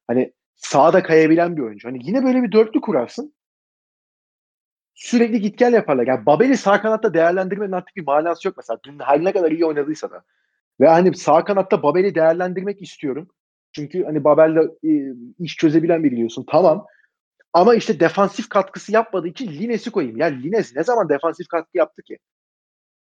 [0.08, 1.88] Hani sağda kayabilen bir oyuncu.
[1.88, 3.34] Hani yine böyle bir dörtlü kurarsın.
[4.96, 6.08] Sürekli git gel yaparlar.
[6.08, 8.80] Yani Babel'i sağ kanatta değerlendirmenin artık bir manası yok mesela.
[8.86, 10.24] Dün her ne kadar iyi oynadıysa da.
[10.80, 13.28] Ve hani sağ kanatta Babel'i değerlendirmek istiyorum.
[13.72, 16.46] Çünkü hani Babel'le e, iş çözebilen bir biliyorsun.
[16.50, 16.86] Tamam.
[17.54, 20.18] Ama işte defansif katkısı yapmadığı için Lines'i koyayım.
[20.18, 22.18] Ya Lines ne zaman defansif katkı yaptı ki?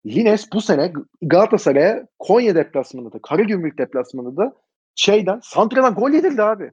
[0.06, 4.56] Lines bu sene Galatasaray'a Konya deplasmanında da, Karagümrük deplasmanında da
[4.95, 6.72] şeyden, Santra'dan gol yedirdi abi.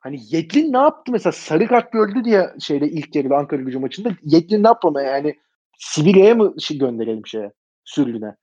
[0.00, 4.10] Hani Yetlin ne yaptı mesela sarı kart gördü diye şeyde ilk yarıda Ankara gücü maçında
[4.22, 5.34] Yetlin ne yaptı yani
[5.78, 7.52] Sibirya'ya mı gönderelim şeye
[7.84, 8.36] sürgüne?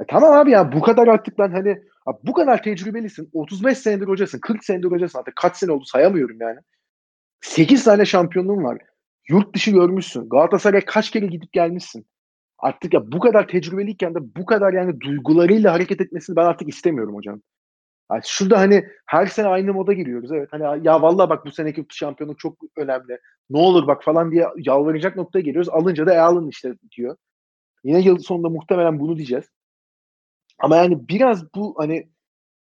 [0.00, 3.30] E tamam abi ya bu kadar artık ben hani abi bu kadar tecrübelisin.
[3.32, 4.38] 35 senedir hocasın.
[4.38, 5.36] 40 senedir hocasın artık.
[5.36, 6.58] Kaç sene oldu sayamıyorum yani.
[7.40, 8.78] 8 tane şampiyonluğun var.
[9.28, 10.28] Yurt dışı görmüşsün.
[10.28, 12.06] Galatasaray'a kaç kere gidip gelmişsin.
[12.58, 17.14] Artık ya bu kadar tecrübeliyken de bu kadar yani duygularıyla hareket etmesini ben artık istemiyorum
[17.14, 17.40] hocam.
[18.12, 20.32] Yani şurada hani her sene aynı moda giriyoruz.
[20.32, 23.18] Evet hani ya vallahi bak bu seneki şampiyonluk çok önemli.
[23.50, 25.68] Ne olur bak falan diye yalvaracak noktaya geliyoruz.
[25.68, 27.16] Alınca da e alın işte diyor.
[27.84, 29.44] Yine yıl sonunda muhtemelen bunu diyeceğiz.
[30.58, 32.08] Ama yani biraz bu hani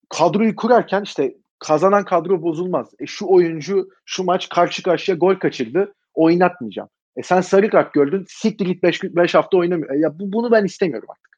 [0.09, 2.95] kadroyu kurarken işte kazanan kadro bozulmaz.
[2.99, 5.95] E şu oyuncu şu maç karşı karşıya gol kaçırdı.
[6.14, 6.89] Oynatmayacağım.
[7.17, 8.25] E sen sarı kart gördün.
[8.29, 9.91] Siktir git 5 hafta oynamıyor.
[9.95, 11.37] E ya bu, bunu ben istemiyorum artık.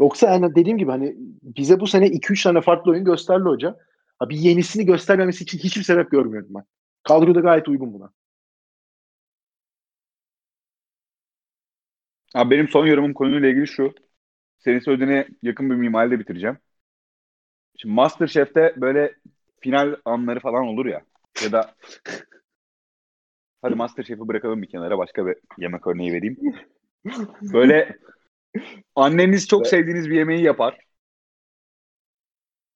[0.00, 3.76] Yoksa yani dediğim gibi hani bize bu sene 2-3 tane farklı oyun gösterdi hoca.
[4.18, 6.64] Ha, bir yenisini göstermemesi için hiçbir sebep görmüyorum ben.
[7.02, 8.12] Kadro da gayet uygun buna.
[12.34, 13.94] Abi benim son yorumum konuyla ilgili şu.
[14.58, 16.58] Senin söylediğine yakın bir mimaride bitireceğim.
[17.76, 19.14] Şimdi Masterchef'te böyle
[19.60, 21.02] final anları falan olur ya.
[21.44, 21.74] Ya da
[23.64, 26.36] hadi Masterchef'i bırakalım bir kenara başka bir yemek örneği vereyim.
[27.42, 27.98] Böyle
[28.96, 30.78] anneniz çok sevdiğiniz bir yemeği yapar.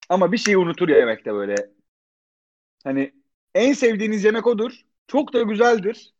[0.09, 1.55] Ama bir şeyi unutur yemekte böyle.
[2.83, 3.13] Hani
[3.55, 4.71] en sevdiğiniz yemek odur.
[5.07, 6.13] Çok da güzeldir.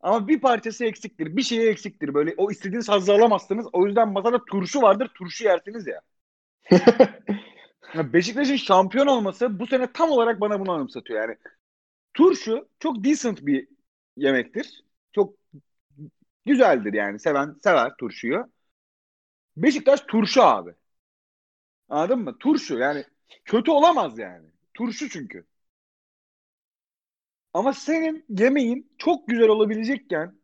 [0.00, 1.36] Ama bir parçası eksiktir.
[1.36, 2.14] Bir şeyi eksiktir.
[2.14, 3.66] Böyle o istediğiniz hazzı alamazsınız.
[3.72, 5.10] O yüzden masada turşu vardır.
[5.14, 6.00] Turşu yersiniz ya.
[8.12, 11.20] Beşiktaş'ın şampiyon olması bu sene tam olarak bana bunu anımsatıyor.
[11.20, 11.36] Yani
[12.14, 13.73] turşu çok decent bir
[14.16, 14.84] yemektir.
[15.12, 15.34] Çok
[16.46, 17.18] güzeldir yani.
[17.18, 18.52] Seven sever turşuyu.
[19.56, 20.74] Beşiktaş turşu abi.
[21.88, 22.38] Anladın mı?
[22.38, 23.04] Turşu yani
[23.44, 24.48] kötü olamaz yani.
[24.74, 25.46] Turşu çünkü.
[27.52, 30.34] Ama senin yemeğin çok güzel olabilecekken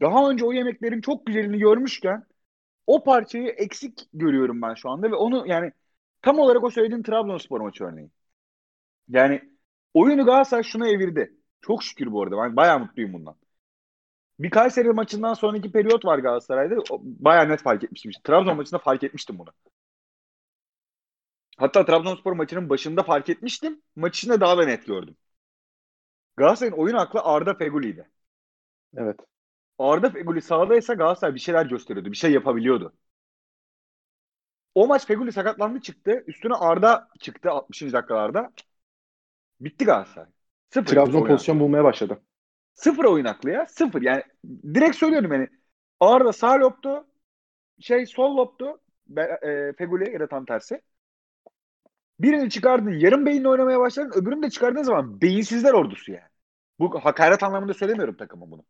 [0.00, 2.24] daha önce o yemeklerin çok güzelini görmüşken
[2.88, 5.72] o parçayı eksik görüyorum ben şu anda ve onu yani
[6.22, 8.10] tam olarak o söylediğin Trabzonspor maçı örneği.
[9.08, 9.42] Yani
[9.94, 11.37] oyunu Galatasaray şuna evirdi.
[11.60, 12.36] Çok şükür bu arada.
[12.38, 13.36] Ben bayağı mutluyum bundan.
[14.38, 16.76] Bir Kayseri maçından sonraki periyot var Galatasaray'da.
[17.00, 18.12] Bayağı net fark etmiştim.
[18.24, 19.48] Trabzon maçında fark etmiştim bunu.
[21.56, 23.82] Hatta Trabzonspor maçının başında fark etmiştim.
[23.96, 25.16] Maç içinde daha da net gördüm.
[26.36, 28.10] Galatasaray'ın oyun aklı Arda Feguli'ydi.
[28.96, 29.20] Evet.
[29.78, 32.12] Arda Feguli sahadaysa Galatasaray bir şeyler gösteriyordu.
[32.12, 32.94] Bir şey yapabiliyordu.
[34.74, 36.24] O maç Feguli sakatlandı çıktı.
[36.26, 37.92] Üstüne Arda çıktı 60.
[37.92, 38.52] dakikalarda.
[39.60, 40.32] Bitti Galatasaray.
[40.70, 42.20] Sıfır Trabzon pozisyon bulmaya başladı.
[42.74, 43.66] Sıfır oyun aklı ya.
[43.66, 44.02] Sıfır.
[44.02, 44.22] Yani
[44.74, 45.48] direkt söylüyorum yani.
[46.00, 47.06] Arda sağ loptu.
[47.80, 48.80] Şey sol loptu.
[49.16, 50.80] E, Feguli ya da tam tersi.
[52.20, 54.12] Birini çıkardın yarım beyinle oynamaya başladın.
[54.14, 56.28] Öbürünü de çıkardığın zaman beyinsizler ordusu yani.
[56.78, 58.64] Bu hakaret anlamında söylemiyorum takımın bunu.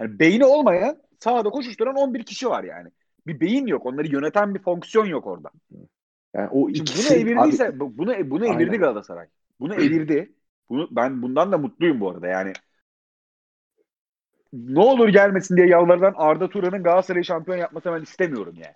[0.00, 2.88] Yani beyni olmayan sahada koşuşturan 11 kişi var yani.
[3.26, 3.86] Bir beyin yok.
[3.86, 5.50] Onları yöneten bir fonksiyon yok orada.
[6.34, 8.78] Yani o ikisi, bunu evirdiyse abi, bunu bunu evirdi aynen.
[8.78, 9.26] Galatasaray.
[9.60, 10.32] Bunu evirdi.
[10.70, 12.26] Bunu ben bundan da mutluyum bu arada.
[12.26, 12.52] Yani
[14.52, 18.74] ne olur gelmesin diye yalvardan Arda Turan'ın Galatasaray'ı şampiyon yapmasını ben istemiyorum yani.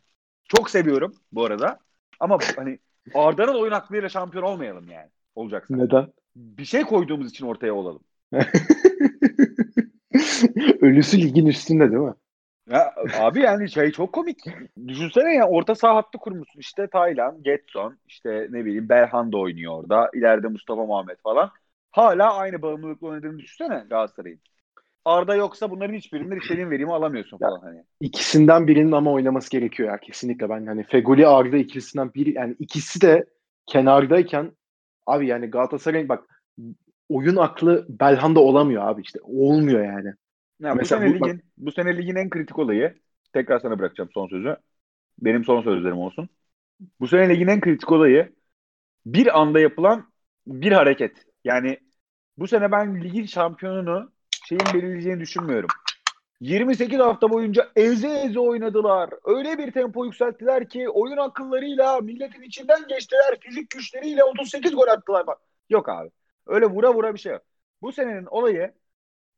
[0.49, 1.79] Çok seviyorum bu arada.
[2.21, 2.79] Ama hani
[3.15, 5.11] Arda'nın oyun aklıyla şampiyon olmayalım yani.
[5.35, 5.77] Olacaksa.
[5.77, 6.13] Neden?
[6.37, 8.03] Bir şey koyduğumuz için ortaya olalım.
[10.81, 12.15] Ölüsü ligin üstünde değil mi?
[12.71, 14.39] Ya, abi yani şey çok komik.
[14.89, 19.73] Düşünsene ya orta saha hattı kurmuşsun işte Taylan, Getson, işte ne bileyim Belhan da oynuyor
[19.73, 20.11] orada.
[20.15, 21.51] İleride Mustafa Muhammed falan.
[21.95, 24.41] Hala aynı bağımlılıkla oynadığını düşünsene Galatasaray'ın.
[25.05, 27.85] Arda yoksa bunların hiçbirinden istediğin verimi alamıyorsun falan hani.
[28.01, 30.49] İkisinden birinin ama oynaması gerekiyor ya kesinlikle.
[30.49, 33.25] Ben hani Fegoli Arda ikisinden biri yani ikisi de
[33.67, 34.53] kenardayken
[35.07, 36.25] abi yani Galatasaray bak
[37.09, 39.19] oyun aklı Belhanda olamıyor abi işte.
[39.23, 40.15] Olmuyor yani.
[40.61, 42.95] Ya bu sene bu, ligin bak, bu sene ligin en kritik olayı
[43.33, 44.57] tekrar sana bırakacağım son sözü.
[45.19, 46.29] Benim son sözlerim olsun.
[47.01, 48.33] Bu sene ligin en kritik olayı
[49.07, 50.13] bir anda yapılan
[50.47, 51.13] bir hareket.
[51.45, 51.79] Yani
[52.39, 54.12] bu sene ben ligin şampiyonunu
[54.49, 55.68] şeyin belirleyeceğini düşünmüyorum.
[56.41, 59.11] 28 hafta boyunca eze eze oynadılar.
[59.24, 63.39] Öyle bir tempo yükselttiler ki oyun akıllarıyla milletin içinden geçtiler.
[63.41, 65.26] Fizik güçleriyle 38 gol attılar.
[65.26, 65.39] Bak.
[65.70, 66.11] Yok abi.
[66.47, 67.43] Öyle vura vura bir şey yok.
[67.82, 68.72] Bu senenin olayı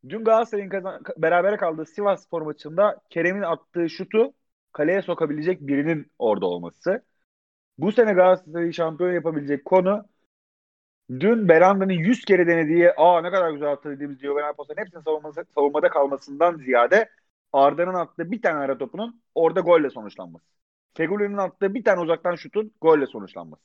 [0.09, 4.35] dün Galatasaray'ın kazan- berabere kaldığı Sivas Spor maçında Kerem'in attığı şutu
[4.73, 7.03] kaleye sokabilecek birinin orada olması.
[7.79, 10.05] Bu sene Galatasaray'ı şampiyon yapabilecek konu
[11.11, 15.45] dün Beranda'nın 100 kere denediği aa ne kadar güzel attı dediğimiz diyor pasların hepsinin savunmada,
[15.55, 17.11] savunmada kalmasından ziyade
[17.53, 20.45] Arda'nın attığı bir tane ara topunun orada golle sonuçlanması.
[20.95, 23.63] Fegüli'nin attığı bir tane uzaktan şutun golle sonuçlanması.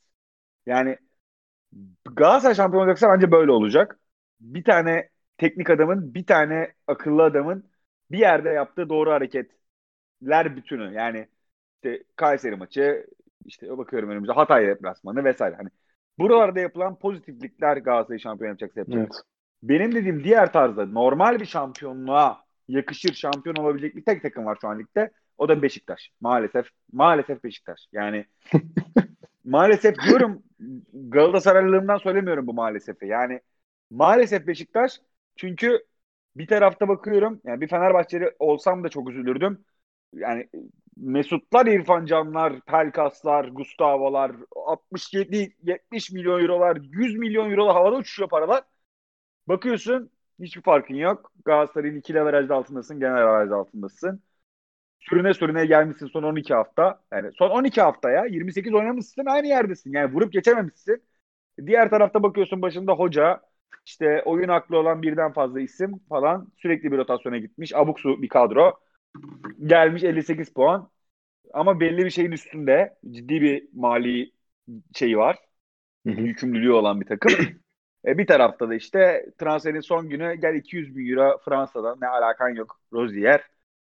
[0.66, 0.98] Yani
[2.16, 3.98] Galatasaray şampiyon olacaksa bence böyle olacak.
[4.40, 7.70] Bir tane teknik adamın, bir tane akıllı adamın
[8.10, 10.94] bir yerde yaptığı doğru hareketler bütünü.
[10.94, 11.28] Yani
[11.76, 13.06] işte Kayseri maçı,
[13.46, 15.56] işte bakıyorum önümüze Hatay deplasmanı vesaire.
[15.56, 15.68] Hani
[16.18, 19.00] buralarda yapılan pozitiflikler Galatasaray şampiyon yapacaksa yapacak.
[19.00, 19.22] Evet.
[19.62, 24.68] Benim dediğim diğer tarzda normal bir şampiyonluğa yakışır şampiyon olabilecek bir tek takım var şu
[24.68, 25.10] an ligde.
[25.38, 26.10] O da Beşiktaş.
[26.20, 26.68] Maalesef.
[26.92, 27.86] Maalesef Beşiktaş.
[27.92, 28.26] Yani
[29.44, 30.42] maalesef diyorum
[30.92, 33.06] Galatasaraylılığımdan söylemiyorum bu maalesef'i.
[33.06, 33.40] Yani
[33.90, 35.00] maalesef Beşiktaş
[35.36, 35.84] çünkü
[36.36, 39.64] bir tarafta bakıyorum yani bir Fenerbahçeli olsam da çok üzülürdüm.
[40.14, 40.48] Yani
[40.96, 48.64] Mesutlar, İrfan Canlar, Pelkaslar, Gustavo'lar 67 70 milyon eurolar, 100 milyon eurolar havada uçuşuyor paralar.
[49.48, 51.32] Bakıyorsun hiçbir farkın yok.
[51.44, 54.22] Galatasaray'ın ikili averajda altındasın, genel averajda altındasın.
[55.00, 57.02] Sürüne sürüne gelmişsin son 12 hafta.
[57.12, 59.92] Yani son 12 haftaya 28 oynamışsın aynı yerdesin.
[59.92, 61.04] Yani vurup geçememişsin.
[61.66, 63.40] Diğer tarafta bakıyorsun başında hoca,
[63.86, 67.74] işte oyun aklı olan birden fazla isim falan sürekli bir rotasyona gitmiş.
[67.76, 68.80] Abuk su bir kadro.
[69.66, 70.90] Gelmiş 58 puan.
[71.52, 74.32] Ama belli bir şeyin üstünde ciddi bir mali
[74.94, 75.38] şeyi var.
[76.04, 77.32] Yükümlülüğü olan bir takım.
[78.06, 82.48] e, bir tarafta da işte transferin son günü gel 200 bin euro Fransa'dan ne alakan
[82.48, 83.40] yok Rozier.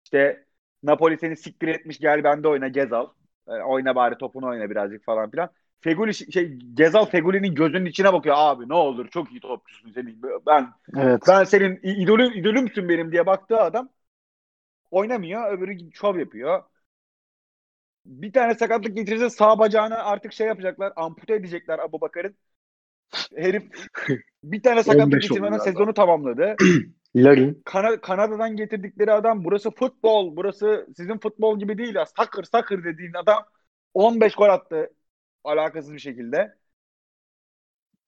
[0.03, 0.45] İşte
[0.83, 3.07] Napoli seni siktir etmiş gel bende oyna Gezal.
[3.47, 5.49] E, oyna bari topunu oyna birazcık falan filan.
[5.81, 10.67] Feguli şey Gezal Feguli'nin gözünün içine bakıyor abi ne olur çok iyi topçusun senin ben
[10.97, 11.21] evet.
[11.27, 13.89] ben senin idolüm idolümsün benim diye baktığı adam
[14.91, 16.63] oynamıyor öbürü şov yapıyor
[18.05, 22.35] bir tane sakatlık getirirse sağ bacağını artık şey yapacaklar ampute edecekler Abu Bakar'ın
[23.35, 23.63] herif
[24.43, 26.55] bir tane sakatlık getirmeden sezonu tamamladı.
[27.15, 27.61] Larin.
[27.65, 32.05] Kana- Kanada'dan getirdikleri adam burası futbol, burası sizin futbol gibi değil ya.
[32.05, 33.43] Soccer, soccer dediğin adam
[33.93, 34.89] 15 gol attı
[35.43, 36.55] alakasız bir şekilde.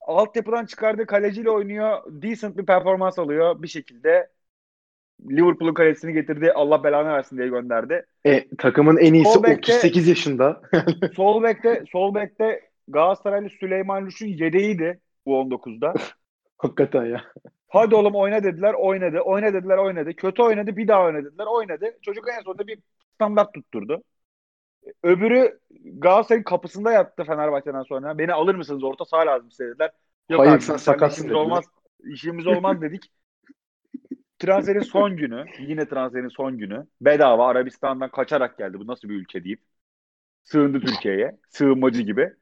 [0.01, 2.03] Altyapıdan çıkardığı kaleciyle oynuyor.
[2.07, 4.29] Decent bir performans alıyor bir şekilde.
[5.30, 6.52] Liverpool'un kalesini getirdi.
[6.56, 8.06] Allah belanı versin diye gönderdi.
[8.26, 10.61] E, takımın en iyisi sol 38 yaşında.
[11.15, 15.93] sol bekte sol bekte Galatasaraylı Süleyman Lüş'ün yedeğiydi bu 19'da.
[16.57, 17.23] Hakikaten ya.
[17.68, 19.19] Hadi oğlum oyna dediler, oynadı.
[19.19, 20.14] Oyna dediler, oynadı.
[20.14, 21.85] Kötü oynadı, bir daha oyna dediler, oynadı.
[22.02, 22.80] Çocuk en sonunda bir
[23.15, 24.03] standart tutturdu.
[25.03, 28.18] Öbürü Galatasaray'ın kapısında yattı Fenerbahçe'den sonra.
[28.18, 29.91] Beni alır mısınız orta saha lazım dediler.
[30.30, 31.65] Yok Hayır abi, sen sakatsın işimiz olmaz,
[32.14, 33.11] işimiz olmaz dedik.
[34.41, 38.80] Transferin son günü, yine transferin son günü bedava Arabistan'dan kaçarak geldi.
[38.80, 39.61] Bu nasıl bir ülke deyip
[40.43, 41.38] sığındı Türkiye'ye.
[41.49, 42.34] Sığınmacı gibi.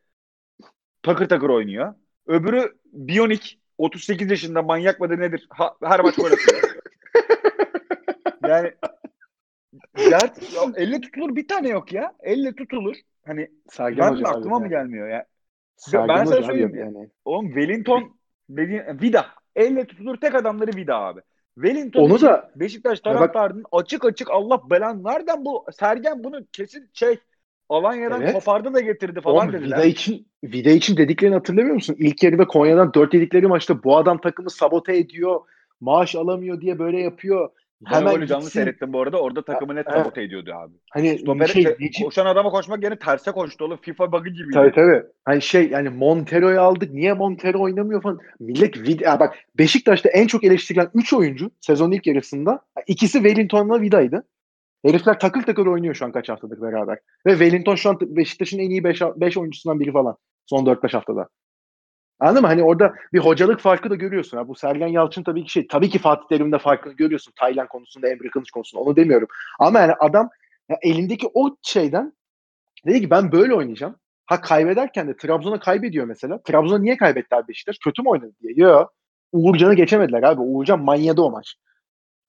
[1.04, 1.94] Takır takır oynuyor.
[2.28, 5.48] Öbürü Bionik 38 yaşında manyak mıdır nedir?
[5.50, 6.74] Ha, her maç gol atıyor.
[8.48, 8.72] yani
[9.98, 12.14] dert ya, elle tutulur bir tane yok ya.
[12.20, 12.96] Elle tutulur.
[13.26, 14.70] Hani Sergen ben de aklıma mı yani.
[14.70, 15.26] gelmiyor ya?
[15.76, 17.10] Sergen ben sana söyleyeyim yani.
[17.26, 18.18] Oğlum Wellington
[18.50, 19.26] dediğin Vida.
[19.56, 21.22] Elle tutulur tek adamları Vida abi.
[21.61, 26.90] Wellington Onu da Beşiktaş taraftarının bak, açık açık Allah belan nereden bu Sergen bunu kesin
[26.94, 27.18] şey
[27.69, 28.34] Alanya'dan evet.
[28.34, 29.77] kopardı da getirdi falan Oğlum, dediler.
[29.77, 31.95] Vida için, Vida için dediklerini hatırlamıyor musun?
[31.99, 35.40] İlk yarıda Konya'dan 4 dedikleri maçta bu adam takımı sabote ediyor,
[35.81, 37.49] maaş alamıyor diye böyle yapıyor.
[37.82, 39.22] Ben Hemen golü canlı seyrettim bu arada.
[39.22, 40.74] Orada takımı net sabote ediyordu abi.
[40.92, 43.78] Hani Stopere, şey, şey, koşan adama koşmak yerine terse koştu oğlum.
[43.82, 44.54] FIFA bug'ı gibi.
[44.54, 45.04] Tabii tabii.
[45.26, 46.94] Hani şey yani Montero'yu aldık.
[46.94, 48.20] Niye Montero oynamıyor falan.
[48.40, 54.24] Millet vid bak Beşiktaş'ta en çok eleştirilen 3 oyuncu sezon ilk yarısında ikisi Wellington'la Vida'ydı.
[54.86, 56.98] Herifler takır takır oynuyor şu an kaç haftadır beraber.
[57.26, 60.16] Ve Wellington şu an Beşiktaş'ın en iyi 5 oyuncusundan biri falan.
[60.46, 61.28] Son 4-5 haftada.
[62.20, 62.48] Anladın mı?
[62.48, 64.38] Hani orada bir hocalık farkı da görüyorsun.
[64.38, 67.34] Ha, bu Sergen Yalçın tabii ki şey, tabii ki Fatih Terim'de farkını görüyorsun.
[67.40, 69.28] Taylan konusunda, Emre Kılıç konusunda onu demiyorum.
[69.60, 70.30] Ama yani adam
[70.70, 72.14] ya elindeki o şeyden
[72.86, 73.96] dedi ki ben böyle oynayacağım.
[74.26, 76.41] Ha kaybederken de Trabzon'a kaybediyor mesela.
[76.44, 77.78] Trabzon'a niye kaybettiler Beşiktaş?
[77.78, 78.54] Kötü mü oynadı diye.
[78.56, 78.94] Yok.
[79.32, 80.41] Uğurcan'ı geçemediler abi.
[80.41, 81.56] Uğurcan manyadı o maç.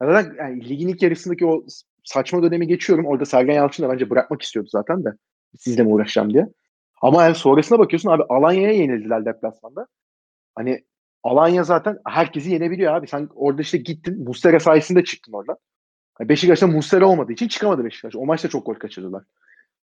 [0.03, 1.65] Zaten yani ligin ilk yarısındaki o
[2.05, 3.07] saçma dönemi geçiyorum.
[3.07, 5.09] Orada Sergen Yalçın da bence bırakmak istiyordu zaten de.
[5.59, 6.49] Sizle mi uğraşacağım diye.
[7.01, 9.87] Ama yani sonrasına bakıyorsun abi Alanya'ya yenildiler deplasmanda.
[10.55, 10.85] Hani
[11.23, 13.07] Alanya zaten herkesi yenebiliyor abi.
[13.07, 15.57] Sen orada işte gittin Mustera sayesinde çıktın oradan.
[16.21, 18.17] Yani Beşiktaş'ta Mustera olmadığı için çıkamadı Beşiktaş.
[18.17, 19.25] O maçta çok gol kaçırdılar.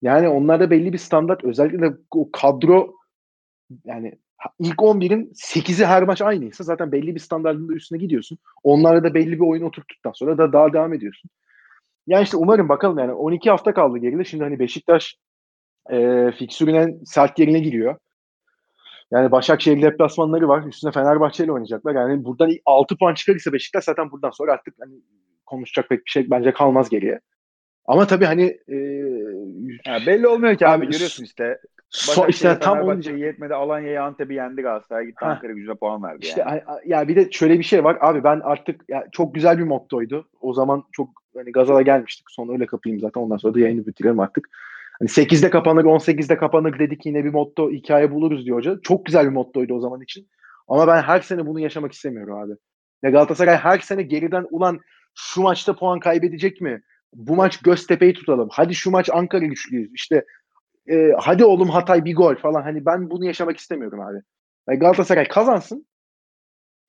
[0.01, 2.95] Yani onlarda belli bir standart özellikle de o kadro
[3.85, 4.19] yani
[4.59, 8.37] ilk 11'in 8'i her maç aynıysa zaten belli bir standartın da üstüne gidiyorsun.
[8.63, 11.29] Onlarla da belli bir oyun oturttuktan sonra da daha devam ediyorsun.
[12.07, 14.23] Yani işte umarım bakalım yani 12 hafta kaldı geride.
[14.23, 15.17] Şimdi hani Beşiktaş
[15.89, 17.95] e, fiksürün en sert yerine giriyor.
[19.11, 20.63] Yani Başakşehir deplasmanları var.
[20.67, 21.95] Üstüne Fenerbahçe ile oynayacaklar.
[21.95, 24.93] Yani buradan 6 puan çıkarırsa Beşiktaş zaten buradan sonra artık hani
[25.45, 27.19] konuşacak pek bir şey bence kalmaz geriye.
[27.85, 28.75] Ama tabii hani e,
[29.85, 31.59] ya belli olmuyor ki abi, görüyorsun işte.
[31.89, 33.53] So, işte tam onu yetmedi.
[33.53, 35.05] Alanya'yı Antep'i yendi Galatasaray.
[35.05, 36.25] Gitti Ankara gücüne puan verdi.
[36.25, 36.61] İşte yani.
[36.85, 37.97] ya bir de şöyle bir şey var.
[38.01, 40.27] Abi ben artık ya çok güzel bir mottoydu.
[40.41, 42.31] O zaman çok hani gazala gelmiştik.
[42.31, 43.21] Sonra öyle kapayım zaten.
[43.21, 44.49] Ondan sonra da yayını bitirelim artık.
[45.01, 48.79] Hani 8'de kapanır, 18'de kapanır dedik yine bir motto, hikaye buluruz diyor hoca.
[48.83, 50.29] Çok güzel bir mottoydu o zaman için.
[50.67, 52.53] Ama ben her sene bunu yaşamak istemiyorum abi.
[53.03, 54.79] Ya Galatasaray her sene geriden ulan
[55.15, 56.81] şu maçta puan kaybedecek mi?
[57.13, 58.47] Bu maç Göztepe'yi tutalım.
[58.51, 59.91] Hadi şu maç Ankara güçlüyüz.
[59.93, 60.25] İşte
[60.89, 62.61] e, hadi oğlum Hatay bir gol falan.
[62.61, 64.17] Hani ben bunu yaşamak istemiyorum abi.
[64.69, 65.87] Yani Galatasaray kazansın.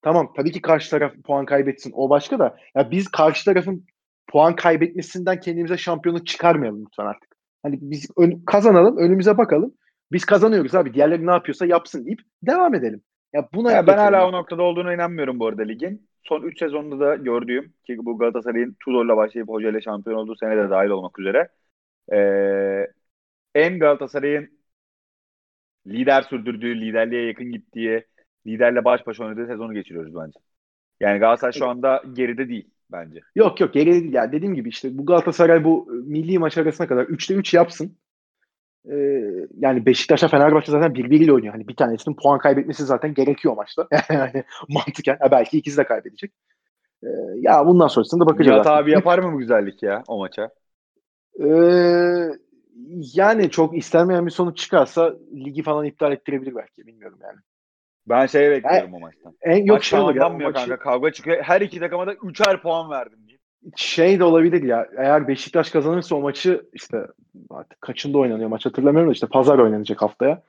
[0.02, 1.92] Tamam tabii ki karşı taraf puan kaybetsin.
[1.94, 2.56] O başka da.
[2.74, 3.86] Ya biz karşı tarafın
[4.28, 7.31] puan kaybetmesinden kendimize şampiyonluk çıkarmayalım lütfen artık.
[7.62, 9.74] Hani biz ön, kazanalım, önümüze bakalım.
[10.12, 10.94] Biz kazanıyoruz abi.
[10.94, 13.02] Diğerleri ne yapıyorsa yapsın deyip devam edelim.
[13.32, 16.08] Ya buna ya ben hala o noktada olduğuna inanmıyorum bu arada ligin.
[16.22, 20.70] Son 3 sezonda da gördüğüm ki bu Galatasaray'ın Tudor'la başlayıp hocayla şampiyon olduğu sene de
[20.70, 21.48] dahil olmak üzere.
[22.12, 22.86] Ee,
[23.54, 24.50] en Galatasaray'ın
[25.86, 28.06] lider sürdürdüğü, liderliğe yakın gittiği,
[28.46, 30.40] liderle baş başa oynadığı sezonu geçiriyoruz bence.
[31.00, 33.20] Yani Galatasaray şu anda geride değil bence.
[33.34, 34.12] Yok yok geri değil.
[34.12, 37.96] Yani dediğim gibi işte bu Galatasaray bu e, milli maç arasına kadar 3'te 3 yapsın.
[38.90, 38.94] Ee,
[39.58, 41.52] yani Beşiktaş'a Fenerbahçe zaten birbiriyle oynuyor.
[41.54, 43.88] Hani bir tanesinin puan kaybetmesi zaten gerekiyor maçta.
[44.10, 45.16] yani mantıken.
[45.20, 46.32] Ha, belki ikisi de kaybedecek.
[47.04, 48.66] Ee, ya bundan sonrasında bakacağız.
[48.66, 50.50] Nihat abi yapar mı bu güzellik ya o maça?
[51.40, 51.46] Ee,
[53.14, 56.86] yani çok istenmeyen bir sonuç çıkarsa ligi falan iptal ettirebilir belki.
[56.86, 57.38] Bilmiyorum yani.
[58.06, 59.34] Ben şeye bekliyorum en, o maçtan.
[59.42, 60.00] En, yok Maç şey.
[60.00, 60.52] Maçı...
[60.52, 61.42] kanka kavga çıkıyor.
[61.42, 63.38] Her iki takıma da üçer puan verdim diye.
[63.76, 64.88] Şey de olabilir ya.
[64.96, 67.06] Eğer Beşiktaş kazanırsa o maçı işte
[67.50, 70.42] artık kaçında oynanıyor maç hatırlamıyorum da işte pazar oynanacak haftaya.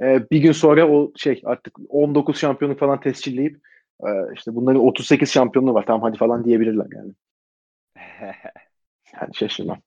[0.00, 3.60] Ee, bir gün sonra o şey artık 19 şampiyonluk falan tescilleyip
[4.00, 7.12] e, işte bunların 38 şampiyonluğu var tamam hadi falan diyebilirler yani.
[9.20, 9.78] yani şaşırmam.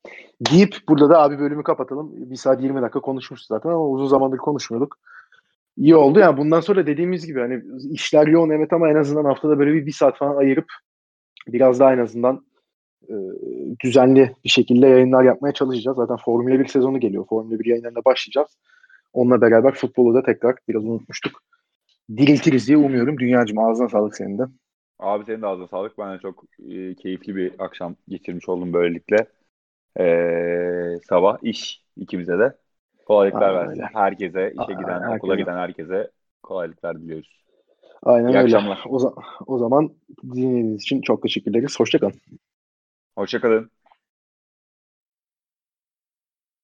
[0.51, 2.31] Deyip burada da abi bölümü kapatalım.
[2.31, 4.97] Bir saat 20 dakika konuşmuşuz zaten ama uzun zamandır konuşmuyorduk
[5.79, 6.19] iyi oldu.
[6.19, 9.85] Yani bundan sonra dediğimiz gibi hani işler yoğun evet ama en azından haftada böyle bir,
[9.85, 10.65] bir saat falan ayırıp
[11.47, 12.45] biraz daha en azından
[13.09, 13.13] e,
[13.83, 15.97] düzenli bir şekilde yayınlar yapmaya çalışacağız.
[15.97, 17.25] Zaten Formula 1 sezonu geliyor.
[17.29, 18.57] Formula 1 yayınlarına başlayacağız.
[19.13, 21.43] Onunla beraber futbolu da tekrar biraz unutmuştuk.
[22.17, 23.17] Diriltiriz diye umuyorum.
[23.17, 24.43] Dünyacım ağzına sağlık senin de.
[24.99, 25.97] Abi senin de ağzına sağlık.
[25.97, 29.27] Ben de çok e, keyifli bir akşam geçirmiş oldum böylelikle.
[29.99, 32.55] E, sabah iş ikimize de.
[33.09, 33.81] Kolaylıklar Aynen versin.
[33.81, 33.89] Öyle.
[33.93, 36.11] Herkese, işe giden, Aynen, okula giden herkese
[36.43, 37.43] kolaylıklar diliyoruz.
[38.03, 38.57] Aynen İyi öyle.
[38.57, 38.83] Akşamlar.
[38.89, 39.15] O,
[39.47, 39.89] o zaman
[40.23, 41.79] dinlediğiniz için çok teşekkür ederiz.
[41.79, 42.13] Hoşçakalın.
[43.17, 43.71] Hoşçakalın.